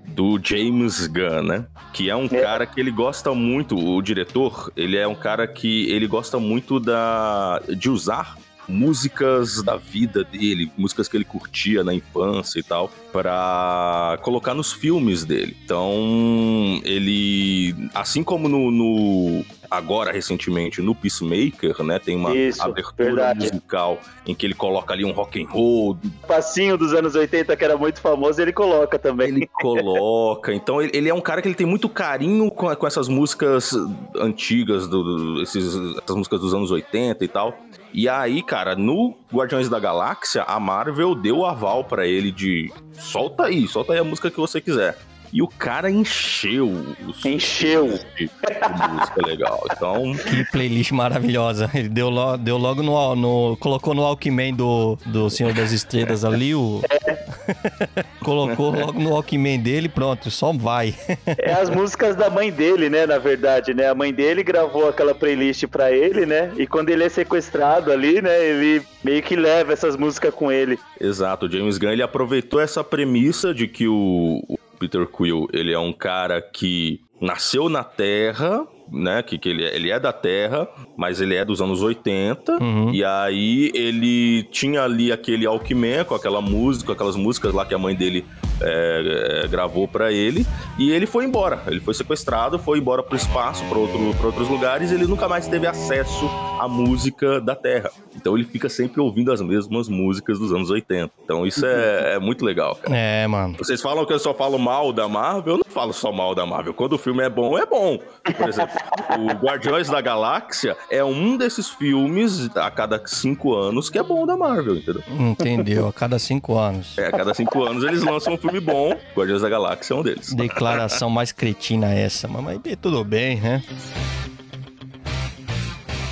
do 0.08 0.36
James 0.42 1.06
Gunn, 1.06 1.42
né? 1.44 1.64
Que 1.92 2.10
é 2.10 2.16
um 2.16 2.24
É. 2.24 2.40
cara 2.40 2.66
que 2.66 2.80
ele 2.80 2.90
gosta 2.90 3.32
muito, 3.32 3.78
o 3.78 4.02
diretor, 4.02 4.72
ele 4.76 4.96
é 4.96 5.06
um 5.06 5.14
cara 5.14 5.46
que 5.46 5.88
ele 5.92 6.08
gosta 6.08 6.40
muito 6.40 6.80
da 6.80 7.62
de 7.68 7.88
usar 7.88 8.36
músicas 8.68 9.62
da 9.62 9.76
vida 9.76 10.24
dele, 10.24 10.72
músicas 10.76 11.06
que 11.06 11.16
ele 11.16 11.24
curtia 11.24 11.84
na 11.84 11.94
infância 11.94 12.58
e 12.58 12.64
tal, 12.64 12.90
pra 13.12 14.18
colocar 14.22 14.54
nos 14.54 14.72
filmes 14.72 15.24
dele. 15.24 15.56
Então, 15.64 16.80
ele, 16.82 17.76
assim 17.94 18.24
como 18.24 18.48
no, 18.48 18.72
no- 18.72 19.44
agora 19.70 20.12
recentemente 20.12 20.80
no 20.80 20.94
Peacemaker, 20.94 21.82
né, 21.82 21.98
tem 21.98 22.16
uma 22.16 22.34
Isso, 22.34 22.62
abertura 22.62 23.04
verdade. 23.04 23.38
musical 23.40 23.98
em 24.26 24.34
que 24.34 24.46
ele 24.46 24.54
coloca 24.54 24.92
ali 24.92 25.04
um 25.04 25.12
rock 25.12 25.42
and 25.42 25.48
roll, 25.48 25.98
passinho 26.26 26.76
dos 26.76 26.92
anos 26.92 27.14
80, 27.14 27.56
que 27.56 27.64
era 27.64 27.76
muito 27.76 28.00
famoso, 28.00 28.40
ele 28.40 28.52
coloca 28.52 28.98
também. 28.98 29.28
ele 29.28 29.46
coloca. 29.46 30.52
Então 30.52 30.80
ele, 30.80 31.08
é 31.08 31.14
um 31.14 31.20
cara 31.20 31.40
que 31.42 31.48
ele 31.48 31.54
tem 31.54 31.66
muito 31.66 31.88
carinho 31.88 32.50
com, 32.50 32.74
com 32.74 32.86
essas 32.86 33.08
músicas 33.08 33.72
antigas, 34.16 34.86
do, 34.86 35.42
esses, 35.42 35.74
essas 36.02 36.16
músicas 36.16 36.40
dos 36.40 36.54
anos 36.54 36.70
80 36.70 37.24
e 37.24 37.28
tal. 37.28 37.56
E 37.92 38.08
aí, 38.08 38.42
cara, 38.42 38.76
no 38.76 39.14
Guardiões 39.32 39.68
da 39.68 39.80
Galáxia, 39.80 40.42
a 40.42 40.60
Marvel 40.60 41.14
deu 41.14 41.38
o 41.38 41.46
aval 41.46 41.84
pra 41.84 42.06
ele 42.06 42.30
de 42.30 42.70
solta 42.92 43.44
aí, 43.44 43.66
solta 43.66 43.94
aí 43.94 43.98
a 43.98 44.04
música 44.04 44.30
que 44.30 44.36
você 44.36 44.60
quiser. 44.60 44.98
E 45.32 45.42
o 45.42 45.48
cara 45.48 45.90
encheu 45.90 46.70
os 47.06 47.24
Encheu. 47.24 47.98
de, 48.16 48.26
de 48.26 48.88
música 48.92 49.26
legal. 49.26 49.64
Então, 49.72 50.14
Que 50.14 50.44
playlist 50.50 50.92
maravilhosa. 50.92 51.70
Ele 51.74 51.88
deu, 51.88 52.08
lo- 52.10 52.36
deu 52.36 52.56
logo 52.56 52.82
no, 52.82 53.14
no- 53.16 53.56
Colocou 53.58 53.94
no 53.94 54.02
Walkman 54.02 54.54
do, 54.54 54.98
do 55.06 55.28
Senhor 55.28 55.52
das 55.52 55.72
Estrelas 55.72 56.24
ali 56.24 56.54
o. 56.54 56.80
colocou 58.22 58.70
logo 58.70 58.98
no 59.00 59.10
Walkman 59.10 59.58
dele, 59.60 59.88
pronto, 59.88 60.30
só 60.30 60.52
vai. 60.52 60.94
É 61.38 61.52
as 61.52 61.68
músicas 61.70 62.16
da 62.16 62.28
mãe 62.30 62.50
dele, 62.50 62.88
né? 62.88 63.06
Na 63.06 63.18
verdade, 63.18 63.74
né? 63.74 63.88
A 63.88 63.94
mãe 63.94 64.12
dele 64.12 64.42
gravou 64.42 64.88
aquela 64.88 65.14
playlist 65.14 65.64
pra 65.66 65.92
ele, 65.92 66.24
né? 66.26 66.50
E 66.56 66.66
quando 66.66 66.88
ele 66.90 67.04
é 67.04 67.08
sequestrado 67.08 67.92
ali, 67.92 68.20
né? 68.22 68.44
Ele 68.48 68.82
meio 69.04 69.22
que 69.22 69.36
leva 69.36 69.72
essas 69.72 69.96
músicas 69.96 70.34
com 70.34 70.50
ele. 70.50 70.78
Exato, 71.00 71.46
o 71.46 71.50
James 71.50 71.78
Gunn 71.78 71.90
ele 71.90 72.02
aproveitou 72.02 72.60
essa 72.60 72.82
premissa 72.82 73.52
de 73.54 73.68
que 73.68 73.86
o, 73.86 74.42
o 74.48 74.58
Peter 74.78 75.06
Quill 75.06 75.48
ele 75.52 75.72
é 75.72 75.78
um 75.78 75.92
cara 75.92 76.40
que 76.40 77.00
nasceu 77.20 77.68
na 77.68 77.82
Terra, 77.82 78.66
né? 78.92 79.22
Que, 79.22 79.38
que 79.38 79.48
ele, 79.48 79.64
é- 79.64 79.74
ele 79.74 79.90
é 79.90 79.98
da 79.98 80.12
Terra, 80.12 80.68
mas 80.96 81.20
ele 81.20 81.34
é 81.34 81.44
dos 81.44 81.60
anos 81.60 81.82
80. 81.82 82.58
Uhum. 82.62 82.90
E 82.92 83.02
aí 83.04 83.70
ele 83.74 84.42
tinha 84.44 84.82
ali 84.82 85.10
aquele 85.10 85.46
Alckmin 85.46 86.04
com 86.06 86.14
aquela 86.14 86.40
música, 86.40 86.92
aquelas 86.92 87.16
músicas 87.16 87.52
lá 87.54 87.64
que 87.64 87.74
a 87.74 87.78
mãe 87.78 87.94
dele 87.94 88.24
é, 88.60 89.42
é, 89.44 89.48
gravou 89.48 89.86
pra 89.86 90.12
ele. 90.12 90.46
E 90.78 90.90
ele 90.90 91.06
foi 91.06 91.24
embora. 91.24 91.62
Ele 91.66 91.80
foi 91.80 91.94
sequestrado, 91.94 92.58
foi 92.58 92.78
embora 92.78 93.02
pro 93.02 93.16
espaço, 93.16 93.64
pra, 93.68 93.78
outro, 93.78 94.14
pra 94.14 94.26
outros 94.26 94.48
lugares. 94.48 94.90
E 94.90 94.94
ele 94.94 95.06
nunca 95.06 95.28
mais 95.28 95.46
teve 95.46 95.66
acesso 95.66 96.28
à 96.60 96.68
música 96.68 97.40
da 97.40 97.54
Terra. 97.54 97.90
Então 98.14 98.36
ele 98.36 98.44
fica 98.44 98.68
sempre 98.68 99.00
ouvindo 99.00 99.32
as 99.32 99.40
mesmas 99.40 99.88
músicas 99.88 100.38
dos 100.38 100.52
anos 100.52 100.70
80. 100.70 101.10
Então 101.24 101.46
isso 101.46 101.64
é, 101.64 102.14
é 102.14 102.18
muito 102.18 102.44
legal, 102.44 102.74
cara. 102.76 102.96
É, 102.96 103.26
mano. 103.26 103.56
Vocês 103.58 103.80
falam 103.80 104.04
que 104.04 104.12
eu 104.12 104.18
só 104.18 104.34
falo 104.34 104.58
mal 104.58 104.92
da 104.92 105.08
Marvel, 105.08 105.54
eu 105.54 105.60
não 105.64 105.72
falo 105.72 105.92
só 105.92 106.10
mal 106.10 106.34
da 106.34 106.46
Marvel. 106.46 106.74
Quando 106.74 106.94
o 106.94 106.98
filme 106.98 107.22
é 107.22 107.28
bom, 107.28 107.58
é 107.58 107.66
bom. 107.66 107.98
Por 108.36 108.48
exemplo, 108.48 108.74
o 109.18 109.44
Guardiões 109.44 109.88
da 109.88 110.00
Galáxia 110.00 110.76
é 110.90 111.04
um 111.04 111.36
desses 111.36 111.68
filmes 111.68 112.48
a 112.56 112.70
cada 112.70 113.00
cinco 113.06 113.54
anos 113.54 113.90
que 113.90 113.98
é 113.98 114.02
bom 114.02 114.26
da 114.26 114.36
Marvel, 114.36 114.76
entendeu? 114.76 115.02
Entendeu? 115.08 115.88
A 115.88 115.92
cada 115.92 116.18
cinco 116.18 116.56
anos. 116.56 116.96
É, 116.98 117.06
a 117.06 117.12
cada 117.12 117.34
cinco 117.34 117.64
anos 117.64 117.84
eles 117.84 118.02
lançam 118.02 118.34
um 118.34 118.36
filme 118.46 118.60
bom. 118.60 118.96
Guardiões 119.16 119.42
da 119.42 119.48
Galáxia 119.48 119.94
é 119.94 119.96
um 119.96 120.02
deles. 120.02 120.32
Declaração 120.32 121.10
mais 121.10 121.32
cretina 121.32 121.92
essa, 121.92 122.26
mas 122.28 122.60
tudo 122.80 123.04
bem, 123.04 123.40
né? 123.40 123.62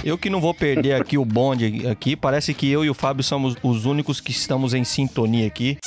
Eu 0.05 0.18
que 0.18 0.28
não 0.28 0.41
vou 0.41 0.53
perder 0.53 1.01
aqui 1.01 1.16
o 1.16 1.24
bonde 1.24 1.87
aqui, 1.89 2.14
parece 2.14 2.53
que 2.53 2.70
eu 2.70 2.85
e 2.85 2.91
o 2.91 2.95
Fábio 2.95 3.24
somos 3.24 3.57
os 3.62 3.87
únicos 3.87 4.20
que 4.20 4.30
estamos 4.32 4.74
em 4.74 4.85
sintonia 4.85 5.47
aqui. 5.47 5.78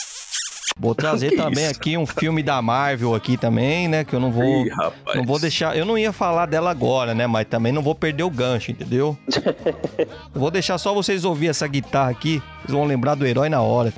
Vou 0.79 0.95
trazer 0.95 1.29
Que 1.31 1.37
também 1.37 1.65
isso? 1.65 1.75
aqui 1.75 1.97
um 1.97 2.05
filme 2.05 2.41
da 2.41 2.59
Marvel 2.61 3.13
aqui 3.13 3.37
também, 3.37 3.87
né? 3.87 4.03
Que 4.03 4.15
eu 4.15 4.19
não 4.19 4.31
vou. 4.31 4.65
Ih. 4.65 4.69
Não 5.15 5.23
vou 5.23 5.39
deixar. 5.39 5.77
Eu 5.77 5.85
não 5.85 5.97
ia 5.97 6.11
falar 6.11 6.47
dela 6.47 6.71
agora, 6.71 7.13
né? 7.13 7.27
Mas 7.27 7.45
também 7.47 7.71
não 7.71 7.81
vou 7.83 7.93
perder 7.93 8.23
o 8.23 8.29
gancho, 8.29 8.71
entendeu? 8.71 9.17
Eu 10.33 10.39
vou 10.39 10.51
deixar 10.51 10.77
só 10.77 10.93
vocês 10.93 11.25
ouvir 11.25 11.47
essa 11.47 11.67
guitarra 11.67 12.11
aqui. 12.11 12.41
Vocês 12.61 12.73
vão 12.73 12.85
lembrar 12.85 13.15
do 13.15 13.25
herói 13.25 13.49
na 13.49 13.61
hora. 13.61 13.91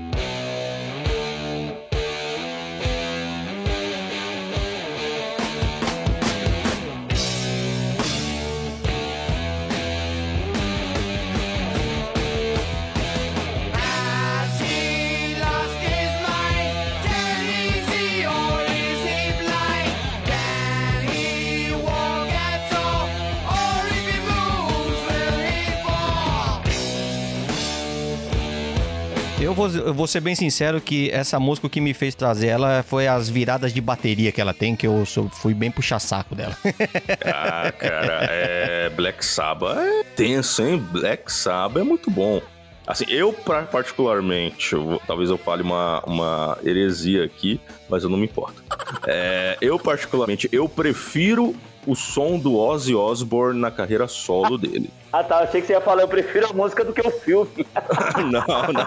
Eu 29.89 29.93
vou, 29.95 30.05
ser 30.05 30.19
bem 30.21 30.35
sincero 30.35 30.79
que 30.79 31.09
essa 31.09 31.39
música 31.39 31.67
que 31.67 31.81
me 31.81 31.95
fez 31.95 32.13
trazer 32.13 32.45
ela 32.47 32.83
foi 32.83 33.07
as 33.07 33.27
viradas 33.27 33.73
de 33.73 33.81
bateria 33.81 34.31
que 34.31 34.39
ela 34.39 34.53
tem, 34.53 34.75
que 34.75 34.85
eu 34.85 35.03
sou- 35.03 35.27
fui 35.29 35.51
bem 35.55 35.71
puxar 35.71 35.97
saco 35.99 36.35
dela. 36.35 36.55
Ah, 37.25 37.71
cara, 37.71 38.27
é. 38.29 38.89
Black 38.89 39.25
Sabbath 39.25 39.77
é 39.79 40.03
tenso, 40.15 40.61
hein? 40.61 40.77
Black 40.91 41.31
Sabbath 41.33 41.81
é 41.81 41.83
muito 41.83 42.11
bom. 42.11 42.39
Assim, 42.85 43.05
eu 43.07 43.33
particularmente, 43.33 44.75
talvez 45.07 45.29
eu 45.31 45.37
fale 45.39 45.63
uma, 45.63 46.01
uma 46.05 46.57
heresia 46.63 47.23
aqui, 47.23 47.59
mas 47.89 48.03
eu 48.03 48.09
não 48.09 48.17
me 48.17 48.25
importo. 48.25 48.63
É, 49.07 49.57
eu 49.61 49.79
particularmente, 49.79 50.47
eu 50.51 50.67
prefiro 50.69 51.55
o 51.85 51.95
som 51.95 52.37
do 52.37 52.57
Ozzy 52.57 52.95
Osbourne 52.95 53.59
na 53.59 53.71
carreira 53.71 54.07
solo 54.07 54.57
dele. 54.57 54.89
Ah 55.11 55.23
tá, 55.23 55.39
achei 55.39 55.59
que 55.59 55.65
você 55.65 55.73
ia 55.73 55.81
falar, 55.81 56.03
eu 56.03 56.07
prefiro 56.07 56.47
a 56.47 56.53
música 56.53 56.85
do 56.85 56.93
que 56.93 57.01
o 57.01 57.09
filme. 57.09 57.65
não, 58.31 58.45
não. 58.73 58.85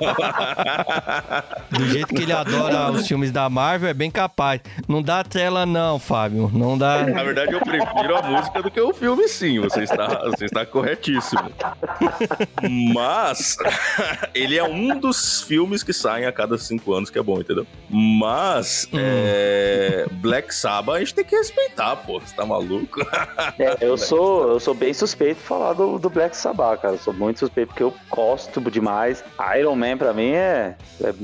Do 1.78 1.84
jeito 1.86 2.14
que 2.14 2.22
ele 2.22 2.32
adora 2.32 2.92
os 2.92 3.08
filmes 3.08 3.32
da 3.32 3.50
Marvel, 3.50 3.88
é 3.88 3.94
bem 3.94 4.08
capaz. 4.08 4.60
Não 4.86 5.02
dá 5.02 5.24
tela, 5.24 5.66
não, 5.66 5.98
Fábio. 5.98 6.48
Não 6.54 6.78
dá. 6.78 7.02
Na 7.02 7.24
verdade, 7.24 7.52
eu 7.52 7.60
prefiro 7.60 8.16
a 8.16 8.22
música 8.22 8.62
do 8.62 8.70
que 8.70 8.80
o 8.80 8.94
filme, 8.94 9.26
sim. 9.26 9.58
Você 9.58 9.82
está, 9.82 10.06
você 10.28 10.44
está 10.44 10.64
corretíssimo. 10.64 11.50
Mas 12.94 13.56
ele 14.32 14.56
é 14.56 14.62
um 14.62 14.96
dos 15.00 15.42
filmes 15.42 15.82
que 15.82 15.92
saem 15.92 16.26
a 16.26 16.32
cada 16.32 16.56
cinco 16.56 16.92
anos, 16.94 17.10
que 17.10 17.18
é 17.18 17.22
bom, 17.22 17.40
entendeu? 17.40 17.66
Mas 17.90 18.88
é, 18.94 20.06
Black 20.12 20.54
Sabbath 20.54 20.96
a 20.96 20.98
gente 21.00 21.14
tem 21.14 21.24
que 21.24 21.34
respeitar, 21.34 21.96
pô. 21.96 22.20
Você 22.20 22.32
tá 22.32 22.46
maluco? 22.46 22.81
É, 23.58 23.76
eu 23.80 23.96
sou, 23.96 24.48
eu 24.48 24.60
sou 24.60 24.74
bem 24.74 24.92
suspeito 24.94 25.40
de 25.40 25.46
falar 25.46 25.74
do, 25.74 25.98
do 25.98 26.08
Black 26.08 26.36
Sabbath, 26.36 26.80
cara. 26.80 26.94
Eu 26.94 26.98
sou 26.98 27.12
muito 27.12 27.38
suspeito 27.40 27.68
porque 27.68 27.82
eu 27.82 27.92
gosto 28.10 28.60
demais. 28.70 29.22
Iron 29.58 29.76
Man 29.76 29.96
pra 29.98 30.12
mim 30.12 30.30
é, 30.30 30.74
é 31.02 31.14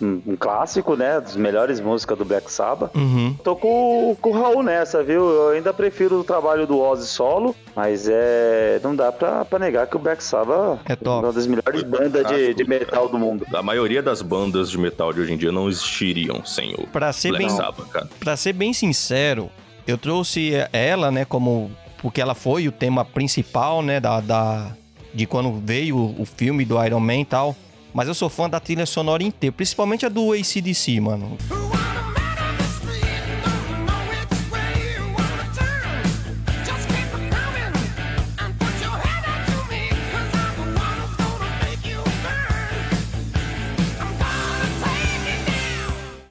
um, 0.00 0.22
um 0.26 0.36
clássico, 0.36 0.96
né? 0.96 1.20
Das 1.20 1.34
melhores 1.36 1.80
músicas 1.80 2.18
do 2.18 2.24
Black 2.24 2.50
Sabbath. 2.50 2.94
Uhum. 2.94 3.34
Tô 3.42 3.56
com, 3.56 4.16
com 4.20 4.30
o 4.30 4.32
Raul 4.32 4.62
nessa, 4.62 5.02
viu? 5.02 5.28
Eu 5.28 5.48
ainda 5.50 5.72
prefiro 5.72 6.20
o 6.20 6.24
trabalho 6.24 6.66
do 6.66 6.78
Ozzy 6.78 7.06
solo, 7.06 7.54
mas 7.74 8.08
é. 8.08 8.80
Não 8.82 8.94
dá 8.94 9.10
pra, 9.10 9.44
pra 9.44 9.58
negar 9.58 9.86
que 9.86 9.96
o 9.96 9.98
Black 9.98 10.22
Sabbath 10.22 10.80
É 10.84 10.94
top. 10.96 11.24
uma 11.26 11.32
das 11.32 11.46
melhores 11.46 11.82
bandas 11.82 12.26
de, 12.26 12.54
de 12.54 12.64
metal 12.64 13.08
do 13.08 13.18
mundo. 13.18 13.44
A 13.52 13.62
maioria 13.62 14.02
das 14.02 14.22
bandas 14.22 14.70
de 14.70 14.78
metal 14.78 15.12
de 15.12 15.20
hoje 15.20 15.32
em 15.32 15.36
dia 15.36 15.50
não 15.52 15.68
existiriam 15.68 16.44
sem 16.44 16.74
o 16.74 16.86
Pra 16.88 17.12
ser 17.12 17.30
Black 17.30 17.46
bem 17.46 17.56
Sabbath, 17.56 17.88
cara. 17.88 18.08
Pra 18.20 18.36
ser 18.36 18.52
bem 18.52 18.72
sincero, 18.72 19.50
eu 19.90 19.98
trouxe 19.98 20.52
ela, 20.72 21.10
né, 21.10 21.24
como. 21.24 21.70
Porque 22.00 22.20
ela 22.20 22.34
foi 22.34 22.68
o 22.68 22.72
tema 22.72 23.04
principal, 23.04 23.82
né, 23.82 23.98
da. 23.98 24.20
da- 24.20 24.72
de 25.14 25.26
quando 25.26 25.50
veio 25.64 25.96
o, 25.96 26.26
filme 26.26 26.64
do 26.66 26.84
Iron 26.84 27.00
Man 27.00 27.20
e 27.20 27.24
tal. 27.24 27.56
Mas 27.94 28.06
eu 28.08 28.14
sou 28.14 28.28
fã 28.28 28.48
da 28.48 28.60
trilha 28.60 28.84
sonora 28.84 29.22
inteira, 29.22 29.52
principalmente 29.56 30.04
a 30.04 30.08
do 30.10 30.32
ACDC, 30.32 31.00
mano. 31.00 31.36
Who 31.50 31.67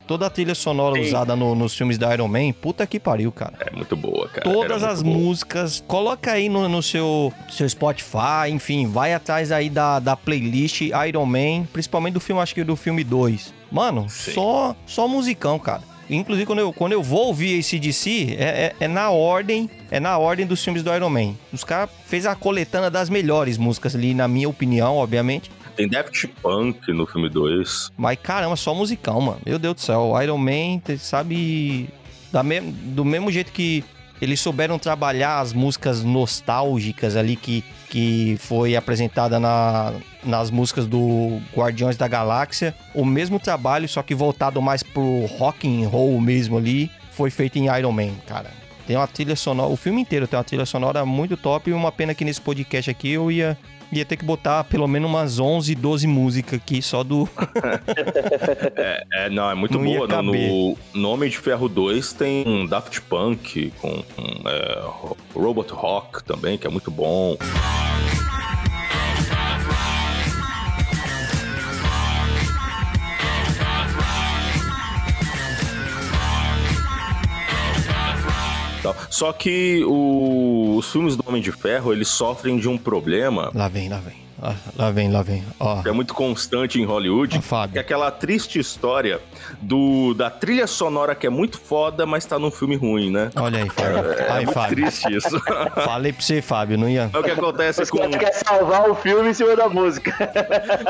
Toda 0.07 0.25
a 0.27 0.29
trilha 0.29 0.55
sonora 0.55 0.95
Sim. 0.95 1.01
usada 1.01 1.35
no- 1.35 1.53
nos 1.53 1.75
filmes 1.75 1.97
da 1.97 2.13
Iron 2.13 2.27
Man, 2.29 2.53
puta 2.53 2.87
que 2.87 2.99
pariu, 2.99 3.31
cara. 3.31 3.53
É 3.59 3.75
muito 3.75 3.95
boa, 3.95 4.27
cara. 4.29 4.41
Todas 4.41 4.81
Era 4.81 4.91
as 4.93 5.03
boa. 5.03 5.15
músicas, 5.17 5.83
coloca 5.85 6.31
aí 6.31 6.47
no, 6.47 6.67
no 6.69 6.81
seu, 6.81 7.33
seu 7.49 7.67
Spotify, 7.67 8.49
enfim, 8.49 8.87
vai 8.87 9.13
atrás 9.13 9.51
aí 9.51 9.69
da, 9.69 9.99
da 9.99 10.15
playlist 10.15 10.81
Iron 11.07 11.25
Man, 11.25 11.65
principalmente 11.73 12.13
do 12.13 12.19
filme, 12.21 12.41
acho 12.41 12.55
que 12.55 12.63
do 12.63 12.75
filme 12.75 13.03
2. 13.03 13.53
Mano, 13.71 14.05
Sim. 14.09 14.31
só, 14.31 14.75
só 14.85 15.07
musicão, 15.07 15.59
cara. 15.59 15.81
Inclusive, 16.09 16.45
quando 16.45 16.59
eu, 16.59 16.71
quando 16.71 16.93
eu 16.93 17.03
vou 17.03 17.27
ouvir 17.27 17.59
esse 17.59 17.77
DC, 17.77 18.37
é, 18.39 18.73
é, 18.79 18.85
é 18.85 18.87
na 18.87 19.09
ordem, 19.11 19.69
é 19.91 19.99
na 19.99 20.17
ordem 20.17 20.45
dos 20.45 20.63
filmes 20.63 20.81
do 20.81 20.95
Iron 20.95 21.09
Man. 21.09 21.33
Os 21.51 21.65
caras 21.65 21.89
fez 22.05 22.25
a 22.25 22.33
coletânea 22.33 22.89
das 22.89 23.09
melhores 23.09 23.57
músicas 23.57 23.93
ali, 23.93 24.13
na 24.13 24.25
minha 24.25 24.47
opinião, 24.47 24.95
obviamente. 24.95 25.51
Tem 25.77 25.87
Daft 25.87 26.27
Punk 26.41 26.91
no 26.91 27.05
filme 27.05 27.29
2. 27.29 27.91
Mas 27.95 28.17
caramba, 28.21 28.55
só 28.57 28.73
musicão, 28.73 29.21
mano. 29.21 29.39
Meu 29.45 29.57
Deus 29.57 29.75
do 29.75 29.81
céu, 29.81 30.13
Iron 30.21 30.37
Man, 30.37 30.81
sabe, 30.97 31.87
da 32.31 32.41
me- 32.43 32.59
do 32.59 33.05
mesmo 33.05 33.31
jeito 33.31 33.51
que 33.51 33.83
eles 34.19 34.39
souberam 34.39 34.79
trabalhar 34.79 35.39
as 35.39 35.53
músicas 35.53 36.03
nostálgicas 36.03 37.15
ali 37.15 37.35
que, 37.35 37.63
que 37.89 38.35
foi 38.39 38.75
apresentada 38.75 39.39
na, 39.39 39.93
nas 40.23 40.49
músicas 40.49 40.87
do 40.87 41.39
Guardiões 41.55 41.95
da 41.95 42.07
Galáxia, 42.07 42.73
o 42.95 43.05
mesmo 43.05 43.39
trabalho, 43.39 43.87
só 43.87 44.01
que 44.01 44.15
voltado 44.15 44.59
mais 44.61 44.81
pro 44.81 45.25
rock 45.37 45.67
and 45.67 45.87
roll 45.87 46.19
mesmo 46.19 46.57
ali, 46.57 46.89
foi 47.11 47.29
feito 47.29 47.57
em 47.59 47.67
Iron 47.77 47.91
Man, 47.91 48.15
cara. 48.25 48.49
Tem 48.87 48.95
uma 48.95 49.05
trilha 49.07 49.35
sonora, 49.35 49.69
o 49.69 49.75
filme 49.75 50.01
inteiro 50.01 50.25
tem 50.27 50.37
uma 50.37 50.45
trilha 50.45 50.65
sonora 50.65 51.05
muito 51.05 51.35
top 51.35 51.69
e 51.69 51.73
uma 51.73 51.91
pena 51.91 52.15
que 52.15 52.23
nesse 52.23 52.39
podcast 52.39 52.89
aqui 52.89 53.11
eu 53.11 53.29
ia 53.29 53.57
ia 53.91 54.03
ter 54.05 54.17
que 54.17 54.25
botar 54.25 54.63
pelo 54.65 54.87
menos 54.87 55.09
umas 55.09 55.39
11, 55.39 55.73
12 55.75 56.07
músicas 56.07 56.59
aqui 56.59 56.81
só 56.81 57.03
do 57.03 57.27
É, 59.13 59.29
não, 59.29 59.49
é 59.49 59.55
muito 59.55 59.77
Não 59.77 59.85
boa. 59.85 60.07
No, 60.21 60.33
no, 60.33 60.77
no 60.93 61.09
Homem 61.09 61.29
de 61.29 61.37
Ferro 61.37 61.67
2 61.67 62.13
tem 62.13 62.47
um 62.47 62.65
Daft 62.65 63.01
Punk 63.01 63.71
com 63.81 63.89
um, 63.89 64.49
é, 64.49 64.83
Robot 65.33 65.73
Rock 65.73 66.23
também, 66.23 66.57
que 66.57 66.65
é 66.65 66.69
muito 66.69 66.91
bom. 66.91 67.37
Tal. 78.93 79.07
Só 79.09 79.31
que 79.33 79.83
o- 79.85 80.75
os 80.77 80.91
filmes 80.91 81.15
do 81.15 81.23
Homem 81.27 81.41
de 81.41 81.51
Ferro, 81.51 81.91
eles 81.93 82.07
sofrem 82.07 82.57
de 82.57 82.67
um 82.69 82.77
problema 82.77 83.51
Lá 83.53 83.67
vem, 83.67 83.89
lá 83.89 83.97
vem. 83.97 84.26
Ah, 84.41 84.53
lá 84.75 84.91
vem, 84.91 85.11
lá 85.11 85.23
vem. 85.23 85.43
Ó. 85.59 85.81
é 85.83 85.91
muito 85.91 86.13
constante 86.13 86.79
em 86.79 86.85
Hollywood, 86.85 87.41
Fábio. 87.41 87.73
que 87.73 87.77
é 87.79 87.81
aquela 87.81 88.11
triste 88.11 88.59
história 88.59 89.19
do, 89.59 90.13
da 90.13 90.29
trilha 90.29 90.67
sonora 90.67 91.15
que 91.15 91.25
é 91.25 91.29
muito 91.29 91.59
foda, 91.59 92.05
mas 92.05 92.23
tá 92.23 92.37
num 92.37 92.51
filme 92.51 92.75
ruim, 92.75 93.09
né? 93.11 93.31
Olha 93.35 93.63
aí, 93.63 93.69
Fábio. 93.69 94.11
É 94.11 94.31
Aí, 94.31 94.45
muito 94.45 94.53
Fábio. 94.53 94.75
triste 94.75 95.11
isso. 95.15 95.39
Falei 95.73 96.13
pra 96.13 96.21
você, 96.21 96.41
Fábio, 96.41 96.77
não 96.77 96.87
ia. 96.87 97.09
É 97.11 97.17
o 97.17 97.23
que 97.23 97.31
acontece 97.31 97.81
Os 97.81 97.89
com. 97.89 97.97
caras 97.97 98.15
querem 98.17 98.33
salvar 98.33 98.89
o 98.89 98.93
filme 98.95 99.29
em 99.29 99.33
cima 99.33 99.55
da 99.55 99.67
música. 99.67 100.13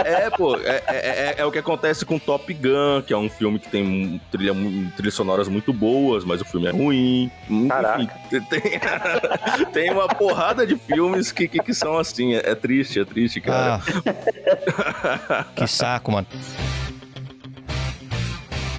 É, 0.05 0.29
pô, 0.29 0.55
é, 0.57 0.83
é- 0.87 0.95
é- 0.97 1.35
é 1.37 1.45
o 1.45 1.51
que 1.51 1.57
acontece 1.59 2.05
com 2.05 2.17
Top 2.19 2.51
Gun, 2.53 3.01
que 3.05 3.13
é 3.13 3.17
um 3.17 3.29
filme 3.29 3.59
que 3.59 3.69
tem 3.69 4.19
trilha, 4.31 4.53
trilhas 4.95 5.13
sonoras 5.13 5.47
muito 5.47 5.71
boas, 5.73 6.23
mas 6.25 6.41
o 6.41 6.45
filme 6.45 6.67
é 6.67 6.71
ruim. 6.71 7.31
Enfim, 7.49 7.67
Caraca. 7.67 8.13
tem, 8.49 9.65
tem 9.73 9.91
uma 9.91 10.07
porrada 10.07 10.65
de 10.65 10.75
filmes 10.75 11.31
que, 11.31 11.47
que, 11.47 11.59
que 11.59 11.73
são 11.73 11.97
assim. 11.97 12.35
É, 12.35 12.51
é 12.51 12.55
triste, 12.55 12.99
é 12.99 13.05
triste, 13.05 13.36
cara. 13.41 13.81
Ah. 15.29 15.45
que 15.55 15.67
saco, 15.67 16.11
mano. 16.11 16.27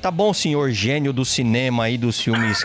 Tá 0.01 0.13
bom, 0.13 0.33
senhor 0.33 0.71
gênio 0.71 1.13
do 1.13 1.25
cinema 1.25 1.85
aí, 1.85 1.99
dos 1.99 2.21
filmes. 2.21 2.65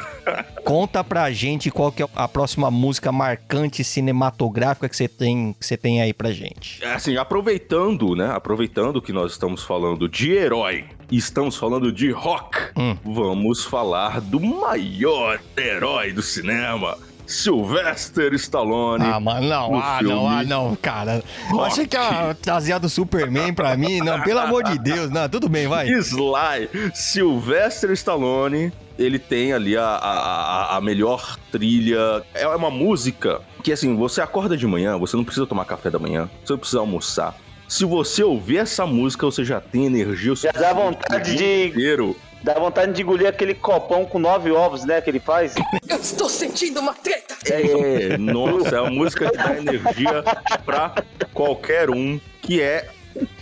Conta 0.64 1.04
pra 1.04 1.32
gente 1.32 1.72
qual 1.72 1.92
que 1.92 2.04
é 2.04 2.08
a 2.16 2.28
próxima 2.28 2.70
música 2.70 3.12
marcante 3.12 3.84
cinematográfica 3.84 4.88
que 4.88 4.96
você 4.96 5.08
tem, 5.08 5.54
que 5.60 5.66
você 5.66 5.76
tem 5.76 6.00
aí 6.02 6.14
pra 6.14 6.32
gente. 6.32 6.84
Assim, 6.86 7.18
aproveitando, 7.18 8.16
né? 8.16 8.32
Aproveitando 8.32 9.02
que 9.02 9.12
nós 9.12 9.32
estamos 9.32 9.64
falando 9.64 10.08
de 10.08 10.32
herói 10.32 10.86
e 11.12 11.18
estamos 11.18 11.58
falando 11.58 11.92
de 11.92 12.12
rock, 12.12 12.56
Hum. 12.78 12.96
vamos 13.04 13.66
falar 13.66 14.22
do 14.22 14.40
maior 14.40 15.40
herói 15.58 16.14
do 16.14 16.22
cinema, 16.22 16.98
Sylvester 17.26 18.34
Stallone. 18.34 19.04
Ah, 19.06 19.20
mano, 19.20 19.48
não, 19.48 19.76
ah, 19.82 20.00
não, 20.02 20.28
ah, 20.28 20.32
filme 20.32 20.46
não, 20.46 20.76
cara. 20.76 21.24
Eu 21.50 21.64
achei 21.64 21.86
que 21.88 21.96
a 21.98 22.36
do 22.80 22.90
Superman 22.90 23.54
pra 23.54 23.76
mim. 23.78 24.00
Não, 24.00 24.22
pelo 24.22 24.40
amor 24.40 24.64
de 24.64 24.78
Deus, 24.80 25.10
não, 25.10 25.28
tudo 25.30 25.48
bem, 25.50 25.68
vai. 25.68 25.88
Sly, 25.90 26.70
Sylvester 26.94 27.92
Stallone, 27.92 28.72
ele 28.98 29.18
tem 29.20 29.54
ali 29.54 29.76
a, 29.78 29.84
a, 29.86 30.78
a- 30.78 30.82
melhor 30.82 31.38
trilha. 31.52 32.24
É 32.34 32.48
uma 32.48 32.70
música 32.72 33.42
que, 33.64 33.72
assim, 33.72 33.96
você 33.96 34.22
acorda 34.22 34.58
de 34.58 34.68
manhã, 34.68 34.98
você 34.98 35.16
não 35.16 35.24
precisa 35.24 35.46
tomar 35.48 35.66
café 35.66 35.90
da 35.90 36.00
manhã, 36.00 36.30
você 36.44 36.54
não 36.54 36.60
precisa 36.60 36.80
almoçar. 36.80 37.36
Se 37.68 37.86
você 37.86 38.24
ouvir 38.24 38.58
essa 38.58 38.86
música, 38.86 39.26
você 39.26 39.44
já 39.44 39.60
tem 39.60 39.86
energia 39.86 40.34
o 40.34 40.36
Já 40.36 40.52
dá 40.52 40.74
vontade 40.74 41.36
de- 41.36 41.68
inteiro. 41.68 42.16
Dá 42.44 42.56
vontade 42.56 42.92
de 42.92 43.02
engolir 43.02 43.28
aquele 43.28 43.54
copão 43.54 44.06
com 44.06 44.20
nove 44.20 44.52
ovos, 44.52 44.84
né? 44.84 45.00
Que 45.00 45.10
ele 45.10 45.20
faz. 45.20 45.56
Eu 45.88 45.98
estou 45.98 46.28
sentindo 46.28 46.82
uma 46.82 46.94
treta. 46.94 47.36
É, 47.46 48.18
nossa, 48.18 48.76
é 48.76 48.82
uma 48.82 48.92
música 48.92 49.32
que 49.32 49.38
dá 49.38 49.58
energia 49.58 50.24
pra 50.66 50.94
qualquer 51.34 51.90
um, 51.90 52.20
que 52.42 52.62
é 52.62 52.90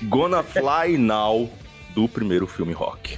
Gonna 0.04 0.44
Fly 0.44 0.98
Now, 0.98 1.50
do 1.96 2.08
primeiro 2.08 2.46
filme 2.46 2.74
rock. 2.74 3.18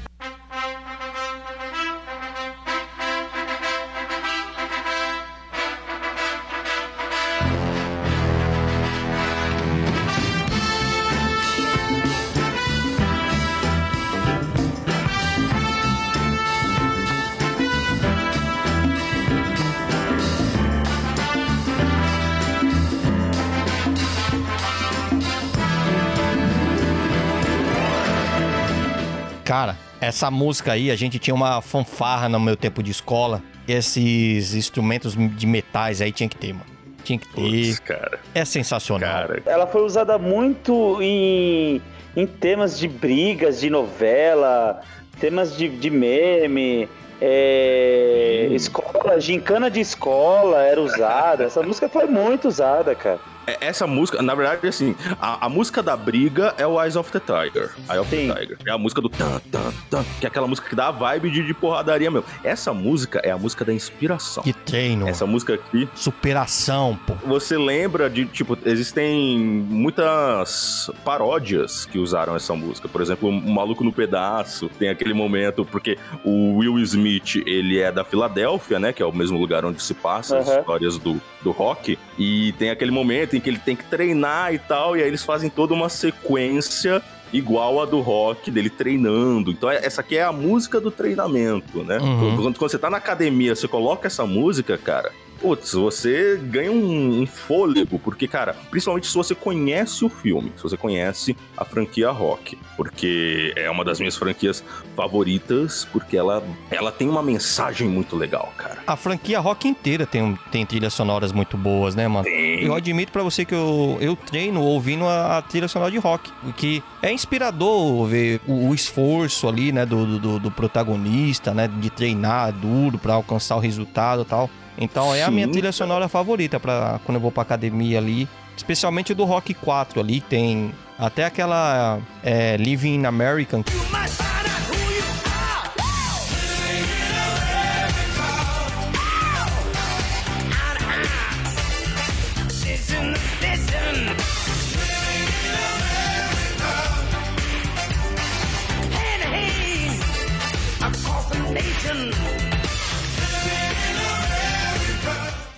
Essa 30.14 30.30
música 30.30 30.72
aí, 30.74 30.91
a 30.91 30.95
gente 30.95 31.18
tinha 31.18 31.34
uma 31.34 31.61
fanfarra 31.61 32.30
no 32.30 32.39
meu 32.39 32.55
tempo 32.55 32.84
de 32.84 32.91
escola. 32.91 33.41
Esses 33.68 34.53
instrumentos 34.53 35.16
de 35.18 35.47
metais 35.47 36.01
aí 36.01 36.11
tinha 36.11 36.30
que 36.30 36.36
ter, 36.36 36.53
mano. 36.53 36.66
Tinha 37.03 37.18
que 37.18 37.28
ter. 37.28 37.41
Putz, 37.41 37.80
cara. 37.80 38.20
É 38.34 38.45
sensacional. 38.45 39.28
Cara, 39.28 39.41
Ela 39.45 39.66
foi 39.68 39.82
usada 39.82 40.18
muito 40.18 40.99
em, 41.01 41.82
em 42.16 42.28
temas 42.28 42.78
de 42.78 42.88
brigas, 42.88 43.59
de 43.59 43.70
novela, 43.70 44.82
temas 45.20 45.57
de, 45.57 45.68
de 45.68 45.89
meme, 45.89 46.88
é, 47.20 48.47
Hum. 48.49 48.55
escola, 48.55 49.20
gincana 49.20 49.70
de 49.72 49.80
escola 49.80 50.61
era 50.64 50.82
usada. 50.82 51.45
Essa 51.45 51.61
música 51.64 51.89
foi 51.89 52.05
muito 52.05 52.47
usada, 52.47 52.93
cara. 52.93 53.20
É- 53.48 53.58
Essa 53.68 53.88
música, 53.88 54.22
na 54.22 54.36
verdade, 54.36 54.68
assim, 54.68 54.96
a, 55.22 55.46
a 55.46 55.50
música 55.50 55.82
da 55.82 55.96
briga 55.98 56.54
é 56.58 56.66
o 56.68 56.82
Eyes 56.82 56.96
of 56.96 57.12
the 57.12 57.20
Tiger. 57.20 57.72
Eye 57.89 58.00
of 58.00 58.10
Sim. 58.10 58.28
the 58.28 58.39
Tiger. 58.39 58.58
É 58.68 58.72
a 58.72 58.78
música 58.78 59.02
do 59.02 59.10
tan, 59.10 59.39
tan, 59.52 59.74
tan, 59.89 60.04
que 60.20 60.26
é 60.26 60.28
aquela 60.28 60.48
música 60.48 60.68
que 60.70 60.76
dá 60.76 60.88
a 60.88 60.91
vibe 60.91 61.30
de, 61.32 61.46
de 61.46 61.54
porradaria 61.54 62.10
mesmo. 62.12 62.26
Essa 62.44 62.74
música 62.74 63.20
é 63.24 63.32
a 63.32 63.38
música 63.38 63.64
da 63.66 63.74
inspiração. 63.74 64.44
De 64.44 64.54
treino, 64.54 65.08
Essa 65.08 65.26
música 65.26 65.54
aqui, 65.56 65.88
superação, 65.96 66.98
pô. 67.08 67.14
você 67.26 67.58
lembra 67.58 68.10
de, 68.10 68.26
tipo, 68.26 68.58
existem 68.66 69.38
muitas 69.39 70.89
paródias 71.06 71.86
que 71.86 71.98
usaram 72.00 72.36
essa 72.36 72.54
música. 72.56 72.88
Por 72.88 73.02
exemplo, 73.02 73.30
o 73.30 73.32
Maluco 73.32 73.84
no 73.84 73.91
Pedaço, 73.94 74.70
tem 74.80 74.89
aquele 74.89 75.14
momento, 75.14 75.66
porque 75.66 75.98
o 76.24 76.58
Will 76.58 76.80
Smith, 76.80 77.36
ele 77.46 77.80
é 77.80 77.91
da 77.91 78.04
Filadélfia, 78.04 78.80
né, 78.80 78.91
que 78.94 79.02
é 79.02 79.06
o 79.06 79.12
mesmo 79.14 79.38
lugar 79.39 79.66
onde 79.66 79.82
se 79.82 79.94
passa 79.94 80.38
as 80.38 80.48
Aham. 80.48 80.60
histórias 80.60 80.98
do, 80.98 81.22
do 81.44 81.52
rock, 81.52 81.98
e 82.18 82.52
tem 82.54 82.70
aquele 82.70 82.91
momento 82.91 83.33
em 83.34 83.40
que 83.40 83.50
ele 83.50 83.60
tem 83.60 83.76
que 83.76 83.84
treinar 83.86 84.54
e 84.54 84.60
tal, 84.60 84.96
e 84.96 85.02
aí 85.02 85.08
eles 85.08 85.24
fazem 85.24 85.50
toda 85.50 85.74
uma 85.74 85.90
sequência 85.90 87.02
igual 87.32 87.82
a 87.82 87.86
do 87.86 88.00
rock, 88.00 88.52
dele 88.52 88.70
treinando. 88.70 89.52
Então, 89.52 89.70
é- 89.70 89.84
essa 89.84 90.02
aqui 90.02 90.18
é 90.18 90.24
a 90.24 90.32
música 90.32 90.80
do 90.80 90.92
treinamento, 90.92 91.84
né? 91.84 91.98
Uhum. 91.98 92.36
Quando, 92.38 92.58
quando 92.58 92.72
você 92.72 92.78
tá 92.78 92.90
na 92.90 92.98
academia, 92.98 93.56
você 93.56 93.68
coloca 93.68 94.06
essa 94.08 94.26
música, 94.26 94.78
cara, 94.78 95.12
putz, 95.44 95.74
você 95.74 96.39
ganha 96.41 96.72
um, 96.72 97.22
um 97.22 97.26
fôlego, 97.28 98.00
porque, 98.00 98.30
cara, 98.30 98.56
principalmente 98.72 99.08
se 99.08 99.14
você 99.14 99.36
conhece 99.36 100.06
o 100.06 100.10
filme, 100.10 100.54
se 100.56 100.64
você 100.64 100.78
conhece 100.78 101.36
a 101.58 101.66
franquia 101.66 102.10
rock, 102.12 102.58
porque 102.78 103.52
é 103.58 103.70
uma 103.70 103.84
das 103.84 104.00
minhas 104.00 104.16
franquias 104.16 104.64
favoritas, 104.96 105.86
porque 105.91 106.16
ela, 106.16 106.41
ela 106.72 106.94
tem 106.94 107.10
uma 107.10 107.22
mensagem 107.22 107.89
muito 107.89 108.16
legal, 108.16 108.54
cara. 108.58 108.78
A 108.88 108.96
franquia 108.96 109.38
rock 109.41 109.68
inteira 109.68 110.06
tem, 110.06 110.39
tem 110.50 110.66
trilhas 110.66 110.94
sonoras 110.94 111.34
muito 111.34 111.58
boas, 111.58 111.94
né, 111.94 112.08
mano? 112.08 112.24
Tem. 112.24 112.64
Eu 112.64 112.74
admito 112.74 113.12
pra 113.12 113.22
você 113.22 113.44
que 113.44 113.54
eu, 113.54 113.98
eu 114.00 114.16
treino 114.16 114.62
ouvindo 114.62 115.06
a, 115.06 115.39
a 115.39 115.41
trilha 115.41 115.68
sonora 115.68 115.91
de 115.91 115.98
rock, 115.98 116.32
que 116.56 116.82
é 117.02 117.12
inspirador 117.12 118.08
ver 118.08 118.39
o, 118.48 118.70
o 118.70 118.74
esforço 118.74 119.50
ali, 119.50 119.74
né, 119.74 119.86
do, 119.86 120.18
do, 120.18 120.39
do 120.39 120.52
protagonista, 120.52 121.54
né, 121.54 121.68
de 121.68 121.89
treinar 121.89 122.54
duro 122.54 122.98
pra 122.98 123.16
alcançar 123.16 123.58
o 123.58 123.60
resultado 123.60 124.22
e 124.22 124.26
tal. 124.26 124.50
Então 124.78 125.14
é 125.14 125.24
a 125.24 125.28
Sim, 125.28 125.34
minha 125.34 125.48
trilha 125.48 125.72
sonora 125.72 126.08
favorita 126.08 126.60
para 126.60 127.00
quando 127.06 127.16
eu 127.16 127.22
vou 127.22 127.32
pra 127.32 127.44
academia 127.44 127.98
ali, 128.00 128.28
especialmente 128.58 129.14
do 129.14 129.24
Rock 129.24 129.54
4 129.54 130.00
ali, 130.00 130.22
tem 130.22 130.74
até 130.98 131.26
aquela 131.26 132.00
é, 132.24 132.58
Living 132.58 132.96
in 132.96 133.06
American, 133.06 133.64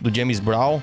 do 0.05 0.15
James 0.15 0.39
Brown. 0.39 0.81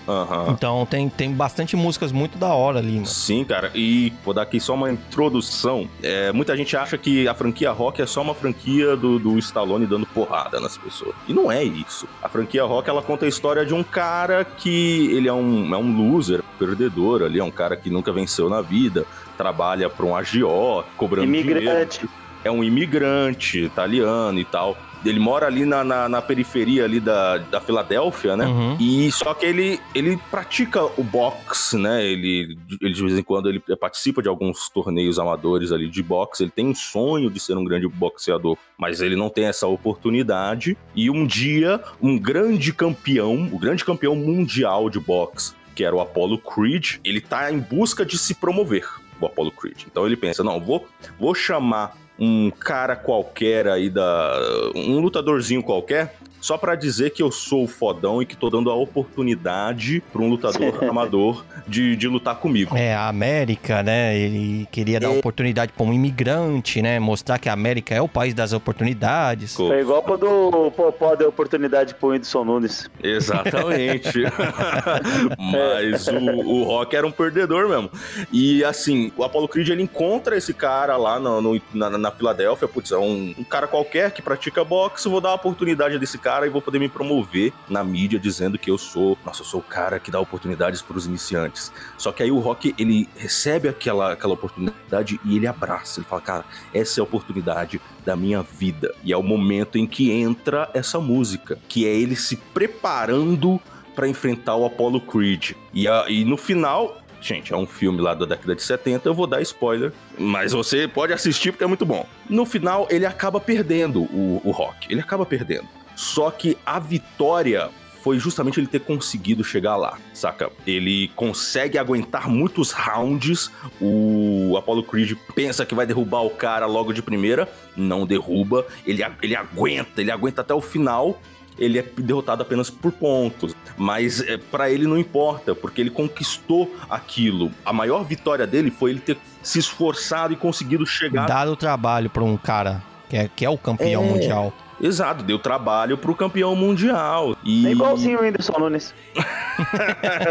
Então 0.48 0.84
tem, 0.86 1.08
tem 1.08 1.32
bastante 1.32 1.76
músicas 1.76 2.10
muito 2.10 2.36
da 2.36 2.48
hora 2.48 2.78
ali, 2.78 2.94
mano. 2.94 3.06
Sim, 3.06 3.44
cara, 3.44 3.70
e 3.74 4.12
vou 4.24 4.34
dar 4.34 4.42
aqui 4.42 4.58
só 4.58 4.74
uma 4.74 4.90
introdução. 4.90 5.88
É, 6.02 6.32
muita 6.32 6.56
gente 6.56 6.76
acha 6.76 6.98
que 6.98 7.28
a 7.28 7.34
franquia 7.34 7.70
Rock 7.70 8.02
é 8.02 8.06
só 8.06 8.20
uma 8.20 8.34
franquia 8.34 8.96
do, 8.96 9.18
do 9.18 9.38
Stallone 9.38 9.86
dando 9.86 10.06
porrada 10.06 10.60
nas 10.60 10.76
pessoas. 10.76 11.14
E 11.28 11.32
não 11.32 11.50
é 11.50 11.62
isso. 11.62 12.08
A 12.22 12.28
franquia 12.28 12.64
Rock, 12.64 12.90
ela 12.90 13.02
conta 13.02 13.24
a 13.24 13.28
história 13.28 13.64
de 13.64 13.72
um 13.72 13.82
cara 13.82 14.44
que 14.44 15.10
ele 15.12 15.28
é 15.28 15.32
um, 15.32 15.72
é 15.72 15.78
um 15.78 15.96
loser, 15.96 16.42
perdedor 16.58 17.22
ali, 17.22 17.38
é 17.38 17.44
um 17.44 17.50
cara 17.50 17.76
que 17.76 17.90
nunca 17.90 18.12
venceu 18.12 18.48
na 18.48 18.60
vida, 18.60 19.04
trabalha 19.36 19.88
para 19.88 20.04
um 20.04 20.16
agiota, 20.16 20.88
cobrando 20.96 21.26
dinheiro 21.26 21.60
Imigrante. 21.60 22.08
é 22.44 22.50
um 22.50 22.64
imigrante 22.64 23.60
italiano 23.60 24.38
e 24.38 24.44
tal. 24.44 24.76
Ele 25.05 25.18
mora 25.18 25.46
ali 25.46 25.64
na, 25.64 25.82
na, 25.82 26.09
na 26.09 26.22
periferia 26.22 26.84
ali 26.84 27.00
da, 27.00 27.38
da 27.38 27.61
Filadélfia, 27.61 28.36
né? 28.36 28.46
Uhum. 28.46 28.76
E 28.78 29.11
só 29.12 29.34
que 29.34 29.46
ele, 29.46 29.80
ele 29.94 30.18
pratica 30.30 30.84
o 30.84 31.03
boxe, 31.03 31.76
né? 31.76 32.05
Ele, 32.05 32.57
ele 32.80 32.92
de 32.92 33.03
vez 33.03 33.18
em 33.18 33.22
quando 33.22 33.48
ele 33.48 33.61
participa 33.76 34.22
de 34.22 34.28
alguns 34.28 34.68
torneios 34.68 35.18
amadores 35.18 35.72
ali 35.72 35.88
de 35.88 36.03
boxe. 36.03 36.44
Ele 36.44 36.50
tem 36.50 36.66
um 36.66 36.74
sonho 36.74 37.30
de 37.30 37.40
ser 37.40 37.57
um 37.57 37.64
grande 37.64 37.88
boxeador, 37.88 38.57
mas 38.78 39.00
ele 39.00 39.16
não 39.16 39.28
tem 39.28 39.44
essa 39.44 39.66
oportunidade. 39.66 40.76
E 40.94 41.11
um 41.11 41.26
dia, 41.26 41.80
um 42.00 42.18
grande 42.18 42.72
campeão, 42.72 43.48
o 43.53 43.59
grande 43.59 43.84
campeão 43.84 44.14
mundial 44.14 44.88
de 44.88 45.00
boxe, 45.00 45.55
que 45.74 45.84
era 45.84 45.94
o 45.94 46.00
Apollo 46.00 46.38
Creed, 46.38 46.96
ele 47.05 47.20
tá 47.20 47.50
em 47.50 47.59
busca 47.59 48.05
de 48.05 48.18
se 48.18 48.34
promover, 48.34 48.86
o 49.20 49.26
Apollo 49.26 49.50
Creed. 49.53 49.84
Então 49.90 50.07
ele 50.07 50.16
pensa, 50.16 50.44
não, 50.44 50.61
vou, 50.61 50.86
vou 51.18 51.34
chamar 51.34 51.96
um 52.24 52.52
cara 52.52 52.94
qualquer 52.94 53.66
aí 53.66 53.90
da. 53.90 54.38
um 54.76 55.00
lutadorzinho 55.00 55.60
qualquer. 55.60 56.14
Só 56.43 56.59
pra 56.59 56.74
dizer 56.74 57.11
que 57.11 57.22
eu 57.22 57.30
sou 57.30 57.64
o 57.64 57.68
fodão 57.68 58.20
e 58.20 58.26
que 58.26 58.36
tô 58.36 58.51
dando 58.51 58.68
a 58.68 58.74
oportunidade 58.74 60.03
pra 60.12 60.20
um 60.20 60.28
lutador 60.28 60.82
amador 60.84 61.45
de, 61.68 61.95
de 61.97 62.09
lutar 62.09 62.34
comigo. 62.36 62.76
É, 62.76 62.95
a 62.95 63.09
América, 63.09 63.82
né? 63.82 64.16
Ele 64.18 64.66
queria 64.72 64.99
dar 64.99 65.11
oportunidade 65.11 65.72
pra 65.72 65.86
um 65.86 65.93
imigrante, 65.93 66.82
né? 66.82 66.99
Mostrar 66.99 67.38
que 67.38 67.49
a 67.49 67.53
América 67.53 67.95
é 67.95 68.01
o 68.03 68.09
país 68.09 68.34
das 68.34 68.53
oportunidades. 68.53 69.55
Co- 69.55 69.68
Foi 69.68 69.80
igual 69.80 70.03
quando 70.03 70.26
o 70.26 70.70
Popó 70.72 71.14
deu 71.14 71.28
oportunidade 71.28 71.95
pro 71.95 72.09
Whindersson 72.09 72.45
Nunes. 72.45 72.90
Exatamente. 73.03 74.18
Mas 75.38 76.09
o, 76.09 76.16
o 76.18 76.64
Rock 76.64 76.97
era 76.97 77.07
um 77.07 77.12
perdedor 77.12 77.68
mesmo. 77.68 77.88
E 78.32 78.64
assim, 78.64 79.12
o 79.16 79.22
Apollo 79.24 79.47
Creed 79.49 79.68
ele 79.68 79.82
encontra 79.82 80.36
esse 80.36 80.53
cara 80.53 80.97
lá 80.97 81.20
no, 81.20 81.40
no- 81.40 81.62
na, 81.72 81.90
na 81.97 82.11
Filadélfia. 82.11 82.66
Putz, 82.66 82.90
é 82.90 82.99
um, 82.99 83.34
um 83.38 83.45
cara 83.45 83.66
qualquer 83.68 84.11
que 84.11 84.20
pratica 84.20 84.64
boxe. 84.64 85.09
Vou 85.09 85.20
dar 85.20 85.30
a 85.30 85.34
oportunidade 85.34 85.99
desse 85.99 86.18
cara 86.18 86.32
e 86.47 86.51
vou 86.51 86.62
poder 86.62 86.78
me 86.78 86.89
promover 86.89 87.53
na 87.68 87.85
mídia 87.85 88.18
dizendo 88.18 88.59
que 88.59 88.70
eu 88.70 88.78
sou. 88.78 89.18
Nossa, 89.24 89.43
eu 89.43 89.47
sou 89.47 89.61
o 89.61 89.62
cara 89.62 89.99
que 89.99 90.11
dá 90.11 90.18
oportunidades 90.18 90.80
pros 90.80 91.07
iniciantes. 91.07 91.72
Só 91.99 92.11
que 92.12 92.22
aí 92.22 92.30
o 92.30 92.39
Rock 92.39 92.74
ele 92.78 93.09
recebe 93.16 93.68
aquela, 93.68 94.12
aquela 94.12 94.35
oportunidade 94.35 95.20
e 95.24 95.37
ele 95.37 95.47
abraça. 95.47 96.01
Ele 96.01 96.07
fala, 96.09 96.22
cara, 96.22 96.45
essa 96.72 96.99
é 96.99 97.03
a 97.03 97.05
oportunidade 97.05 97.80
da 98.05 98.16
minha 98.16 98.43
vida. 98.43 98.95
E 99.05 99.12
é 99.12 99.16
o 99.16 99.22
momento 99.22 99.76
em 99.78 99.87
que 99.87 100.11
entra 100.11 100.70
essa 100.74 100.99
música, 100.99 101.59
que 101.68 101.87
é 101.87 101.95
ele 101.95 102.16
se 102.16 102.37
preparando 102.37 103.61
pra 103.95 104.09
enfrentar 104.09 104.57
o 104.57 104.64
Apollo 104.64 105.01
Creed. 105.01 105.53
E, 105.72 105.87
a- 105.87 106.07
e 106.09 106.24
no 106.24 106.37
final. 106.37 106.99
Gente, 107.20 107.53
é 107.53 107.57
um 107.57 107.66
filme 107.66 108.01
lá 108.01 108.14
da 108.14 108.26
década 108.26 108.53
de 108.57 108.62
70, 108.64 109.09
eu 109.09 109.14
vou 109.14 109.28
dar 109.28 109.41
spoiler, 109.43 109.93
mas 110.18 110.51
você 110.51 110.89
pode 110.89 111.12
assistir 111.12 111.53
porque 111.53 111.62
é 111.62 111.66
muito 111.68 111.87
bom. 111.87 112.05
No 112.28 112.45
final, 112.45 112.89
ele 112.91 113.07
acaba 113.07 113.39
perdendo 113.39 114.03
o, 114.12 114.41
o 114.43 114.51
Rock. 114.51 114.89
Ele 114.91 115.01
acaba 115.01 115.24
perdendo. 115.24 115.68
Só 115.97 116.30
que 116.30 116.57
a 116.64 116.78
vitória 116.78 117.70
foi 118.03 118.18
justamente 118.18 118.59
ele 118.59 118.66
ter 118.66 118.80
conseguido 118.80 119.45
chegar 119.45 119.76
lá, 119.76 119.97
saca? 120.12 120.51
Ele 120.66 121.09
consegue 121.14 121.78
aguentar 121.78 122.28
muitos 122.28 122.72
rounds. 122.72 123.49
O 123.80 124.57
Apollo 124.59 124.82
Creed 124.82 125.12
pensa 125.36 125.64
que 125.64 125.74
vai 125.74 125.86
derrubar 125.86 126.22
o 126.22 126.30
cara 126.30 126.66
logo 126.66 126.93
de 126.93 127.01
primeira, 127.01 127.49
não 127.76 128.05
derruba. 128.05 128.66
Ele, 128.84 129.05
ele 129.22 129.36
aguenta, 129.36 130.01
ele 130.01 130.11
aguenta 130.11 130.40
até 130.40 130.53
o 130.53 130.61
final. 130.61 131.20
Ele 131.59 131.78
é 131.78 131.82
derrotado 131.82 132.43
apenas 132.43 132.70
por 132.70 132.90
pontos, 132.90 133.55
mas 133.76 134.22
é, 134.22 134.38
para 134.38 134.70
ele 134.70 134.86
não 134.86 134.97
importa, 134.99 135.55
porque 135.55 135.82
ele 135.82 135.90
conquistou 135.90 136.74
aquilo. 136.88 137.53
A 137.62 137.74
maior 137.74 138.03
vitória 138.05 138.47
dele 138.47 138.70
foi 138.70 138.90
ele 138.90 139.01
ter 139.01 139.18
se 139.43 139.59
esforçado 139.59 140.32
e 140.32 140.36
conseguido 140.36 140.86
chegar 140.86 141.26
Dado 141.26 141.53
o 141.53 141.57
trabalho 141.57 142.09
pra 142.09 142.24
um 142.24 142.38
cara 142.38 142.82
que 143.09 143.16
é, 143.18 143.28
que 143.36 143.45
é 143.45 143.51
o 143.51 143.59
campeão 143.59 144.03
É. 144.03 144.07
mundial. 144.07 144.53
Exato, 144.83 145.22
deu 145.22 145.39
trabalho 145.39 145.97
pro 145.97 146.12
campeão 146.14 146.57
mundial. 146.57 147.37
E... 147.45 147.68
É 147.68 147.70
igualzinho 147.70 148.18
o 148.18 148.22
Whindersson 148.22 148.59
Nunes. 148.59 148.93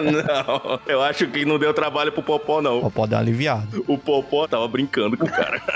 não, 0.04 0.80
eu 0.86 1.02
acho 1.02 1.26
que 1.28 1.46
não 1.46 1.58
deu 1.58 1.74
trabalho 1.74 2.12
pro 2.12 2.22
Popó, 2.22 2.62
não. 2.62 2.92
Pode 2.92 3.12
dar 3.12 3.18
uma 3.18 3.24
aliviada. 3.24 3.66
O 3.88 3.98
Popó 3.98 4.48
tava 4.48 4.68
brincando 4.68 5.16
com 5.16 5.26
o 5.26 5.30
cara. 5.32 5.62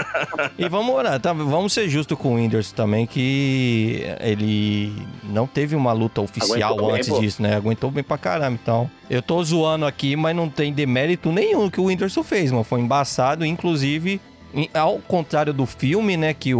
E 0.58 0.68
vamos 0.68 0.94
orar, 0.94 1.20
tá? 1.20 1.34
Vamos 1.34 1.74
ser 1.74 1.88
justos 1.90 2.18
com 2.18 2.34
o 2.34 2.36
Whindersson 2.36 2.76
também, 2.76 3.06
que 3.06 4.04
ele 4.20 4.94
não 5.24 5.46
teve 5.46 5.76
uma 5.76 5.92
luta 5.92 6.22
oficial 6.22 6.72
Aguentou 6.72 6.88
bem, 6.88 6.96
antes 6.96 7.10
pô. 7.10 7.20
disso, 7.20 7.42
né? 7.42 7.56
Aguentou 7.56 7.92
bem 7.92 8.04
pra 8.04 8.18
caramba. 8.18 8.58
Então, 8.62 8.90
eu 9.10 9.22
tô 9.22 9.44
zoando 9.44 9.86
aqui, 9.86 10.16
mas 10.16 10.36
não 10.36 10.50
tem 10.50 10.74
demérito 10.74 11.32
nenhum 11.32 11.70
que 11.70 11.80
o 11.80 11.86
Whindersson 11.86 12.24
fez, 12.24 12.52
mano. 12.52 12.64
Foi 12.64 12.80
embaçado, 12.80 13.46
inclusive. 13.46 14.20
Ao 14.74 14.99
contrário 14.99 15.51
do 15.53 15.66
filme, 15.66 16.16
né, 16.18 16.34
que 16.34 16.53
o, 16.56 16.60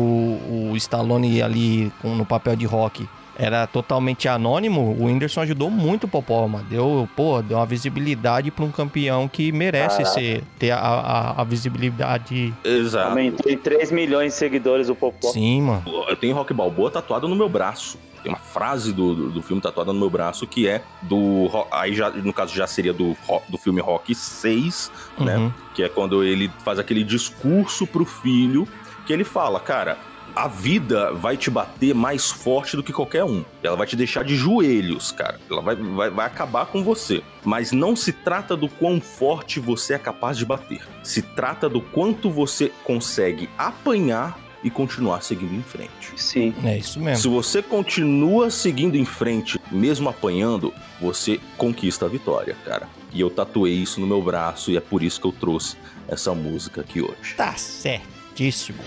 o 0.72 0.74
Stallone 0.76 1.42
ali 1.42 1.92
com- 2.02 2.16
no 2.16 2.26
papel 2.26 2.56
de 2.56 2.66
rock 2.66 3.08
era 3.38 3.68
totalmente 3.68 4.30
anônimo, 4.30 4.96
o 4.98 5.06
Whindersson 5.06 5.42
ajudou 5.42 5.70
muito 5.70 6.06
o 6.06 6.08
Popó, 6.08 6.48
mano. 6.48 6.66
Deu, 6.70 7.08
pô, 7.18 7.42
deu 7.42 7.58
uma 7.58 7.66
visibilidade 7.66 8.50
pra 8.50 8.64
um 8.64 8.72
campeão 8.72 9.28
que 9.28 9.52
merece 9.52 9.98
Caraca. 10.04 10.14
ser, 10.14 10.44
ter 10.58 10.72
a, 10.72 10.78
a, 10.80 11.42
a 11.42 11.44
visibilidade. 11.44 12.54
Exato. 12.64 13.10
Aumentou 13.10 13.52
em 13.52 13.58
3 13.58 13.92
milhões 13.92 14.32
de 14.34 14.40
seguidores 14.40 14.88
o 14.90 14.96
Popó. 14.96 15.28
Sim, 15.30 15.62
mano. 15.64 15.84
Eu 16.08 16.16
tenho 16.16 16.34
Rock 16.34 16.54
Balboa 16.54 16.90
tatuado 16.90 17.28
no 17.28 17.36
meu 17.36 17.50
braço. 17.50 17.98
Tem 18.26 18.34
uma 18.34 18.40
frase 18.40 18.92
do, 18.92 19.14
do, 19.14 19.30
do 19.30 19.42
filme 19.44 19.62
tatuada 19.62 19.94
no 19.94 20.00
meu 20.00 20.10
braço 20.10 20.48
que 20.48 20.68
é 20.68 20.84
do. 21.04 21.48
Aí 21.72 21.94
já, 21.94 22.10
no 22.10 22.34
caso, 22.34 22.56
já 22.56 22.66
seria 22.66 22.92
do, 22.92 23.16
do 23.48 23.56
filme 23.56 23.80
Rock 23.80 24.16
6, 24.16 24.92
né? 25.20 25.38
Uhum. 25.38 25.54
Que 25.76 25.84
é 25.84 25.90
quando 25.90 26.24
ele 26.24 26.52
faz 26.64 26.80
aquele 26.80 27.04
discurso 27.04 27.86
pro 27.86 28.04
filho, 28.04 28.68
que 29.06 29.14
ele 29.14 29.24
fala, 29.24 29.60
cara, 29.60 30.00
a 30.36 30.48
vida 30.48 31.14
vai 31.14 31.38
te 31.38 31.52
bater 31.52 31.94
mais 31.94 32.32
forte 32.32 32.76
do 32.76 32.82
que 32.82 32.92
qualquer 32.92 33.24
um. 33.24 33.46
Ela 33.62 33.76
vai 33.78 33.86
te 33.86 33.96
deixar 33.96 34.24
de 34.24 34.36
joelhos, 34.36 35.12
cara. 35.12 35.40
Ela 35.48 35.62
vai, 35.62 35.76
vai, 35.76 36.10
vai 36.10 36.26
acabar 36.26 36.66
com 36.66 36.84
você. 36.84 37.22
Mas 37.44 37.72
não 37.72 37.96
se 37.96 38.12
trata 38.12 38.58
do 38.58 38.68
quão 38.68 39.00
forte 39.00 39.60
você 39.60 39.94
é 39.94 40.00
capaz 40.00 40.36
de 40.36 40.48
bater. 40.48 40.82
Se 41.04 41.22
trata 41.22 41.70
do 41.70 41.80
quanto 41.80 42.32
você 42.32 42.72
consegue 42.84 43.48
apanhar 43.56 44.44
e 44.66 44.70
continuar 44.72 45.22
seguindo 45.22 45.54
em 45.54 45.62
frente. 45.62 46.12
Sim. 46.18 46.52
É 46.66 46.76
isso 46.76 47.00
mesmo. 47.00 47.22
Se 47.22 47.28
você 47.28 47.62
continua 47.62 48.50
seguindo 48.50 48.98
em 48.98 49.06
frente, 49.06 49.62
mesmo 49.72 50.10
apanhando, 50.10 50.74
você 51.00 51.40
conquista 51.56 52.06
a 52.06 52.10
vitória, 52.10 52.58
cara. 52.66 52.90
E 53.14 53.22
eu 53.22 53.30
tatuei 53.30 53.74
isso 53.74 54.02
no 54.02 54.08
meu 54.08 54.24
braço 54.24 54.72
e 54.72 54.78
é 54.78 54.82
por 54.82 55.04
isso 55.04 55.22
que 55.22 55.28
eu 55.28 55.32
trouxe 55.32 55.78
essa 56.08 56.34
música 56.34 56.82
aqui 56.82 57.00
hoje. 57.00 57.36
Tá 57.38 57.54
certíssimo. 57.56 58.80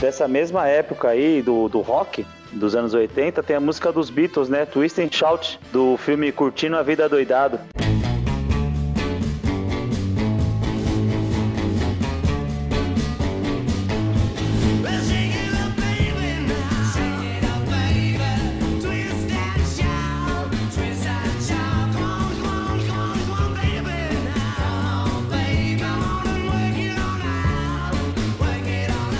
Dessa 0.00 0.26
mesma 0.26 0.66
época 0.66 1.08
aí 1.08 1.40
do, 1.40 1.68
do 1.68 1.80
rock, 1.80 2.26
dos 2.52 2.74
anos 2.74 2.92
80, 2.92 3.40
tem 3.44 3.54
a 3.54 3.60
música 3.60 3.92
dos 3.92 4.10
Beatles, 4.10 4.48
né? 4.48 4.66
Twist 4.66 5.00
and 5.00 5.12
Shout, 5.12 5.60
do 5.72 5.96
filme 5.96 6.32
Curtindo 6.32 6.76
a 6.76 6.82
Vida 6.82 7.08
Doidado. 7.08 7.60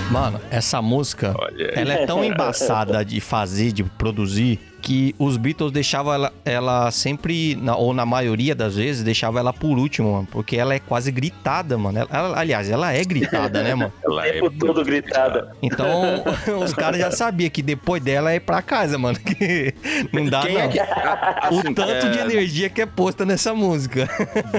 Mano, 0.09 0.41
essa 0.49 0.81
música, 0.81 1.35
ela 1.75 1.93
é 1.93 2.05
tão 2.07 2.23
embaçada 2.25 3.05
de 3.05 3.21
fazer, 3.21 3.71
de 3.71 3.83
produzir, 3.83 4.59
que 4.89 5.13
os 5.19 5.37
Beatles 5.37 5.71
deixavam 5.71 6.11
ela, 6.11 6.33
ela 6.43 6.89
sempre, 6.89 7.53
na- 7.61 7.75
ou 7.75 7.93
na 7.93 8.07
maioria 8.07 8.55
das 8.55 8.75
vezes, 8.75 9.03
deixava 9.03 9.37
ela 9.39 9.53
por 9.53 9.77
último, 9.77 10.13
mano. 10.13 10.27
Porque 10.31 10.57
ela 10.57 10.73
é 10.73 10.79
quase 10.79 11.11
gritada, 11.11 11.77
mano. 11.77 11.99
Ela- 11.99 12.09
ela- 12.11 12.39
aliás, 12.39 12.71
ela 12.71 12.91
é 12.91 13.03
gritada, 13.03 13.61
né, 13.61 13.75
mano? 13.75 13.93
O 14.03 14.11
Ela 14.13 14.27
é 14.27 14.31
tempo 14.33 14.49
todo 14.49 14.73
muito 14.73 14.83
gritada. 14.85 15.51
Então, 15.61 16.23
os 16.63 16.73
caras 16.73 16.99
já 16.99 17.11
sabiam 17.11 17.51
que 17.51 17.61
depois 17.61 18.01
dela 18.01 18.31
é 18.31 18.37
ir 18.37 18.39
pra 18.39 18.63
casa, 18.63 18.97
mano. 18.97 19.19
Que 19.19 19.75
não 20.11 20.25
dá, 20.25 20.41
Quem 20.41 20.55
não. 20.55 20.61
é 20.61 20.67
que. 20.69 20.79
a- 20.79 21.49
O 21.51 21.59
assim, 21.59 21.73
tanto 21.75 21.91
é, 22.07 22.09
de 22.09 22.17
energia 22.17 22.67
que 22.67 22.81
é 22.81 22.87
posta 22.87 23.23
nessa 23.27 23.53
música. 23.53 24.09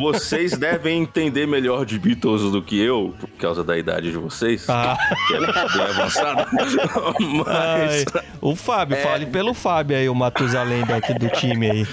Vocês 0.01 0.57
devem 0.57 1.03
entender 1.03 1.45
melhor 1.45 1.85
de 1.85 1.99
Beatles 1.99 2.43
do 2.53 2.63
que 2.63 2.81
eu, 2.81 3.17
por 3.19 3.29
causa 3.31 3.65
da 3.65 3.77
idade 3.77 4.13
de 4.13 4.17
vocês. 4.17 4.65
Ah, 4.71 4.97
Que 5.27 5.35
é 5.35 5.41
bem 5.41 5.49
avançada. 5.51 6.47
ai. 7.49 7.87
Mas 7.87 8.05
O 8.41 8.55
Fábio, 8.55 8.97
fale 8.99 9.27
pelo 9.27 9.53
Fábio 9.55 9.97
aí, 9.97 10.09
o 10.09 10.15
Matusalém 10.21 10.85
daqui 10.85 11.15
do 11.15 11.29
time 11.31 11.71
aí. 11.71 11.87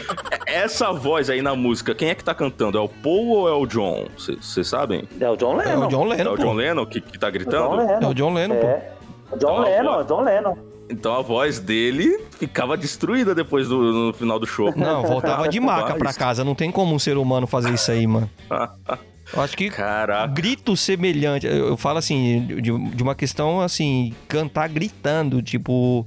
essa 0.45 0.91
voz 0.91 1.30
aí 1.30 1.41
na 1.41 1.55
música, 1.55 1.95
quem 1.95 2.09
é 2.09 2.15
que 2.15 2.23
tá 2.23 2.34
cantando? 2.36 2.78
É 2.78 2.82
o 2.82 2.88
Paul 2.89 3.30
ou 3.30 3.49
é 3.49 3.53
o 3.53 3.65
John? 3.65 4.05
Vocês 4.17 4.67
sabem? 4.67 5.03
É 5.19 5.30
o 5.30 5.36
John 5.36 5.59
É 5.61 5.65
Lennon. 5.65 5.86
o 5.86 5.89
John 5.89 6.13
É 6.13 6.15
Lennon, 6.17 6.34
o 6.34 6.38
John. 6.38 6.53
Lennon 6.53 6.86
que, 6.86 7.01
que 7.01 7.17
tá 7.17 7.28
É 7.28 7.30
o 7.30 7.32
John 7.32 7.38
gritando? 7.39 7.75
Lennon. 7.75 7.99
É 8.01 8.07
o 8.07 8.13
John 8.13 8.34
Lennon, 8.34 8.55
pô. 8.55 8.67
É. 8.67 8.91
O 9.32 9.38
John 9.38 9.57
Ah, 9.57 9.61
Lennon, 9.65 10.03
John 10.05 10.21
Lennon. 10.21 10.57
Então 10.89 11.13
a 11.15 11.21
voz 11.21 11.59
dele 11.59 12.17
ficava 12.39 12.78
destruída 12.78 13.36
depois 13.36 13.67
do 13.67 13.78
no 14.07 14.13
final 14.13 14.39
do 14.39 14.45
show. 14.47 14.71
Não, 14.75 15.03
voltava 15.03 15.47
de 15.49 15.59
maca 15.59 15.95
pra 15.95 16.13
casa. 16.13 16.43
Não 16.45 16.55
tem 16.55 16.71
como 16.71 16.95
um 16.95 16.99
ser 16.99 17.17
humano 17.17 17.45
fazer 17.45 17.73
isso 17.73 17.91
aí, 17.91 18.07
mano. 18.07 18.30
Eu 19.34 19.41
acho 19.41 19.57
que 19.57 19.69
Caraca. 19.69 20.28
grito 20.28 20.78
semelhante. 20.78 21.45
Eu, 21.45 21.67
eu 21.67 21.78
falo 21.78 21.97
assim, 21.97 22.45
de, 22.45 22.61
de 22.61 23.03
uma 23.03 23.13
questão 23.15 23.59
assim, 23.59 24.13
cantar 24.30 24.69
gritando, 24.69 25.41
tipo. 25.41 26.05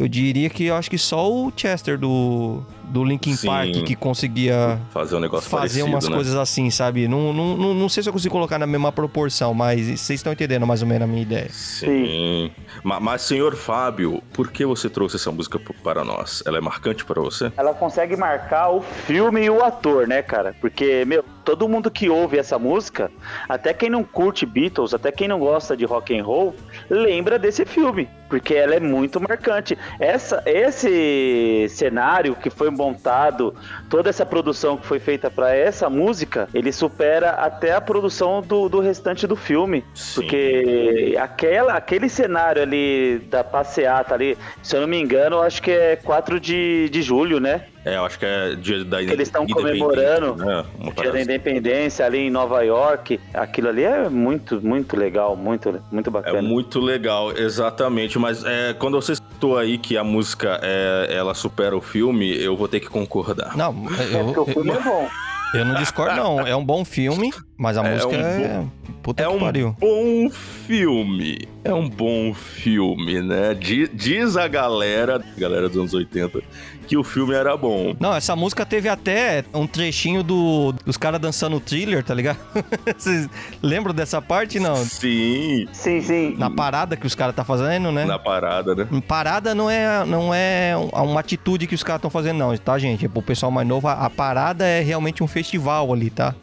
Eu 0.00 0.08
diria 0.08 0.48
que 0.48 0.64
eu 0.64 0.74
acho 0.76 0.88
que 0.88 0.96
só 0.96 1.30
o 1.30 1.52
Chester 1.54 1.98
do, 1.98 2.62
do 2.84 3.04
Linkin 3.04 3.34
Sim. 3.36 3.48
Park 3.48 3.70
que 3.84 3.94
conseguia 3.94 4.80
Fazer 4.90 5.14
um 5.14 5.20
negócio 5.20 5.50
fazer 5.50 5.80
parecido, 5.80 5.86
umas 5.88 6.08
né? 6.08 6.14
coisas 6.14 6.34
assim, 6.36 6.70
sabe? 6.70 7.06
Não, 7.06 7.34
não, 7.34 7.54
não, 7.54 7.74
não 7.74 7.86
sei 7.86 8.02
se 8.02 8.08
eu 8.08 8.12
consigo 8.14 8.32
colocar 8.32 8.58
na 8.58 8.66
mesma 8.66 8.90
proporção, 8.90 9.52
mas 9.52 9.82
vocês 9.88 10.18
estão 10.20 10.32
entendendo 10.32 10.66
mais 10.66 10.80
ou 10.80 10.88
menos 10.88 11.02
a 11.02 11.06
minha 11.06 11.20
ideia. 11.20 11.50
Sim. 11.50 12.50
Ma- 12.82 12.98
Mas, 12.98 13.20
senhor 13.20 13.54
Fábio, 13.56 14.22
por 14.32 14.50
que 14.50 14.64
você 14.64 14.88
trouxe 14.88 15.16
essa 15.16 15.30
música 15.30 15.60
para 15.84 16.02
nós? 16.02 16.42
Ela 16.46 16.56
é 16.56 16.60
marcante 16.62 17.04
para 17.04 17.20
você? 17.20 17.52
Ela 17.54 17.74
consegue 17.74 18.16
marcar 18.16 18.70
o 18.70 18.80
filme 18.80 19.42
e 19.44 19.50
o 19.50 19.62
ator, 19.62 20.08
né, 20.08 20.22
cara? 20.22 20.56
Porque, 20.62 21.04
meu, 21.04 21.22
todo 21.44 21.68
mundo 21.68 21.90
que 21.90 22.08
ouve 22.08 22.38
essa 22.38 22.58
música, 22.58 23.10
até 23.46 23.74
quem 23.74 23.90
não 23.90 24.02
curte 24.02 24.46
Beatles, 24.46 24.94
até 24.94 25.12
quem 25.12 25.28
não 25.28 25.40
gosta 25.40 25.76
de 25.76 25.84
rock 25.84 26.18
and 26.18 26.24
roll, 26.24 26.56
lembra 26.88 27.38
desse 27.38 27.66
filme, 27.66 28.08
porque 28.30 28.54
ela 28.54 28.76
é 28.76 28.80
muito 28.80 29.20
marcante. 29.20 29.76
Essa, 29.98 30.42
esse 30.46 31.66
cenário 31.68 32.36
que 32.36 32.48
foi 32.48 32.70
montado, 32.70 33.52
toda 33.90 34.08
essa 34.08 34.24
produção 34.24 34.76
que 34.76 34.86
foi 34.86 35.00
feita 35.00 35.28
para 35.28 35.54
essa 35.54 35.90
música, 35.90 36.48
ele 36.54 36.72
supera 36.72 37.32
até 37.32 37.74
a 37.74 37.80
produção 37.80 38.40
do, 38.40 38.68
do 38.68 38.80
restante 38.80 39.26
do 39.26 39.34
filme, 39.34 39.84
Sim. 39.92 40.22
porque 40.22 41.16
aquela, 41.20 41.74
aquele 41.74 42.08
cenário 42.08 42.62
ali 42.62 43.18
da 43.28 43.42
passeata 43.42 44.14
ali, 44.14 44.38
se 44.62 44.76
eu 44.76 44.80
não 44.80 44.88
me 44.88 45.00
engano, 45.00 45.42
acho 45.42 45.60
que 45.60 45.72
é 45.72 45.96
4 45.96 46.38
de, 46.38 46.88
de 46.88 47.02
julho, 47.02 47.40
né? 47.40 47.64
É, 47.84 47.96
eu 47.96 48.04
acho 48.04 48.18
que 48.18 48.26
é 48.26 48.54
dia 48.56 48.84
da 48.84 49.02
Eles 49.02 49.28
estão 49.28 49.44
independência, 49.44 49.84
comemorando 49.86 50.36
né? 50.36 50.64
Uma 50.78 50.92
Dia 50.92 51.04
da 51.04 51.10
assim. 51.18 51.22
Independência 51.22 52.04
ali 52.04 52.18
em 52.18 52.30
Nova 52.30 52.62
York. 52.62 53.18
Aquilo 53.32 53.68
ali 53.68 53.84
é 53.84 54.08
muito, 54.08 54.60
muito 54.60 54.96
legal, 54.96 55.34
muito, 55.34 55.82
muito 55.90 56.08
É 56.08 56.12
bacana. 56.12 56.42
muito 56.42 56.78
legal, 56.78 57.32
exatamente. 57.36 58.18
Mas 58.18 58.44
é, 58.44 58.74
quando 58.74 59.00
você 59.00 59.14
citou 59.14 59.56
aí 59.56 59.78
que 59.78 59.96
a 59.96 60.04
música 60.04 60.60
é, 60.62 61.08
ela 61.16 61.32
supera 61.34 61.74
o 61.74 61.80
filme, 61.80 62.30
eu 62.38 62.54
vou 62.56 62.68
ter 62.68 62.80
que 62.80 62.88
concordar. 62.88 63.56
Não, 63.56 63.70
É 63.98 64.22
porque 64.24 64.40
o 64.40 64.42
eu, 64.42 64.46
filme 64.46 64.70
eu, 64.70 64.76
é 64.76 64.82
bom. 64.82 65.08
eu 65.54 65.64
não 65.64 65.74
discordo, 65.76 66.16
não. 66.16 66.46
É 66.46 66.54
um 66.54 66.64
bom 66.64 66.84
filme, 66.84 67.30
mas 67.60 67.76
a 67.76 67.86
É 67.86 67.92
música 67.92 68.16
um 68.16 68.20
é. 68.20 68.64
Puta 69.02 69.22
É 69.22 69.26
que 69.26 69.32
um 69.32 69.38
pariu. 69.38 69.76
bom 69.78 70.30
filme. 70.30 71.46
É 71.62 71.74
um 71.74 71.88
bom 71.88 72.32
filme, 72.32 73.20
né? 73.20 73.54
Diz, 73.54 73.90
diz 73.92 74.36
a 74.36 74.48
galera, 74.48 75.16
a 75.36 75.40
galera 75.40 75.68
dos 75.68 75.76
anos 75.76 75.92
80, 75.94 76.40
que 76.86 76.96
o 76.96 77.04
filme 77.04 77.34
era 77.34 77.54
bom. 77.56 77.94
Não, 78.00 78.14
essa 78.14 78.34
música 78.34 78.64
teve 78.64 78.88
até 78.88 79.44
um 79.52 79.66
trechinho 79.66 80.22
do, 80.22 80.72
dos 80.86 80.96
caras 80.96 81.20
dançando 81.20 81.56
o 81.56 81.60
thriller, 81.60 82.02
tá 82.02 82.14
ligado? 82.14 82.38
Vocês 82.96 83.28
lembram 83.62 83.92
dessa 83.92 84.22
parte? 84.22 84.58
Não. 84.58 84.76
Sim, 84.76 85.68
Sim, 85.72 86.00
sim. 86.00 86.34
Na 86.38 86.50
parada 86.50 86.96
que 86.96 87.06
os 87.06 87.14
caras 87.14 87.34
tá 87.34 87.44
fazendo, 87.44 87.92
né? 87.92 88.06
na 88.06 88.18
parada, 88.18 88.74
né? 88.74 88.86
Parada 89.06 89.54
não 89.54 89.68
é, 89.68 90.04
não 90.06 90.32
é 90.32 90.74
uma 90.94 91.20
atitude 91.20 91.66
que 91.66 91.74
os 91.74 91.82
caras 91.82 91.98
estão 91.98 92.10
fazendo, 92.10 92.38
não, 92.38 92.56
tá, 92.56 92.78
gente? 92.78 93.06
Pro 93.06 93.20
pessoal 93.20 93.52
mais 93.52 93.68
novo, 93.68 93.86
a 93.86 94.08
parada 94.08 94.64
é 94.66 94.80
realmente 94.80 95.22
um 95.22 95.26
festival 95.26 95.92
ali, 95.92 96.08
tá? 96.08 96.34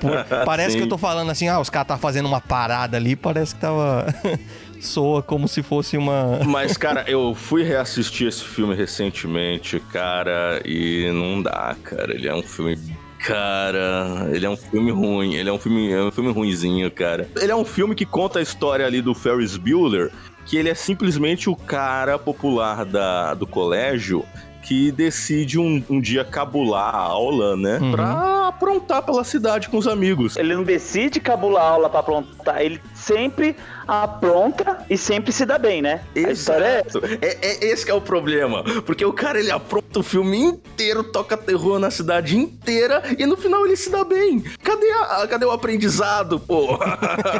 Por- 0.00 0.44
parece 0.44 0.72
Sim. 0.72 0.78
que 0.78 0.84
eu 0.84 0.88
tô 0.88 0.98
falando 0.98 1.30
assim, 1.30 1.48
ah, 1.48 1.60
os 1.60 1.70
caras 1.70 1.88
tá 1.88 1.98
fazendo 1.98 2.26
uma 2.26 2.40
parada 2.40 2.96
ali, 2.96 3.16
parece 3.16 3.54
que 3.54 3.60
tava. 3.60 4.06
Soa 4.80 5.22
como 5.22 5.46
se 5.46 5.62
fosse 5.62 5.96
uma. 5.96 6.40
Mas, 6.44 6.76
cara, 6.76 7.04
eu 7.06 7.34
fui 7.36 7.62
reassistir 7.62 8.26
esse 8.26 8.42
filme 8.42 8.74
recentemente, 8.74 9.78
cara, 9.92 10.60
e 10.64 11.08
não 11.12 11.40
dá, 11.40 11.76
cara. 11.84 12.12
Ele 12.12 12.26
é 12.28 12.34
um 12.34 12.42
filme. 12.42 12.76
Cara, 13.20 14.28
ele 14.32 14.44
é 14.44 14.50
um 14.50 14.56
filme 14.56 14.90
ruim. 14.90 15.36
Ele 15.36 15.48
é 15.48 15.52
um 15.52 15.58
filme, 15.58 15.92
é 15.92 16.02
um 16.02 16.10
filme 16.10 16.32
ruinzinho, 16.32 16.90
cara. 16.90 17.28
Ele 17.40 17.52
é 17.52 17.54
um 17.54 17.64
filme 17.64 17.94
que 17.94 18.04
conta 18.04 18.40
a 18.40 18.42
história 18.42 18.84
ali 18.84 19.00
do 19.00 19.14
Ferris 19.14 19.56
Bueller, 19.56 20.10
que 20.44 20.56
ele 20.56 20.68
é 20.68 20.74
simplesmente 20.74 21.48
o 21.48 21.54
cara 21.54 22.18
popular 22.18 22.84
da, 22.84 23.34
do 23.34 23.46
colégio 23.46 24.24
que 24.62 24.92
decide 24.92 25.58
um, 25.58 25.82
um 25.90 26.00
dia 26.00 26.24
cabular 26.24 26.94
a 26.94 26.98
aula, 26.98 27.56
né? 27.56 27.78
Uhum. 27.78 27.92
Pra 27.92 28.48
aprontar 28.48 29.02
pela 29.02 29.24
cidade 29.24 29.68
com 29.68 29.76
os 29.76 29.88
amigos. 29.88 30.36
Ele 30.36 30.54
não 30.54 30.62
decide 30.62 31.20
cabular 31.20 31.64
a 31.64 31.68
aula 31.68 31.90
pra 31.90 32.00
aprontar, 32.00 32.62
ele 32.62 32.80
sempre 32.94 33.56
apronta 33.86 34.84
e 34.88 34.96
sempre 34.96 35.32
se 35.32 35.44
dá 35.44 35.58
bem, 35.58 35.82
né? 35.82 36.00
A 36.16 36.30
história 36.30 36.64
é. 36.64 36.82
Exato. 36.86 37.02
É, 37.20 37.38
é 37.42 37.64
esse 37.66 37.84
que 37.84 37.90
é 37.90 37.94
o 37.94 38.00
problema. 38.00 38.62
Porque 38.84 39.04
o 39.04 39.12
cara 39.12 39.38
ele 39.38 39.50
apronta 39.50 39.98
o 40.00 40.02
filme 40.02 40.38
inteiro, 40.38 41.04
toca 41.04 41.36
terror 41.36 41.78
na 41.78 41.90
cidade 41.90 42.36
inteira 42.36 43.02
e 43.18 43.26
no 43.26 43.36
final 43.36 43.64
ele 43.66 43.76
se 43.76 43.90
dá 43.90 44.04
bem. 44.04 44.40
Cadê, 44.62 44.90
a- 44.92 45.26
cadê 45.28 45.44
o 45.44 45.50
aprendizado, 45.50 46.38
pô? 46.40 46.78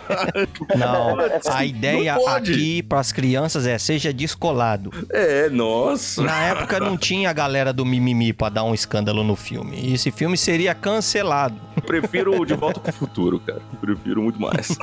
Não, 0.77 1.17
a 1.53 1.65
ideia 1.65 2.15
Não 2.15 2.29
aqui 2.29 2.83
pras 2.83 3.13
crianças 3.13 3.67
é 3.67 3.79
seja 3.79 4.13
descolado. 4.13 4.91
é, 5.11 5.49
nossa. 5.49 6.23
Na 6.23 6.41
época 6.45 6.79
não 6.81 6.97
tinha 6.99 7.31
a 7.31 7.33
galera 7.33 7.73
do 7.73 7.85
mimimi 7.85 8.33
pra 8.33 8.49
dar 8.49 8.65
um 8.65 8.75
escândalo 8.75 9.23
no 9.25 9.37
filme. 9.37 9.77
E 9.81 9.95
esse 9.95 10.11
filme 10.11 10.37
seria 10.37 10.75
cancelado. 10.75 11.57
Prefiro 11.87 12.41
o 12.41 12.45
De 12.47 12.55
Volta 12.55 12.81
pro 12.81 12.93
Futuro, 12.93 13.41
cara. 13.41 13.61
Prefiro 13.81 14.23
muito 14.23 14.41
mais. 14.41 14.69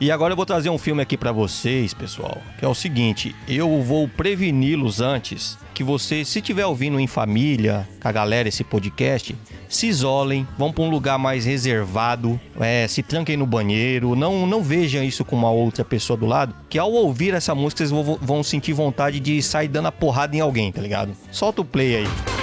E 0.00 0.10
agora 0.10 0.32
eu 0.32 0.36
vou 0.36 0.46
trazer 0.46 0.70
um 0.70 0.78
filme 0.78 1.02
aqui 1.02 1.14
pra 1.14 1.30
vocês, 1.30 1.92
pessoal, 1.92 2.38
que 2.58 2.64
é 2.64 2.68
o 2.68 2.74
seguinte, 2.74 3.36
eu 3.46 3.82
vou 3.82 4.08
preveni-los 4.08 4.98
antes 4.98 5.58
que 5.74 5.84
vocês, 5.84 6.26
se 6.26 6.40
tiver 6.40 6.64
ouvindo 6.64 6.98
em 6.98 7.06
família, 7.06 7.86
com 8.00 8.08
a 8.08 8.12
galera 8.12 8.48
esse 8.48 8.64
podcast, 8.64 9.36
se 9.68 9.86
isolem, 9.88 10.48
vão 10.56 10.72
pra 10.72 10.84
um 10.84 10.90
lugar 10.90 11.18
mais 11.18 11.44
reservado, 11.44 12.40
é, 12.58 12.88
se 12.88 13.02
tranquem 13.02 13.36
no 13.36 13.44
banheiro, 13.44 14.16
não 14.16 14.46
não 14.46 14.62
vejam 14.62 15.04
isso 15.04 15.22
com 15.22 15.36
uma 15.36 15.50
outra 15.50 15.84
pessoa 15.84 16.16
do 16.16 16.24
lado, 16.24 16.54
que 16.70 16.78
ao 16.78 16.90
ouvir 16.90 17.34
essa 17.34 17.54
música 17.54 17.84
vocês 17.86 17.90
vão, 17.90 18.18
vão 18.22 18.42
sentir 18.42 18.72
vontade 18.72 19.20
de 19.20 19.42
sair 19.42 19.68
dando 19.68 19.88
a 19.88 19.92
porrada 19.92 20.34
em 20.34 20.40
alguém, 20.40 20.72
tá 20.72 20.80
ligado? 20.80 21.12
Solta 21.30 21.60
o 21.60 21.64
play 21.64 21.96
aí. 21.96 22.39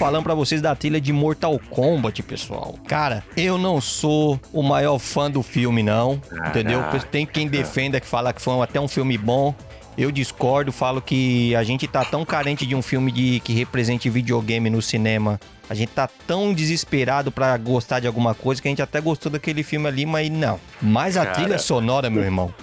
Falando 0.00 0.24
pra 0.24 0.34
vocês 0.34 0.62
da 0.62 0.74
trilha 0.74 0.98
de 0.98 1.12
Mortal 1.12 1.60
Kombat, 1.68 2.22
pessoal. 2.22 2.74
Cara, 2.88 3.22
eu 3.36 3.58
não 3.58 3.82
sou 3.82 4.40
o 4.50 4.62
maior 4.62 4.98
fã 4.98 5.30
do 5.30 5.42
filme, 5.42 5.82
não. 5.82 6.20
Entendeu? 6.48 6.82
Tem 7.10 7.26
quem 7.26 7.46
defenda 7.46 8.00
que 8.00 8.06
fala 8.06 8.32
que 8.32 8.40
foi 8.40 8.58
até 8.62 8.80
um 8.80 8.88
filme 8.88 9.18
bom. 9.18 9.54
Eu 9.98 10.10
discordo, 10.10 10.72
falo 10.72 11.02
que 11.02 11.54
a 11.54 11.62
gente 11.62 11.86
tá 11.86 12.02
tão 12.02 12.24
carente 12.24 12.64
de 12.64 12.74
um 12.74 12.80
filme 12.80 13.12
de, 13.12 13.40
que 13.40 13.52
represente 13.52 14.08
videogame 14.08 14.70
no 14.70 14.80
cinema. 14.80 15.38
A 15.68 15.74
gente 15.74 15.90
tá 15.90 16.08
tão 16.26 16.54
desesperado 16.54 17.30
pra 17.30 17.54
gostar 17.58 18.00
de 18.00 18.06
alguma 18.06 18.34
coisa 18.34 18.62
que 18.62 18.68
a 18.68 18.70
gente 18.70 18.80
até 18.80 19.02
gostou 19.02 19.30
daquele 19.30 19.62
filme 19.62 19.86
ali, 19.86 20.06
mas 20.06 20.30
não. 20.30 20.58
Mas 20.80 21.18
a 21.18 21.26
Cara. 21.26 21.34
trilha 21.34 21.58
sonora, 21.58 22.08
meu 22.08 22.22
irmão. 22.22 22.54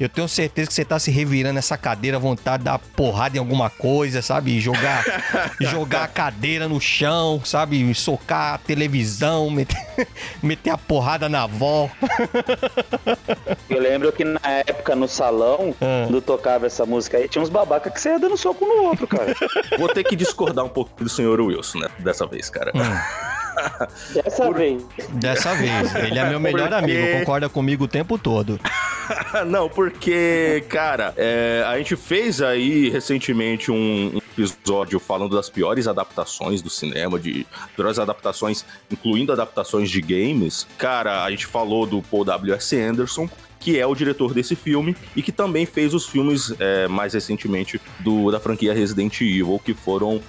Eu 0.00 0.08
tenho 0.08 0.28
certeza 0.28 0.68
que 0.68 0.74
você 0.74 0.84
tá 0.84 0.98
se 0.98 1.10
revirando 1.10 1.54
nessa 1.54 1.76
cadeira, 1.76 2.18
vontade 2.18 2.58
de 2.58 2.64
dar 2.66 2.78
porrada 2.78 3.36
em 3.36 3.40
alguma 3.40 3.68
coisa, 3.68 4.22
sabe? 4.22 4.60
Jogar, 4.60 5.04
jogar 5.60 6.04
a 6.04 6.08
cadeira 6.08 6.68
no 6.68 6.80
chão, 6.80 7.40
sabe? 7.44 7.92
Socar 7.94 8.54
a 8.54 8.58
televisão, 8.58 9.50
meter, 9.50 9.76
meter 10.42 10.70
a 10.70 10.78
porrada 10.78 11.28
na 11.28 11.42
avó. 11.42 11.90
Eu 13.68 13.80
lembro 13.80 14.12
que 14.12 14.24
na 14.24 14.40
época 14.66 14.94
no 14.94 15.08
salão, 15.08 15.74
Ah. 15.80 16.04
quando 16.06 16.20
tocava 16.22 16.66
essa 16.66 16.86
música 16.86 17.16
aí, 17.18 17.28
tinha 17.28 17.42
uns 17.42 17.48
babaca 17.50 17.90
que 17.90 18.00
você 18.00 18.10
ia 18.10 18.18
dando 18.18 18.36
soco 18.36 18.64
no 18.64 18.84
outro, 18.84 19.06
cara. 19.06 19.34
Vou 19.78 19.88
ter 19.88 20.04
que 20.04 20.14
discordar 20.16 20.64
um 20.64 20.68
pouco 20.68 21.02
do 21.02 21.08
senhor 21.10 21.40
Wilson, 21.40 21.78
né? 21.80 21.88
Dessa 21.98 22.26
vez, 22.26 22.48
cara. 22.48 22.72
Dessa 24.14 24.52
vez. 24.52 24.82
Dessa 25.14 25.54
vez. 25.54 25.94
Ele 25.94 26.18
é 26.18 26.28
meu 26.28 26.40
melhor 26.40 26.68
Por 26.68 26.74
amigo, 26.74 27.18
concorda 27.18 27.48
comigo 27.48 27.84
o 27.84 27.88
tempo 27.88 28.18
todo. 28.18 28.58
Não, 29.46 29.68
porque, 29.68 30.64
cara, 30.68 31.14
é, 31.16 31.64
a 31.66 31.78
gente 31.78 31.96
fez 31.96 32.42
aí 32.42 32.88
recentemente 32.90 33.70
um, 33.70 34.12
um 34.14 34.18
episódio 34.18 34.98
falando 35.00 35.34
das 35.34 35.48
piores 35.48 35.86
adaptações 35.86 36.62
do 36.62 36.70
cinema, 36.70 37.18
de 37.18 37.46
piores 37.74 37.98
adaptações, 37.98 38.64
incluindo 38.90 39.32
adaptações 39.32 39.90
de 39.90 40.00
games. 40.00 40.66
Cara, 40.76 41.24
a 41.24 41.30
gente 41.30 41.46
falou 41.46 41.86
do 41.86 42.02
Paul 42.02 42.24
W.S. 42.24 42.76
Anderson, 42.76 43.28
que 43.58 43.78
é 43.78 43.86
o 43.86 43.94
diretor 43.94 44.32
desse 44.32 44.54
filme 44.54 44.96
e 45.16 45.22
que 45.22 45.32
também 45.32 45.66
fez 45.66 45.92
os 45.94 46.06
filmes 46.06 46.54
é, 46.58 46.86
mais 46.86 47.14
recentemente 47.14 47.80
do, 48.00 48.30
da 48.30 48.38
franquia 48.38 48.72
Resident 48.72 49.20
Evil, 49.20 49.60
que 49.64 49.74
foram 49.74 50.20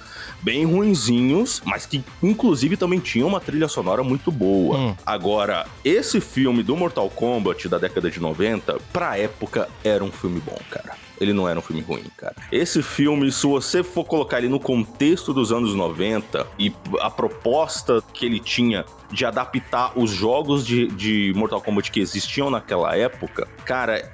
bem 0.42 0.64
ruinzinhos, 0.64 1.62
mas 1.64 1.86
que 1.86 2.02
inclusive 2.22 2.76
também 2.76 2.98
tinham 2.98 3.28
uma 3.28 3.40
trilha 3.40 3.68
sonora 3.68 4.02
muito 4.02 4.30
boa. 4.30 4.76
Hum. 4.76 4.96
Agora, 5.04 5.66
esse 5.84 6.20
filme 6.20 6.62
do 6.62 6.76
Mortal 6.76 7.08
Kombat 7.10 7.68
da 7.68 7.78
década 7.78 8.10
de 8.10 8.20
90, 8.20 8.78
pra 8.92 9.18
época 9.18 9.68
era 9.84 10.02
um 10.02 10.10
filme 10.10 10.40
bom, 10.40 10.58
cara. 10.70 10.94
Ele 11.20 11.34
não 11.34 11.46
era 11.46 11.58
um 11.58 11.62
filme 11.62 11.82
ruim, 11.82 12.04
cara. 12.16 12.34
Esse 12.50 12.82
filme, 12.82 13.30
se 13.30 13.46
você 13.46 13.82
for 13.82 14.04
colocar 14.04 14.38
ele 14.38 14.48
no 14.48 14.58
contexto 14.58 15.34
dos 15.34 15.52
anos 15.52 15.74
90 15.74 16.46
e 16.58 16.72
a 16.98 17.10
proposta 17.10 18.02
que 18.14 18.24
ele 18.24 18.40
tinha 18.40 18.86
de 19.12 19.26
adaptar 19.26 19.92
os 19.98 20.10
jogos 20.10 20.64
de, 20.64 20.86
de 20.86 21.32
Mortal 21.36 21.60
Kombat 21.60 21.90
que 21.90 22.00
existiam 22.00 22.48
naquela 22.48 22.96
época, 22.96 23.46
cara, 23.66 24.10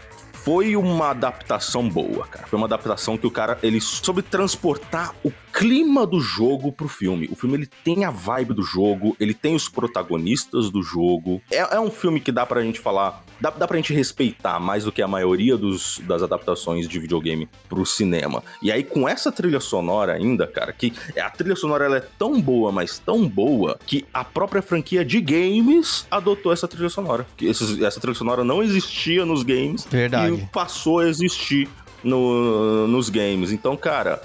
foi 0.46 0.76
uma 0.76 1.10
adaptação 1.10 1.88
boa, 1.88 2.24
cara. 2.28 2.46
Foi 2.46 2.56
uma 2.56 2.68
adaptação 2.68 3.18
que 3.18 3.26
o 3.26 3.30
cara, 3.32 3.58
ele 3.64 3.80
soube 3.80 4.22
transportar 4.22 5.12
o 5.24 5.32
clima 5.52 6.06
do 6.06 6.20
jogo 6.20 6.70
pro 6.70 6.86
filme. 6.86 7.28
O 7.32 7.34
filme, 7.34 7.56
ele 7.56 7.68
tem 7.82 8.04
a 8.04 8.10
vibe 8.12 8.54
do 8.54 8.62
jogo, 8.62 9.16
ele 9.18 9.34
tem 9.34 9.56
os 9.56 9.68
protagonistas 9.68 10.70
do 10.70 10.84
jogo. 10.84 11.42
É, 11.50 11.56
é 11.74 11.80
um 11.80 11.90
filme 11.90 12.20
que 12.20 12.30
dá 12.30 12.46
pra 12.46 12.62
gente 12.62 12.78
falar, 12.78 13.24
dá, 13.40 13.50
dá 13.50 13.66
pra 13.66 13.76
gente 13.76 13.92
respeitar 13.92 14.60
mais 14.60 14.84
do 14.84 14.92
que 14.92 15.02
a 15.02 15.08
maioria 15.08 15.56
dos, 15.56 16.00
das 16.06 16.22
adaptações 16.22 16.86
de 16.86 16.96
videogame 17.00 17.48
pro 17.68 17.84
cinema. 17.84 18.40
E 18.62 18.70
aí, 18.70 18.84
com 18.84 19.08
essa 19.08 19.32
trilha 19.32 19.58
sonora 19.58 20.12
ainda, 20.12 20.46
cara, 20.46 20.72
que 20.72 20.92
a 21.20 21.28
trilha 21.28 21.56
sonora 21.56 21.86
ela 21.86 21.96
é 21.96 22.04
tão 22.16 22.40
boa, 22.40 22.70
mas 22.70 23.00
tão 23.00 23.26
boa, 23.28 23.76
que 23.84 24.04
a 24.14 24.22
própria 24.22 24.62
franquia 24.62 25.04
de 25.04 25.20
games 25.20 26.06
adotou 26.08 26.52
essa 26.52 26.68
trilha 26.68 26.88
sonora. 26.88 27.26
Que 27.36 27.46
esses- 27.46 27.80
essa 27.82 27.98
trilha 27.98 28.14
sonora 28.16 28.44
não 28.44 28.62
existia 28.62 29.26
nos 29.26 29.42
games 29.42 29.84
Verdade. 29.90 30.35
Passou 30.52 31.00
a 31.00 31.08
existir 31.08 31.68
no- 32.02 32.86
nos 32.88 33.08
games. 33.08 33.50
Então, 33.52 33.76
cara, 33.76 34.20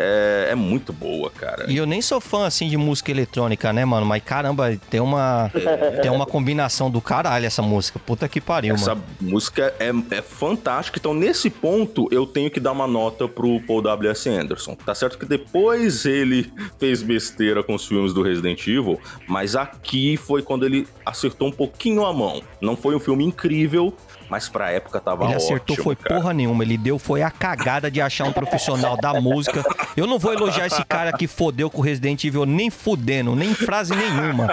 é, 0.00 0.48
é 0.52 0.54
muito 0.54 0.92
boa, 0.92 1.28
cara. 1.28 1.66
E 1.68 1.76
eu 1.76 1.84
nem 1.84 2.00
sou 2.00 2.20
fã, 2.20 2.46
assim, 2.46 2.68
de 2.68 2.76
música 2.76 3.10
eletrônica, 3.10 3.72
né, 3.72 3.84
mano? 3.84 4.06
Mas 4.06 4.22
caramba, 4.22 4.78
tem 4.88 5.00
uma, 5.00 5.50
tem 6.00 6.10
uma 6.10 6.24
combinação 6.24 6.88
do 6.88 7.00
caralho 7.00 7.44
essa 7.46 7.62
música. 7.62 7.98
Puta 7.98 8.28
que 8.28 8.40
pariu, 8.40 8.74
Essa 8.76 8.94
mano. 8.94 9.04
música 9.20 9.74
é, 9.80 9.90
é 10.16 10.22
fantástica. 10.22 10.98
Então, 11.00 11.12
nesse 11.12 11.50
ponto, 11.50 12.06
eu 12.12 12.24
tenho 12.26 12.48
que 12.48 12.60
dar 12.60 12.70
uma 12.72 12.86
nota 12.86 13.26
pro 13.26 13.60
Paul 13.62 13.82
W.S. 13.82 14.28
Anderson. 14.28 14.76
Tá 14.76 14.94
certo 14.94 15.18
que 15.18 15.26
depois 15.26 16.06
ele 16.06 16.50
fez 16.78 17.02
besteira 17.02 17.64
com 17.64 17.74
os 17.74 17.84
filmes 17.84 18.12
do 18.14 18.22
Resident 18.22 18.64
Evil, 18.68 19.00
mas 19.26 19.56
aqui 19.56 20.16
foi 20.16 20.42
quando 20.42 20.64
ele 20.64 20.86
acertou 21.04 21.48
um 21.48 21.52
pouquinho 21.52 22.06
a 22.06 22.12
mão. 22.12 22.40
Não 22.60 22.76
foi 22.76 22.94
um 22.94 23.00
filme 23.00 23.24
incrível, 23.24 23.92
mas 24.28 24.48
pra 24.48 24.70
época 24.70 25.00
tava 25.00 25.24
Ele 25.24 25.34
ótimo. 25.34 25.44
acertou 25.44 25.76
foi 25.76 25.96
cara. 25.96 26.14
porra 26.20 26.32
nenhuma. 26.34 26.62
Ele 26.64 26.76
deu 26.78 26.98
foi 26.98 27.22
a 27.22 27.30
cagada 27.30 27.90
de 27.90 28.00
achar 28.00 28.24
um 28.24 28.32
profissional 28.32 28.96
da 28.96 29.20
música. 29.20 29.64
Eu 29.96 30.06
não 30.06 30.18
vou 30.18 30.32
elogiar 30.32 30.66
esse 30.66 30.84
cara 30.84 31.12
que 31.12 31.26
fodeu 31.26 31.70
com 31.70 31.78
o 31.80 31.84
Resident 31.84 32.22
Evil 32.24 32.44
nem 32.46 32.70
fudendo, 32.70 33.34
nem 33.34 33.54
frase 33.54 33.94
nenhuma. 33.94 34.46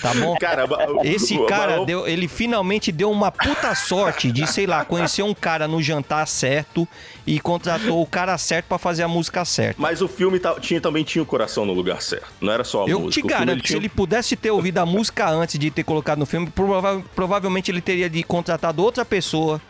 Tá 0.00 0.14
bom? 0.14 0.36
Cara, 0.40 0.64
Esse 1.04 1.38
cara, 1.46 1.84
deu, 1.84 2.06
ele 2.06 2.28
finalmente 2.28 2.90
deu 2.92 3.10
uma 3.10 3.30
puta 3.30 3.74
sorte 3.74 4.30
de, 4.32 4.46
sei 4.46 4.66
lá, 4.66 4.84
conhecer 4.84 5.22
um 5.22 5.34
cara 5.34 5.66
no 5.68 5.82
jantar 5.82 6.26
certo 6.26 6.86
e 7.26 7.38
contratou 7.38 8.02
o 8.02 8.06
cara 8.06 8.36
certo 8.38 8.66
pra 8.66 8.78
fazer 8.78 9.02
a 9.02 9.08
música 9.08 9.44
certa. 9.44 9.80
Mas 9.80 10.02
o 10.02 10.08
filme 10.08 10.40
tinha, 10.60 10.80
também 10.80 11.04
tinha 11.04 11.22
o 11.22 11.26
coração 11.26 11.64
no 11.64 11.72
lugar 11.72 12.02
certo. 12.02 12.26
Não 12.40 12.52
era 12.52 12.64
só 12.64 12.84
a 12.86 12.88
Eu 12.88 13.00
música. 13.00 13.12
te 13.12 13.26
O 13.26 13.28
filme, 13.28 13.46
garanto 13.46 13.62
que 13.62 13.68
se 13.68 13.74
tinha- 13.74 13.78
ele 13.80 13.88
pudesse 13.88 14.36
ter 14.36 14.50
ouvido 14.50 14.78
a 14.78 14.86
música 14.86 15.28
antes 15.28 15.58
de 15.58 15.70
ter 15.70 15.84
colocado 15.84 16.18
no 16.18 16.26
filme, 16.26 16.48
prova- 16.50 17.02
provavelmente 17.14 17.70
ele 17.70 17.80
teria 17.80 18.08
de 18.10 18.22
contratado 18.22 18.82
outra 18.82 19.04
pessoa 19.04 19.19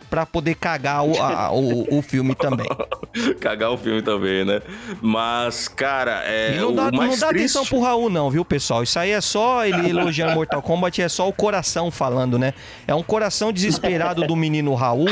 pra 0.09 0.25
poder 0.25 0.55
cagar 0.55 1.03
o, 1.05 1.19
a- 1.21 1.51
o, 1.51 1.97
o 1.97 2.01
filme 2.01 2.35
também. 2.35 2.67
Cagar 3.41 3.71
o 3.71 3.77
filme 3.77 4.01
também, 4.01 4.45
né? 4.45 4.61
Mas, 5.01 5.67
cara, 5.67 6.21
é. 6.25 6.55
E 6.55 6.59
não 6.59 6.73
dá, 6.73 6.89
o 6.89 6.95
mais 6.95 7.11
não 7.11 7.19
dá 7.19 7.27
triste... 7.27 7.57
atenção 7.57 7.65
pro 7.65 7.79
Raul, 7.81 8.09
não, 8.09 8.29
viu, 8.29 8.45
pessoal? 8.45 8.83
Isso 8.83 8.97
aí 8.97 9.11
é 9.11 9.19
só 9.21 9.65
ele 9.65 9.89
elogiando 9.89 10.33
Mortal 10.33 10.61
Kombat, 10.61 11.01
é 11.01 11.09
só 11.09 11.27
o 11.27 11.33
coração 11.33 11.91
falando, 11.91 12.37
né? 12.39 12.53
É 12.87 12.95
um 12.95 13.03
coração 13.03 13.51
desesperado 13.51 14.25
do 14.25 14.35
menino 14.35 14.73
Raul 14.75 15.07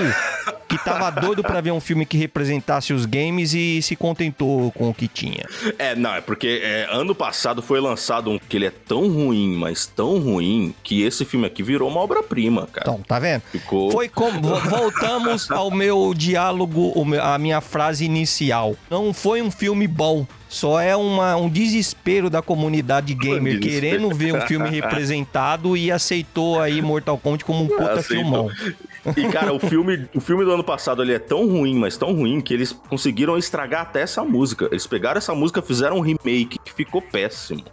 que 0.67 0.77
tava 0.77 1.09
doido 1.09 1.41
pra 1.41 1.59
ver 1.61 1.71
um 1.71 1.79
filme 1.79 2.05
que 2.05 2.15
representasse 2.17 2.93
os 2.93 3.05
games 3.05 3.53
e 3.55 3.81
se 3.81 3.95
contentou 3.95 4.71
com 4.71 4.89
o 4.89 4.93
que 4.93 5.07
tinha. 5.07 5.43
É, 5.79 5.95
não, 5.95 6.13
é 6.13 6.21
porque 6.21 6.61
é, 6.63 6.87
ano 6.91 7.15
passado 7.15 7.61
foi 7.61 7.79
lançado 7.81 8.29
um 8.29 8.37
que 8.37 8.55
ele 8.55 8.67
é 8.67 8.71
tão 8.71 9.09
ruim, 9.11 9.55
mas 9.57 9.87
tão 9.87 10.19
ruim, 10.19 10.73
que 10.83 11.01
esse 11.01 11.25
filme 11.25 11.47
aqui 11.47 11.63
virou 11.63 11.89
uma 11.89 11.99
obra-prima, 12.01 12.67
cara. 12.71 12.87
Então, 12.89 13.01
tá 13.01 13.17
vendo? 13.17 13.41
Ficou. 13.51 13.89
Foi 13.91 14.07
como. 14.07 14.28
Vo- 14.31 14.59
Voltamos 14.69 15.49
ao 15.51 15.71
meu 15.71 16.13
diálogo, 16.15 16.93
a 17.21 17.37
minha 17.37 17.61
frase 17.61 18.05
inicial. 18.05 18.75
Não 18.89 19.13
foi 19.13 19.41
um 19.41 19.49
filme 19.51 19.87
bom. 19.87 20.25
Só 20.47 20.79
é 20.79 20.95
uma, 20.95 21.35
um 21.35 21.47
desespero 21.47 22.27
da 22.27 22.41
comunidade 22.41 23.13
gamer 23.13 23.59
desespero. 23.59 23.81
querendo 23.81 24.15
ver 24.15 24.33
um 24.33 24.41
filme 24.41 24.67
representado 24.67 25.77
e 25.77 25.91
aceitou 25.91 26.59
aí 26.59 26.81
Mortal 26.81 27.19
Kombat 27.19 27.45
como 27.45 27.65
um 27.65 27.67
puta 27.67 27.91
Aceitou. 27.93 28.07
filmão. 28.17 28.49
E, 29.15 29.27
cara, 29.31 29.53
o 29.53 29.59
filme, 29.59 30.07
o 30.15 30.19
filme 30.19 30.43
do 30.43 30.51
ano 30.51 30.63
passado 30.63 31.03
ele 31.03 31.13
é 31.13 31.19
tão 31.19 31.47
ruim, 31.47 31.75
mas 31.75 31.97
tão 31.97 32.13
ruim, 32.15 32.41
que 32.41 32.51
eles 32.53 32.71
conseguiram 32.71 33.37
estragar 33.37 33.81
até 33.81 34.01
essa 34.01 34.23
música. 34.23 34.67
Eles 34.71 34.87
pegaram 34.87 35.19
essa 35.19 35.35
música, 35.35 35.61
fizeram 35.61 35.97
um 35.97 36.01
remake 36.01 36.57
que 36.65 36.73
ficou 36.73 36.99
péssimo. 37.01 37.63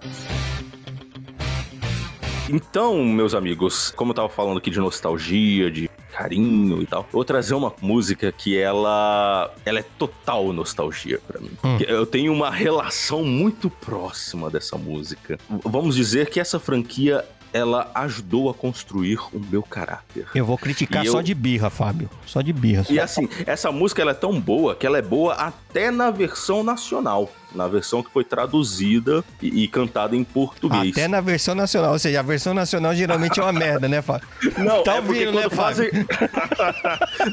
Então, 2.49 3.05
meus 3.05 3.35
amigos, 3.35 3.93
como 3.97 4.13
eu 4.13 4.15
tava 4.15 4.29
falando 4.29 4.59
aqui 4.59 4.71
de 4.71 4.79
nostalgia, 4.79 5.71
de 5.71 5.91
carinho 6.13 6.81
e 6.81 6.87
tal, 6.87 7.03
eu 7.03 7.09
vou 7.13 7.25
trazer 7.25 7.55
uma 7.55 7.73
música 7.83 8.33
que 8.33 8.57
ela, 8.57 9.53
ela 9.65 9.81
é 9.81 9.85
total 9.99 10.53
nostalgia 10.53 11.21
pra 11.27 11.41
mim. 11.41 11.51
Hum. 11.65 11.79
Eu 11.87 12.07
tenho 12.07 12.33
uma 12.33 12.51
relação 12.51 13.25
muito 13.25 13.69
próxima 13.69 14.49
dessa 14.49 14.79
música. 14.79 15.39
Vamos 15.65 15.97
dizer 15.97 16.31
que 16.31 16.41
essa 16.41 16.59
franquia 16.59 17.25
ela 17.57 17.91
ajudou 17.95 18.51
a 18.51 18.55
construir 18.55 19.19
o 19.33 19.41
meu 19.51 19.63
caráter. 19.63 20.27
Eu 20.35 20.45
vou 20.45 20.59
criticar 20.59 21.05
E 21.05 21.09
só 21.09 21.19
eu- 21.19 21.23
de 21.23 21.35
birra, 21.35 21.71
Fábio. 21.71 22.11
Só 22.27 22.41
de 22.43 22.53
birra. 22.53 22.85
só. 22.85 22.93
E 22.93 23.01
assim, 23.01 23.29
essa 23.47 23.73
música 23.73 24.03
ela 24.03 24.11
é 24.11 24.15
tão 24.15 24.39
boa 24.41 24.75
que 24.75 24.87
ela 24.87 24.99
é 24.99 25.03
boa 25.03 25.35
até 25.35 25.91
na 25.91 26.11
versão 26.11 26.63
nacional. 26.63 27.31
Na 27.55 27.67
versão 27.69 28.03
que 28.03 28.11
foi 28.11 28.23
traduzida 28.23 29.25
e, 29.41 29.63
e 29.63 29.69
cantada 29.69 30.15
em 30.15 30.23
português. 30.23 30.93
Até 30.93 31.09
na 31.09 31.21
versão 31.23 31.55
nacional. 31.55 31.93
Ou 31.93 31.99
seja, 31.99 32.21
a 32.21 32.23
versão 32.23 32.53
nacional 32.53 32.95
geralmente 32.95 33.41
é 33.41 33.43
uma 33.43 33.53
merda, 33.53 33.89
né, 33.89 34.03
Fábio? 34.03 34.29
Não, 34.59 34.83
tá 34.83 34.97
é 34.97 35.01
ouvindo, 35.01 35.33
né, 35.33 35.43
quando 35.45 35.53
Fábio? 35.53 35.91
fazem. 35.91 36.07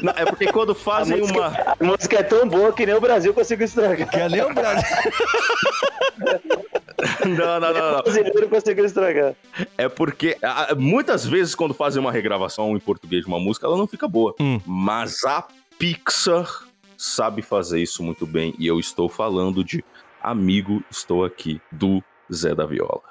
Não, 0.02 0.12
é 0.16 0.24
porque 0.24 0.46
quando 0.50 0.72
A 0.72 0.74
fazem 0.74 1.18
música, 1.20 1.38
uma. 1.38 1.46
a 1.48 1.76
música 1.84 2.16
é 2.18 2.22
tão 2.22 2.48
boa 2.48 2.72
que 2.72 2.86
nem 2.86 2.94
o 2.94 3.00
Brasil 3.00 3.34
conseguiu 3.34 3.66
estragar. 3.66 4.08
Quer 4.08 4.30
ler 4.30 4.46
o 4.46 4.54
Brasil? 4.54 4.86
Não, 7.24 7.60
não, 7.60 7.72
não, 7.72 7.92
não. 7.92 8.02
brasileiro 8.04 8.48
conseguiu 8.48 8.84
estragar. 8.84 9.34
É 9.76 9.88
porque 9.88 10.36
muitas 10.76 11.26
vezes 11.26 11.54
quando 11.54 11.74
fazem 11.74 12.00
uma 12.00 12.12
regravação 12.12 12.76
em 12.76 12.80
português 12.80 13.22
de 13.22 13.28
uma 13.28 13.38
música, 13.38 13.66
ela 13.66 13.76
não 13.76 13.86
fica 13.86 14.06
boa. 14.06 14.34
Hum. 14.40 14.60
Mas 14.66 15.24
a 15.24 15.46
Pixar 15.78 16.64
sabe 16.96 17.42
fazer 17.42 17.82
isso 17.82 18.02
muito 18.02 18.26
bem. 18.26 18.54
E 18.58 18.66
eu 18.66 18.78
estou 18.78 19.08
falando 19.08 19.64
de 19.64 19.84
Amigo 20.22 20.82
Estou 20.90 21.24
Aqui, 21.24 21.60
do 21.70 22.02
Zé 22.32 22.54
da 22.54 22.66
Viola. 22.66 23.02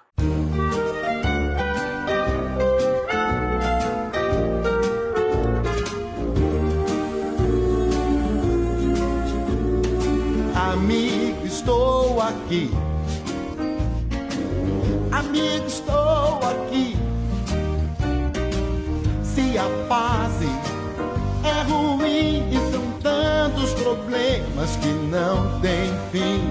Amigo, 10.56 11.46
estou 11.46 12.20
aqui. 12.22 12.72
Amigo, 15.14 15.68
estou 15.68 16.40
aqui. 16.42 16.96
Se 19.24 19.56
a 19.60 19.70
fase 19.88 20.48
é 21.44 21.62
ruim 21.72 22.50
e 22.50 22.72
são 22.72 22.82
tantos 23.00 23.74
problemas 23.74 24.76
que 24.78 24.88
não 24.88 25.60
tem 25.60 25.92
fim. 26.12 26.42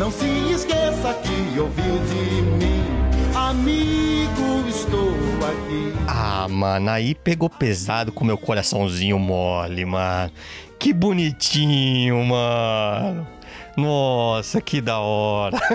Não 0.00 0.10
se 0.10 0.26
esqueça 0.52 1.14
que 1.22 1.60
ouviu 1.60 1.98
de 2.08 2.42
mim. 2.42 2.84
Amigo, 3.32 4.68
estou 4.68 5.14
aqui. 5.48 5.94
Ah, 6.08 6.48
mano, 6.50 6.90
aí 6.90 7.14
pegou 7.14 7.48
pesado 7.48 8.10
com 8.10 8.24
meu 8.24 8.36
coraçãozinho 8.36 9.16
mole, 9.16 9.84
mano. 9.84 10.32
Que 10.76 10.92
bonitinho, 10.92 12.24
mano. 12.24 13.37
Nossa, 13.78 14.60
que 14.60 14.80
da 14.80 14.98
hora. 14.98 15.56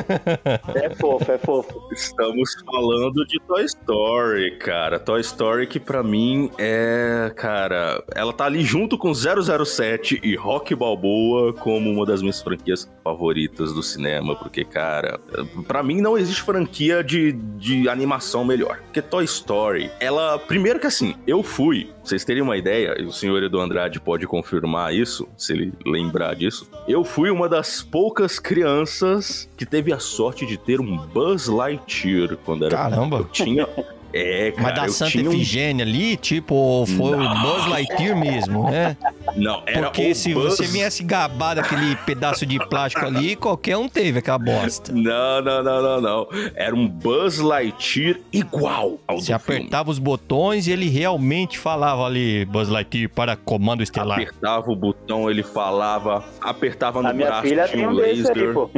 É 0.75 0.89
fofo, 0.95 1.31
é 1.31 1.37
fofo. 1.37 1.87
Estamos 1.91 2.55
falando 2.65 3.25
de 3.25 3.39
Toy 3.47 3.63
Story, 3.63 4.57
cara. 4.57 4.99
Toy 4.99 5.21
Story 5.21 5.67
que 5.67 5.79
pra 5.79 6.03
mim 6.03 6.49
é, 6.57 7.31
cara, 7.35 8.03
ela 8.13 8.33
tá 8.33 8.45
ali 8.45 8.61
junto 8.63 8.97
com 8.97 9.13
007 9.13 10.19
e 10.23 10.35
Rock 10.35 10.75
Balboa 10.75 11.53
como 11.53 11.89
uma 11.91 12.05
das 12.05 12.21
minhas 12.21 12.41
franquias 12.41 12.91
favoritas 13.03 13.73
do 13.73 13.81
cinema, 13.81 14.35
porque, 14.35 14.65
cara, 14.65 15.19
pra 15.67 15.81
mim 15.83 16.01
não 16.01 16.17
existe 16.17 16.41
franquia 16.41 17.03
de, 17.03 17.31
de 17.31 17.87
animação 17.87 18.43
melhor. 18.43 18.79
Porque 18.85 19.01
Toy 19.01 19.23
Story, 19.23 19.89
ela, 19.99 20.37
primeiro 20.39 20.79
que 20.79 20.87
assim, 20.87 21.15
eu 21.25 21.41
fui, 21.43 21.89
vocês 22.03 22.25
terem 22.25 22.43
uma 22.43 22.57
ideia, 22.57 22.95
e 22.99 23.05
o 23.05 23.11
senhor 23.11 23.41
Edu 23.41 23.59
Andrade 23.59 23.99
pode 23.99 24.27
confirmar 24.27 24.93
isso, 24.93 25.27
se 25.37 25.53
ele 25.53 25.73
lembrar 25.85 26.35
disso, 26.35 26.69
eu 26.87 27.03
fui 27.03 27.29
uma 27.29 27.47
das 27.47 27.81
poucas 27.81 28.39
crianças 28.39 29.49
que 29.55 29.65
teve 29.65 29.93
a 29.93 29.99
sorte 29.99 30.45
de 30.45 30.57
ter 30.57 30.81
um 30.81 30.97
Buzz 30.97 31.47
Lightyear 31.47 32.37
quando 32.43 32.65
era 32.65 32.75
Caramba. 32.75 33.17
eu 33.17 33.25
tinha. 33.25 33.67
É, 34.13 34.51
cara, 34.51 34.63
Mas 34.63 34.75
da 34.75 34.85
eu 34.85 34.91
Santa 34.91 35.11
tinha 35.11 35.29
um... 35.29 35.33
Efigênia 35.33 35.83
ali, 35.85 36.15
tipo, 36.17 36.85
foi 36.85 37.15
o 37.15 37.29
Buzz 37.39 37.65
Lightyear 37.67 38.15
mesmo, 38.15 38.69
né? 38.69 38.95
Não, 39.35 39.63
era 39.65 39.87
Porque 39.87 40.11
o 40.11 40.15
se 40.15 40.33
Buzz... 40.33 40.55
você 40.57 40.67
viesse 40.67 41.03
gabar 41.03 41.55
daquele 41.55 41.95
pedaço 41.95 42.45
de 42.45 42.59
plástico 42.67 43.03
ali, 43.05 43.35
qualquer 43.35 43.75
um 43.77 43.89
teve 43.89 44.19
aquela 44.19 44.37
bosta. 44.37 44.91
Não, 44.93 45.41
não, 45.41 45.63
não, 45.63 45.81
não, 45.81 46.01
não. 46.01 46.27
Era 46.55 46.75
um 46.75 46.87
Buzz 46.87 47.39
Lightyear 47.39 48.19
igual 48.31 48.99
ao 49.07 49.19
Você 49.19 49.33
do 49.33 49.39
filme. 49.39 49.59
apertava 49.61 49.89
os 49.89 49.97
botões 49.97 50.67
e 50.67 50.71
ele 50.71 50.89
realmente 50.89 51.57
falava 51.57 52.05
ali, 52.05 52.45
Buzz 52.45 52.69
Lightyear 52.69 53.09
para 53.09 53.35
comando 53.35 53.81
estelar. 53.81 54.19
Apertava 54.19 54.69
o 54.71 54.75
botão, 54.75 55.29
ele 55.29 55.41
falava, 55.41 56.23
apertava 56.39 57.01
no 57.01 57.07
A 57.09 57.13
minha 57.13 57.27
braço, 57.27 57.47
filha 57.47 57.67
tinha 57.67 57.89
um 57.89 57.93
laser. 57.93 58.31
ali, 58.31 58.53
pô. 58.53 58.69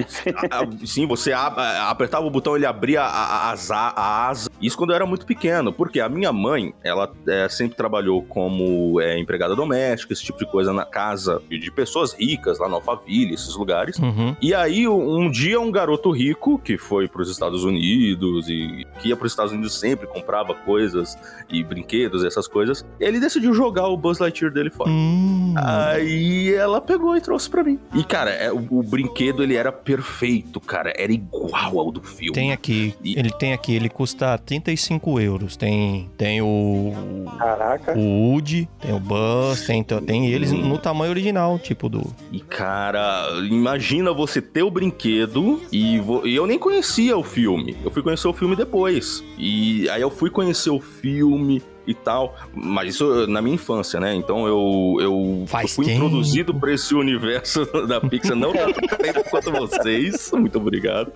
Ah, 0.50 0.62
ah, 0.62 0.68
Sim, 0.86 1.06
você 1.08 1.34
ah, 1.34 1.90
apertava 1.90 2.26
o 2.26 2.30
botão, 2.30 2.56
ele 2.56 2.66
abria 2.66 3.02
a, 3.02 3.08
a, 3.08 3.52
as 3.52 3.70
a- 3.72 3.94
a 3.96 4.28
asa. 4.30 4.50
Isso 4.62 4.78
quando 4.78 4.92
eu 4.92 4.96
era 4.96 5.06
muito 5.06 5.25
pequeno, 5.26 5.74
porque 5.74 6.00
a 6.00 6.08
minha 6.10 6.32
mãe, 6.32 6.74
ela 6.84 7.12
é, 7.28 7.48
sempre 7.50 7.76
trabalhou 7.76 8.22
como 8.24 9.00
é, 9.02 9.20
empregada 9.20 9.56
doméstica, 9.56 10.14
esse 10.14 10.24
tipo 10.24 10.40
de 10.40 10.46
coisa 10.46 10.72
na 10.72 10.86
casa 10.86 11.42
de, 11.50 11.72
pessoas 11.72 12.14
ricas, 12.14 12.60
lá 12.60 12.70
no 12.70 12.76
Alphaville, 12.76 13.34
esses 13.34 13.56
lugares. 13.56 13.98
Uhum. 14.00 14.36
E 14.42 14.54
aí, 14.54 14.88
um 14.88 15.30
dia, 15.30 15.60
um 15.60 15.72
garoto 15.72 16.12
rico 16.12 16.58
que 16.60 16.78
foi 16.78 17.08
para 17.08 17.22
os 17.22 17.30
Estados 17.30 17.64
Unidos 17.64 18.48
e 18.48 18.86
que 19.00 19.10
ia 19.10 19.16
para 19.16 19.26
os 19.26 19.32
Estados 19.32 19.52
Unidos 19.52 19.78
sempre, 19.78 20.08
comprava 20.08 20.54
coisas 20.54 21.18
e 21.50 21.64
brinquedos, 21.64 22.24
essas 22.24 22.48
coisas, 22.48 22.86
ele 23.00 23.20
decidiu 23.20 23.54
jogar 23.54 23.88
o 23.88 23.98
Buzz 23.98 24.20
Lightyear 24.20 24.54
dele 24.54 24.70
fora. 24.70 24.90
Hum. 24.90 25.54
Aí 25.58 26.54
ela 26.54 26.80
pegou 26.80 27.16
e 27.16 27.22
trouxe 27.22 27.50
pra 27.50 27.64
mim. 27.64 27.80
E, 27.94 28.04
cara, 28.04 28.32
é, 28.32 28.52
o, 28.52 28.66
o 28.70 28.84
brinquedo 28.84 29.44
ele 29.44 29.56
era 29.56 29.72
perfeito, 29.72 30.60
cara. 30.60 30.94
Era 30.96 31.12
igual 31.12 31.80
ao 31.80 31.92
do 31.92 32.02
filme. 32.02 32.34
Tem 32.34 32.52
aqui, 32.52 32.94
E- 33.04 33.18
ele 33.18 33.32
tem 33.32 33.54
aqui, 33.54 33.76
ele 33.76 33.90
custa 33.90 34.38
35 34.38 35.15
euros. 35.20 35.56
Tem, 35.56 36.10
tem 36.18 36.42
o, 36.42 36.94
Caraca. 37.38 37.98
o 37.98 38.32
Woody, 38.32 38.68
tem 38.82 38.94
o 38.94 39.00
Buzz, 39.00 39.66
tem, 39.66 39.84
tem 39.84 40.28
eles 40.28 40.52
no 40.52 40.78
tamanho 40.78 41.12
original, 41.12 41.58
tipo 41.60 41.88
do... 41.90 42.02
E, 42.32 42.40
cara, 42.40 43.28
imagina 43.50 44.12
você 44.14 44.42
ter 44.42 44.64
o 44.64 44.72
brinquedo 44.72 45.62
e, 45.72 46.00
vo- 46.00 46.26
e 46.26 46.36
eu 46.36 46.46
nem 46.48 46.58
conhecia 46.60 47.18
o 47.18 47.24
filme. 47.24 47.76
Eu 47.84 47.92
fui 47.92 48.02
conhecer 48.02 48.28
o 48.28 48.34
filme 48.34 48.56
depois. 48.56 49.24
E 49.38 49.90
aí 49.90 50.02
eu 50.02 50.10
fui 50.10 50.30
conhecer 50.30 50.70
o 50.70 50.80
filme 50.80 51.62
e 51.88 51.94
tal, 51.94 52.36
mas 52.54 52.96
isso 52.96 53.28
na 53.28 53.42
minha 53.42 53.56
infância, 53.56 54.00
né? 54.00 54.16
Então 54.16 54.48
eu, 54.48 54.98
eu, 55.00 55.46
fui 55.68 55.86
tempo. 55.86 56.06
introduzido 56.06 56.54
pra 56.54 56.74
esse 56.74 56.94
universo 56.96 57.66
da 57.88 58.02
Pixar, 58.02 58.36
não 58.36 58.52
tanto 58.54 58.80
tempo 58.98 59.24
quanto 59.30 59.52
vocês, 59.52 60.32
muito 60.34 60.58
obrigado. 60.58 61.12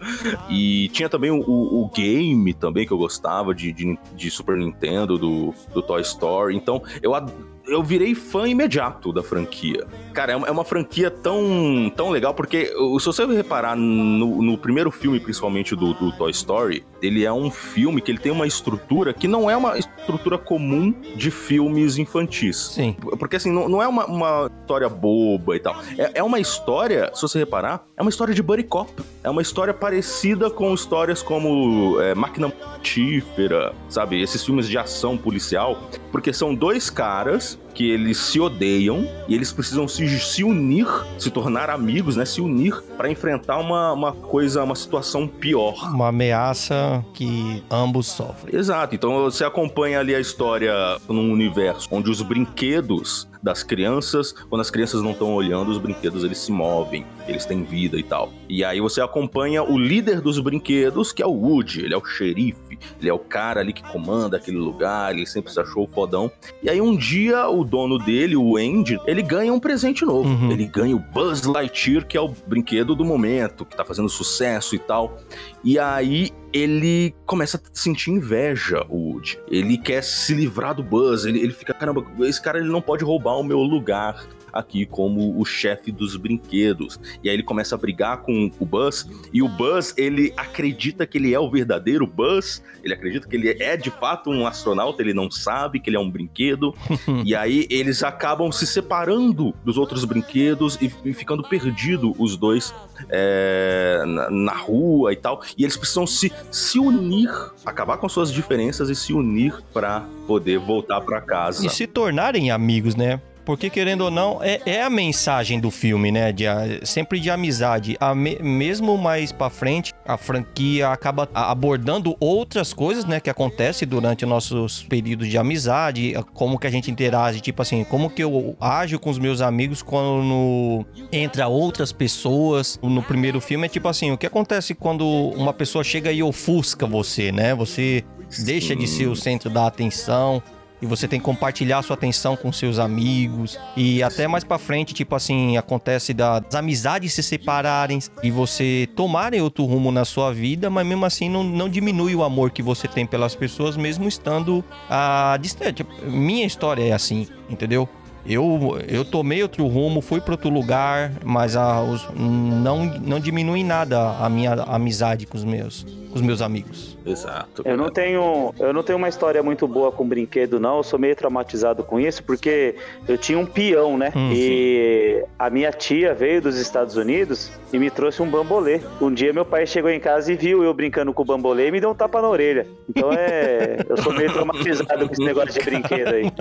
E 0.49 0.89
tinha 0.89 1.09
também 1.09 1.31
o, 1.31 1.39
o- 1.41 1.83
o 1.83 1.89
game 1.89 2.53
também 2.53 2.85
que 2.85 2.91
eu 2.93 2.97
gostava 2.97 3.53
de, 3.53 3.71
de, 3.71 3.97
de 4.15 4.29
Super 4.31 4.57
Nintendo, 4.57 5.17
do, 5.17 5.53
do 5.73 5.81
Toy 5.81 6.01
Story. 6.01 6.55
Então 6.55 6.81
eu, 7.01 7.13
ad- 7.15 7.31
eu 7.69 7.83
virei 7.83 8.15
fã 8.15 8.47
imediato 8.47 9.13
da 9.13 9.23
franquia. 9.23 9.85
Cara, 10.13 10.33
é 10.33 10.35
uma, 10.35 10.61
é 10.61 10.65
franquia 10.65 11.09
tão, 11.09 11.91
tão 11.95 12.09
legal, 12.09 12.33
porque 12.33 12.65
se 12.65 13.05
você 13.05 13.25
reparar 13.25 13.75
no, 13.75 14.41
no 14.41 14.57
primeiro 14.57 14.91
filme, 14.91 15.19
principalmente 15.19 15.75
do, 15.75 15.93
do 15.93 16.11
Toy 16.11 16.31
Story, 16.31 16.83
ele 17.01 17.23
é 17.23 17.31
um 17.31 17.49
filme 17.49 18.01
que 18.01 18.11
ele 18.11 18.19
tem 18.19 18.31
uma 18.31 18.45
estrutura 18.45 19.13
que 19.13 19.27
não 19.27 19.49
é 19.49 19.55
uma 19.55 19.77
estrutura 19.77 20.37
comum 20.37 20.93
de 21.15 21.31
filmes 21.31 21.97
infantis. 21.97 22.57
Sim. 22.57 22.95
Porque 23.17 23.35
assim, 23.35 23.51
não, 23.51 23.69
não 23.69 23.81
é 23.81 23.87
uma, 23.87 24.05
uma 24.05 24.51
história 24.61 24.89
boba 24.89 25.55
e 25.55 25.59
tal. 25.59 25.75
É, 25.97 26.19
é 26.19 26.23
uma 26.23 26.39
história, 26.39 27.11
se 27.13 27.21
você 27.21 27.39
reparar, 27.39 27.85
é 27.95 28.01
uma 28.01 28.09
história 28.09 28.33
de 28.33 28.41
buddy 28.41 28.63
cop. 28.63 28.91
É 29.23 29.29
uma 29.29 29.41
história 29.41 29.73
parecida 29.73 30.49
com 30.49 30.73
histórias 30.73 31.21
como 31.21 31.99
é, 32.01 32.15
Máquina 32.15 32.47
Mortífera, 32.47 33.73
sabe? 33.89 34.21
Esses 34.21 34.43
filmes 34.43 34.67
de 34.67 34.77
ação 34.77 35.17
policial. 35.17 35.77
Porque 36.11 36.33
são 36.33 36.55
dois 36.55 36.89
caras 36.89 37.58
que 37.73 37.89
eles 37.89 38.17
se 38.17 38.41
odeiam 38.41 39.07
e 39.25 39.33
eles 39.33 39.53
precisam 39.53 39.87
se, 39.87 40.19
se 40.19 40.43
unir, 40.43 40.85
se 41.17 41.31
tornar 41.31 41.69
amigos, 41.69 42.17
né? 42.17 42.25
Se 42.25 42.41
unir 42.41 42.75
para 42.97 43.09
enfrentar 43.09 43.57
uma, 43.57 43.93
uma 43.93 44.11
coisa, 44.11 44.63
uma 44.63 44.75
situação 44.75 45.25
pior. 45.25 45.75
Uma 45.93 46.09
ameaça 46.09 47.03
que 47.13 47.63
ambos 47.71 48.07
sofrem. 48.07 48.53
Exato. 48.53 48.95
Então 48.95 49.23
você 49.23 49.45
acompanha 49.45 50.01
ali 50.01 50.13
a 50.13 50.19
história 50.19 50.73
num 51.07 51.31
universo 51.31 51.87
onde 51.89 52.09
os 52.09 52.21
brinquedos 52.21 53.28
das 53.41 53.63
crianças, 53.63 54.33
quando 54.49 54.61
as 54.61 54.69
crianças 54.69 55.01
não 55.01 55.11
estão 55.11 55.33
olhando, 55.33 55.71
os 55.71 55.77
brinquedos 55.77 56.23
eles 56.23 56.37
se 56.37 56.51
movem, 56.51 57.05
eles 57.27 57.45
têm 57.45 57.63
vida 57.63 57.97
e 57.97 58.03
tal. 58.03 58.31
E 58.47 58.63
aí 58.63 58.81
você 58.81 59.01
acompanha 59.01 59.63
o 59.63 59.77
líder 59.77 60.21
dos 60.21 60.39
brinquedos, 60.39 61.11
que 61.11 61.23
é 61.23 61.25
o 61.25 61.31
Woody, 61.31 61.81
ele 61.81 61.93
é 61.93 61.97
o 61.97 62.03
xerife, 62.03 62.77
ele 62.99 63.09
é 63.09 63.13
o 63.13 63.19
cara 63.19 63.61
ali 63.61 63.71
que 63.73 63.83
comanda 63.83 64.37
aquele 64.37 64.57
lugar, 64.57 65.13
ele 65.13 65.25
sempre 65.25 65.51
se 65.51 65.59
achou 65.59 65.87
fodão. 65.87 66.31
E 66.61 66.69
aí 66.69 66.81
um 66.81 66.95
dia 66.95 67.47
o 67.47 67.63
dono 67.63 67.97
dele, 67.97 68.35
o 68.35 68.57
Andy, 68.57 68.99
ele 69.05 69.21
ganha 69.21 69.53
um 69.53 69.59
presente 69.59 70.05
novo. 70.05 70.29
Uhum. 70.29 70.51
Ele 70.51 70.65
ganha 70.65 70.95
o 70.95 70.99
Buzz 70.99 71.43
Lightyear, 71.43 72.05
que 72.05 72.17
é 72.17 72.21
o 72.21 72.33
brinquedo 72.47 72.95
do 72.95 73.05
momento, 73.05 73.65
que 73.65 73.75
tá 73.75 73.85
fazendo 73.85 74.09
sucesso 74.09 74.75
e 74.75 74.79
tal. 74.79 75.17
E 75.63 75.79
aí 75.79 76.31
ele 76.53 77.13
começa 77.25 77.57
a 77.57 77.61
sentir 77.73 78.11
inveja, 78.11 78.85
o 78.89 79.11
Woody. 79.11 79.39
Ele 79.49 79.77
quer 79.77 80.03
se 80.03 80.33
livrar 80.33 80.73
do 80.73 80.83
Buzz, 80.83 81.25
ele, 81.25 81.39
ele 81.39 81.53
fica, 81.53 81.73
caramba, 81.73 82.05
esse 82.21 82.41
cara 82.41 82.59
ele 82.59 82.69
não 82.69 82.81
pode 82.81 83.03
roubar 83.03 83.37
o 83.37 83.43
meu 83.43 83.59
lugar 83.59 84.25
aqui 84.51 84.85
como 84.85 85.39
o 85.39 85.45
chefe 85.45 85.91
dos 85.91 86.15
brinquedos. 86.15 86.99
E 87.23 87.29
aí 87.29 87.35
ele 87.35 87.43
começa 87.43 87.75
a 87.75 87.77
brigar 87.77 88.17
com 88.21 88.51
o 88.59 88.65
Buzz, 88.65 89.07
e 89.33 89.41
o 89.41 89.47
Buzz, 89.47 89.93
ele 89.97 90.33
acredita 90.35 91.05
que 91.05 91.17
ele 91.17 91.33
é 91.33 91.39
o 91.39 91.49
verdadeiro 91.49 92.05
Buzz, 92.05 92.63
ele 92.83 92.93
acredita 92.93 93.27
que 93.27 93.35
ele 93.35 93.49
é 93.61 93.75
de 93.75 93.91
fato 93.91 94.29
um 94.29 94.45
astronauta, 94.45 95.01
ele 95.01 95.13
não 95.13 95.29
sabe 95.29 95.79
que 95.79 95.89
ele 95.89 95.97
é 95.97 95.99
um 95.99 96.09
brinquedo, 96.09 96.73
e 97.25 97.35
aí 97.35 97.67
eles 97.69 98.03
acabam 98.03 98.51
se 98.51 98.65
separando 98.65 99.53
dos 99.63 99.77
outros 99.77 100.05
brinquedos 100.05 100.77
e, 100.81 100.91
e 101.05 101.13
ficando 101.13 101.43
perdidos 101.43 102.13
os 102.17 102.37
dois 102.37 102.73
é, 103.09 104.03
na, 104.05 104.29
na 104.29 104.53
rua 104.53 105.13
e 105.13 105.15
tal, 105.15 105.41
e 105.57 105.63
eles 105.63 105.77
precisam 105.77 106.05
se, 106.07 106.31
se 106.51 106.79
unir, 106.79 107.29
acabar 107.65 107.97
com 107.97 108.07
suas 108.09 108.31
diferenças 108.31 108.89
e 108.89 108.95
se 108.95 109.13
unir 109.13 109.53
para 109.73 110.05
poder 110.27 110.59
voltar 110.59 111.01
para 111.01 111.21
casa. 111.21 111.65
E 111.65 111.69
se 111.69 111.87
tornarem 111.87 112.51
amigos, 112.51 112.95
né? 112.95 113.21
Porque, 113.49 113.67
querendo 113.67 114.01
ou 114.01 114.11
não, 114.11 114.43
é, 114.43 114.61
é 114.63 114.83
a 114.83 114.91
mensagem 114.91 115.59
do 115.59 115.71
filme, 115.71 116.11
né? 116.11 116.31
De, 116.31 116.43
sempre 116.83 117.19
de 117.19 117.31
amizade. 117.31 117.97
A 117.99 118.13
me- 118.13 118.37
mesmo 118.39 118.95
mais 118.95 119.31
pra 119.31 119.49
frente, 119.49 119.91
a 120.05 120.17
franquia 120.17 120.89
acaba 120.89 121.27
abordando 121.33 122.15
outras 122.19 122.73
coisas, 122.73 123.05
né? 123.05 123.19
Que 123.19 123.27
acontecem 123.27 123.87
durante 123.87 124.23
os 124.23 124.29
nossos 124.29 124.83
períodos 124.83 125.27
de 125.27 125.35
amizade. 125.35 126.13
Como 126.35 126.59
que 126.59 126.67
a 126.67 126.69
gente 126.69 126.91
interage, 126.91 127.41
tipo 127.41 127.59
assim, 127.63 127.83
como 127.83 128.07
que 128.11 128.23
eu 128.23 128.55
ajo 128.61 128.99
com 128.99 129.09
os 129.09 129.17
meus 129.17 129.41
amigos 129.41 129.81
quando 129.81 130.85
entra 131.11 131.47
outras 131.47 131.91
pessoas. 131.91 132.79
No 132.83 133.01
primeiro 133.01 133.41
filme 133.41 133.65
é 133.65 133.69
tipo 133.69 133.87
assim, 133.87 134.11
o 134.11 134.17
que 134.19 134.27
acontece 134.27 134.75
quando 134.75 135.03
uma 135.07 135.53
pessoa 135.53 135.83
chega 135.83 136.11
e 136.11 136.21
ofusca 136.21 136.85
você, 136.85 137.31
né? 137.31 137.55
Você 137.55 138.03
deixa 138.45 138.75
de 138.75 138.85
ser 138.85 139.07
o 139.07 139.15
centro 139.15 139.49
da 139.49 139.65
atenção 139.65 140.39
e 140.81 140.85
você 140.85 141.07
tem 141.07 141.19
que 141.19 141.25
compartilhar 141.25 141.81
sua 141.81 141.95
atenção 141.95 142.35
com 142.35 142.51
seus 142.51 142.79
amigos 142.79 143.57
e 143.75 144.01
até 144.03 144.27
mais 144.27 144.43
pra 144.43 144.57
frente, 144.57 144.93
tipo 144.93 145.15
assim, 145.15 145.57
acontece 145.57 146.13
da- 146.13 146.39
das 146.39 146.55
amizades 146.55 147.13
se 147.13 147.21
separarem 147.23 147.99
e 148.23 148.31
você 148.31 148.87
tomarem 148.95 149.41
outro 149.41 149.65
rumo 149.65 149.91
na 149.91 150.05
sua 150.05 150.33
vida, 150.33 150.69
mas 150.69 150.85
mesmo 150.85 151.05
assim 151.05 151.29
não, 151.29 151.43
não 151.43 151.67
diminui 151.69 152.15
o 152.15 152.23
amor 152.23 152.51
que 152.51 152.61
você 152.63 152.87
tem 152.87 153.05
pelas 153.05 153.35
pessoas, 153.35 153.75
mesmo 153.77 154.07
estando 154.07 154.63
a 154.89 155.37
distante. 155.41 155.83
Tipo, 155.83 155.91
Minha 156.05 156.45
história 156.45 156.83
é 156.83 156.91
assim, 156.93 157.27
entendeu? 157.49 157.87
Eu, 158.25 158.79
eu 158.87 159.03
tomei 159.05 159.41
outro 159.41 159.65
rumo, 159.67 160.01
fui 160.01 160.19
para 160.21 160.33
outro 160.33 160.49
lugar, 160.49 161.11
mas 161.23 161.55
a, 161.55 161.81
os- 161.81 162.07
não, 162.15 162.85
não 162.85 163.19
diminui 163.19 163.61
em 163.61 163.63
nada 163.65 164.17
a 164.19 164.29
minha 164.29 164.53
amizade 164.53 165.25
com 165.25 165.35
os 165.37 165.43
meus, 165.43 165.83
com 166.09 166.15
os 166.15 166.21
meus 166.21 166.41
amigos. 166.41 166.97
Exato. 167.05 167.63
Eu 167.65 167.75
não 167.77 167.89
tenho, 167.89 168.53
eu 168.59 168.71
não 168.73 168.83
tenho 168.83 168.97
uma 168.97 169.09
história 169.09 169.41
muito 169.41 169.67
boa 169.67 169.91
com 169.91 170.05
brinquedo, 170.07 170.59
não. 170.59 170.77
Eu 170.77 170.83
sou 170.83 170.99
meio 170.99 171.15
traumatizado 171.15 171.83
com 171.83 171.99
isso, 171.99 172.21
porque 172.23 172.75
eu 173.07 173.17
tinha 173.17 173.39
um 173.39 173.45
peão, 173.47 173.97
né? 173.97 174.11
Hum, 174.15 174.31
e 174.33 175.23
a 175.39 175.49
minha 175.49 175.71
tia 175.71 176.13
veio 176.13 176.41
dos 176.41 176.57
Estados 176.59 176.97
Unidos 176.97 177.49
e 177.73 177.79
me 177.79 177.89
trouxe 177.89 178.21
um 178.21 178.29
bambolê. 178.29 178.79
Um 179.01 179.11
dia 179.11 179.33
meu 179.33 179.45
pai 179.45 179.65
chegou 179.65 179.89
em 179.89 179.99
casa 179.99 180.31
e 180.31 180.35
viu 180.35 180.61
eu 180.61 180.73
brincando 180.73 181.11
com 181.13 181.23
o 181.23 181.25
bambolê 181.25 181.69
e 181.69 181.71
me 181.71 181.79
deu 181.79 181.89
um 181.89 181.95
tapa 181.95 182.21
na 182.21 182.29
orelha. 182.29 182.67
Então 182.87 183.11
é, 183.11 183.77
eu 183.89 183.97
sou 183.97 184.13
meio 184.13 184.31
traumatizado 184.33 185.07
com 185.07 185.13
esse 185.13 185.23
negócio 185.23 185.53
de 185.53 185.65
brinquedo 185.65 186.09
aí. 186.13 186.31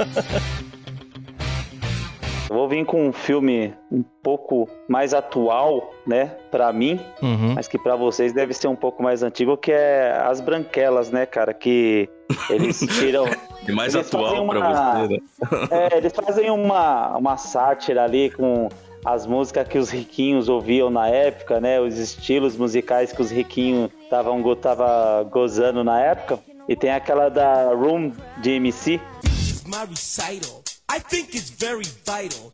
Eu 2.51 2.57
Vou 2.57 2.69
vir 2.69 2.85
com 2.87 3.09
um 3.09 3.13
filme 3.13 3.75
um 3.93 4.03
pouco 4.23 4.69
mais 4.89 5.13
atual, 5.13 5.93
né, 6.07 6.33
Pra 6.51 6.73
mim, 6.73 6.99
Uhum. 7.23 7.55
mas 7.55 7.69
que 7.69 7.79
pra 7.79 7.95
vocês 7.95 8.33
deve 8.33 8.55
ser 8.55 8.69
um 8.69 8.77
pouco 8.77 9.03
mais 9.03 9.23
antigo, 9.23 9.57
que 9.57 9.71
é 9.73 10.13
As 10.25 10.41
Branquelas, 10.41 11.11
né, 11.11 11.27
cara? 11.27 11.53
Que 11.53 12.09
eles 12.49 12.79
tiram. 12.99 13.27
E 13.69 13.73
mais 13.73 13.95
Eles 13.95 14.07
atual 14.07 14.43
uma- 14.45 14.55
você, 14.55 15.09
né? 15.15 15.19
é, 15.93 15.97
eles 15.99 16.13
fazem 16.15 16.51
uma, 16.51 17.17
uma 17.19 17.37
sátira 17.37 18.05
ali 18.05 18.31
com 18.31 18.69
as 19.05 19.27
músicas 19.27 19.69
que 19.69 19.79
os 19.79 19.91
riquinhos 19.91 20.49
ouviam 20.49 20.89
na 20.91 21.07
época, 21.09 21.61
né? 21.61 21.79
Os 21.81 21.99
estilos 21.99 22.57
musicais 22.57 23.13
que 23.13 23.21
os 23.21 23.31
riquinhos 23.31 23.91
estavam 24.03 24.43
tava 24.57 25.23
gozando 25.31 25.85
na 25.85 26.01
época. 26.01 26.39
E 26.69 26.75
tem 26.75 26.91
aquela 26.91 27.29
da 27.29 27.73
Room 27.75 28.13
de 28.39 28.53
MC. 28.53 29.01
This 29.23 29.51
is 29.51 29.65
my 29.65 29.85
recital. 29.89 30.63
I 30.91 30.99
think 30.99 31.35
it's 31.35 31.51
very 31.51 31.85
vital 31.85 32.53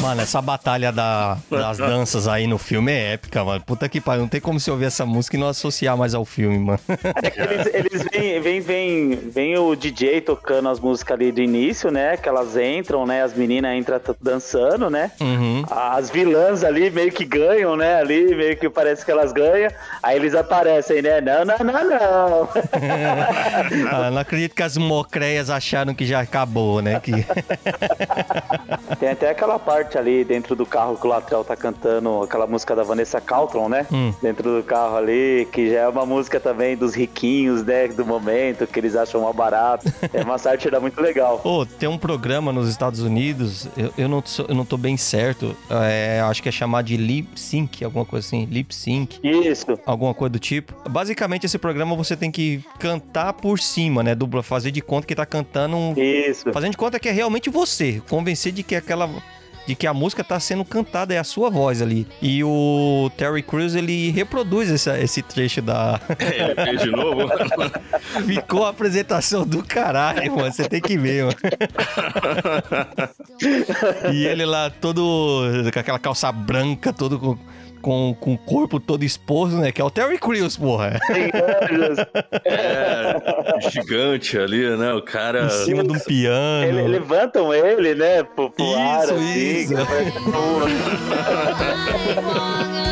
Mano, 0.00 0.20
essa 0.22 0.40
batalha 0.42 0.90
da- 0.92 1.36
das 1.50 1.78
danças 1.78 2.26
aí 2.28 2.46
no 2.46 2.58
filme 2.58 2.90
é 2.92 3.12
épica, 3.14 3.44
mano. 3.44 3.62
Puta 3.64 3.88
que 3.88 4.00
pariu, 4.00 4.22
não 4.22 4.28
tem 4.28 4.40
como 4.40 4.58
você 4.58 4.70
ouvir 4.70 4.86
essa 4.86 5.06
música 5.06 5.36
e 5.36 5.40
não 5.40 5.48
associar 5.48 5.96
mais 5.96 6.14
ao 6.14 6.24
filme, 6.24 6.58
mano. 6.58 6.80
É 6.88 7.52
eles, 7.52 7.74
eles 7.74 8.02
vêm, 8.12 8.40
vem, 8.40 8.60
vem, 8.60 9.10
vem 9.30 9.58
o 9.58 9.74
DJ 9.76 10.20
tocando 10.20 10.68
as 10.68 10.80
músicas 10.80 11.14
ali 11.14 11.30
do 11.32 11.40
início, 11.40 11.90
né? 11.90 12.16
Que 12.16 12.28
elas 12.28 12.56
entram, 12.56 13.06
né? 13.06 13.22
As 13.22 13.34
meninas 13.34 13.76
entram 13.76 14.00
dançando, 14.20 14.90
né? 14.90 15.12
Uhum. 15.20 15.64
As 15.70 16.10
vilãs 16.10 16.64
ali 16.64 16.90
meio 16.90 17.12
que 17.12 17.24
ganham, 17.24 17.76
né? 17.76 17.96
Ali 17.96 18.34
meio 18.34 18.56
que 18.56 18.68
parece 18.68 19.04
que 19.04 19.10
elas 19.10 19.32
ganham. 19.32 19.70
Aí 20.02 20.16
eles 20.16 20.34
aparecem, 20.34 21.02
né? 21.02 21.20
Não, 21.20 21.44
não, 21.44 21.58
não, 21.58 21.84
não. 21.88 22.48
Ah, 23.92 24.10
não 24.10 24.18
acredito 24.18 24.54
que 24.54 24.62
as 24.62 24.76
mocreias 24.76 25.50
acharam 25.50 25.94
que 25.94 26.04
já 26.06 26.20
acabou, 26.20 26.80
né? 26.82 27.00
Que... 27.00 27.12
Tem 28.98 29.10
até 29.10 29.30
aquela 29.30 29.58
parte 29.58 29.96
ali 29.98 30.24
dentro 30.24 30.54
do 30.54 30.64
carro 30.66 30.96
que 30.96 31.06
o 31.06 31.10
Latrell 31.10 31.44
tá 31.44 31.56
cantando 31.56 32.22
aquela 32.22 32.46
música 32.46 32.74
da 32.76 32.82
Vanessa 32.82 33.20
Caltron, 33.20 33.68
né? 33.68 33.86
Hum. 33.92 34.12
Dentro 34.22 34.56
do 34.56 34.62
carro 34.62 34.96
ali, 34.96 35.48
que 35.52 35.70
já 35.70 35.80
é 35.80 35.88
uma 35.88 36.06
música 36.06 36.38
também 36.38 36.76
dos 36.76 36.94
riquinhos, 36.94 37.64
né? 37.64 37.88
Do 37.88 38.04
momento, 38.04 38.66
que 38.66 38.78
eles 38.78 38.94
acham 38.96 39.22
mal 39.22 39.32
barato. 39.32 39.90
É 40.12 40.22
uma 40.22 40.36
sátira 40.36 40.78
muito 40.78 41.00
legal. 41.00 41.40
Ô, 41.42 41.64
tem 41.64 41.88
um 41.88 41.96
programa 41.96 42.52
nos 42.52 42.68
Estados 42.68 43.00
Unidos, 43.00 43.66
eu, 43.76 43.90
eu, 43.96 44.08
não, 44.08 44.22
sou- 44.24 44.44
eu 44.46 44.54
não 44.54 44.64
tô 44.64 44.76
bem 44.76 44.96
certo, 44.96 45.56
é, 45.70 46.20
acho 46.20 46.42
que 46.42 46.48
é 46.48 46.52
chamado 46.52 46.84
de 46.86 46.96
Lip 46.98 47.40
Sync, 47.40 47.82
alguma 47.84 48.04
coisa 48.04 48.26
assim, 48.26 48.44
Lip 48.44 48.74
Sync. 48.74 49.18
Isso. 49.22 49.78
alguma 49.86 50.12
coisa 50.12 50.30
do 50.30 50.38
tipo. 50.38 50.74
Basicamente, 50.88 51.46
esse 51.46 51.56
programa 51.58 51.96
você 51.96 52.14
tem 52.14 52.30
que 52.30 52.62
cantar 52.78 53.32
por 53.32 53.58
cima, 53.58 54.02
né? 54.02 54.14
Dubla, 54.14 54.42
fazer 54.42 54.70
de 54.70 54.82
conta 54.82 55.06
que 55.06 55.14
tá 55.14 55.24
cantando 55.24 55.76
um. 55.76 55.94
Isso. 55.96 56.52
Fazendo 56.52 56.72
de 56.72 56.76
conta 56.76 57.00
que 57.00 57.08
é 57.08 57.12
realmente 57.12 57.41
você. 57.50 58.00
Convencer 58.08 58.52
de 58.52 58.62
que 58.62 58.76
aquela. 58.76 59.10
De 59.64 59.76
que 59.76 59.86
a 59.86 59.94
música 59.94 60.24
tá 60.24 60.40
sendo 60.40 60.64
cantada, 60.64 61.14
é 61.14 61.18
a 61.18 61.22
sua 61.24 61.48
voz 61.48 61.80
ali. 61.80 62.04
E 62.20 62.42
o 62.42 63.08
Terry 63.16 63.44
Crews, 63.44 63.76
ele 63.76 64.10
reproduz 64.10 64.68
essa- 64.68 64.98
esse 64.98 65.22
trecho 65.22 65.62
da. 65.62 66.00
Ele 66.18 66.54
fez 66.64 66.80
de 66.82 66.90
novo. 66.90 67.28
Ficou 68.26 68.66
a 68.66 68.70
apresentação 68.70 69.46
do 69.46 69.62
caralho, 69.62 70.34
mano. 70.34 70.52
Você 70.52 70.68
tem 70.68 70.80
que 70.80 70.98
ver, 70.98 71.26
mano. 71.26 71.36
e 74.12 74.26
ele 74.26 74.44
lá 74.44 74.68
todo. 74.68 75.42
com 75.72 75.78
aquela 75.78 75.98
calça 75.98 76.30
branca, 76.32 76.92
todo 76.92 77.18
com. 77.18 77.38
Com, 77.82 78.16
com 78.18 78.34
o 78.34 78.38
corpo 78.38 78.78
todo 78.78 79.02
exposto, 79.04 79.56
né? 79.56 79.72
Que 79.72 79.80
é 79.80 79.84
o 79.84 79.90
Terry 79.90 80.16
Crews, 80.18 80.56
porra. 80.56 80.98
Tem 81.08 81.24
anjos. 81.34 81.98
É, 82.44 83.70
gigante 83.70 84.38
ali, 84.38 84.76
né? 84.76 84.92
O 84.94 85.02
cara. 85.02 85.46
Em 85.46 85.50
cima 85.50 85.82
de 85.82 85.90
um 85.92 85.98
piano. 85.98 86.64
Ele- 86.78 86.88
levantam 86.88 87.52
ele, 87.52 87.94
né? 87.94 88.22
Pro, 88.22 88.50
pro 88.50 88.74
ar, 88.76 89.02
Isso, 89.04 89.74
assim. 89.76 89.82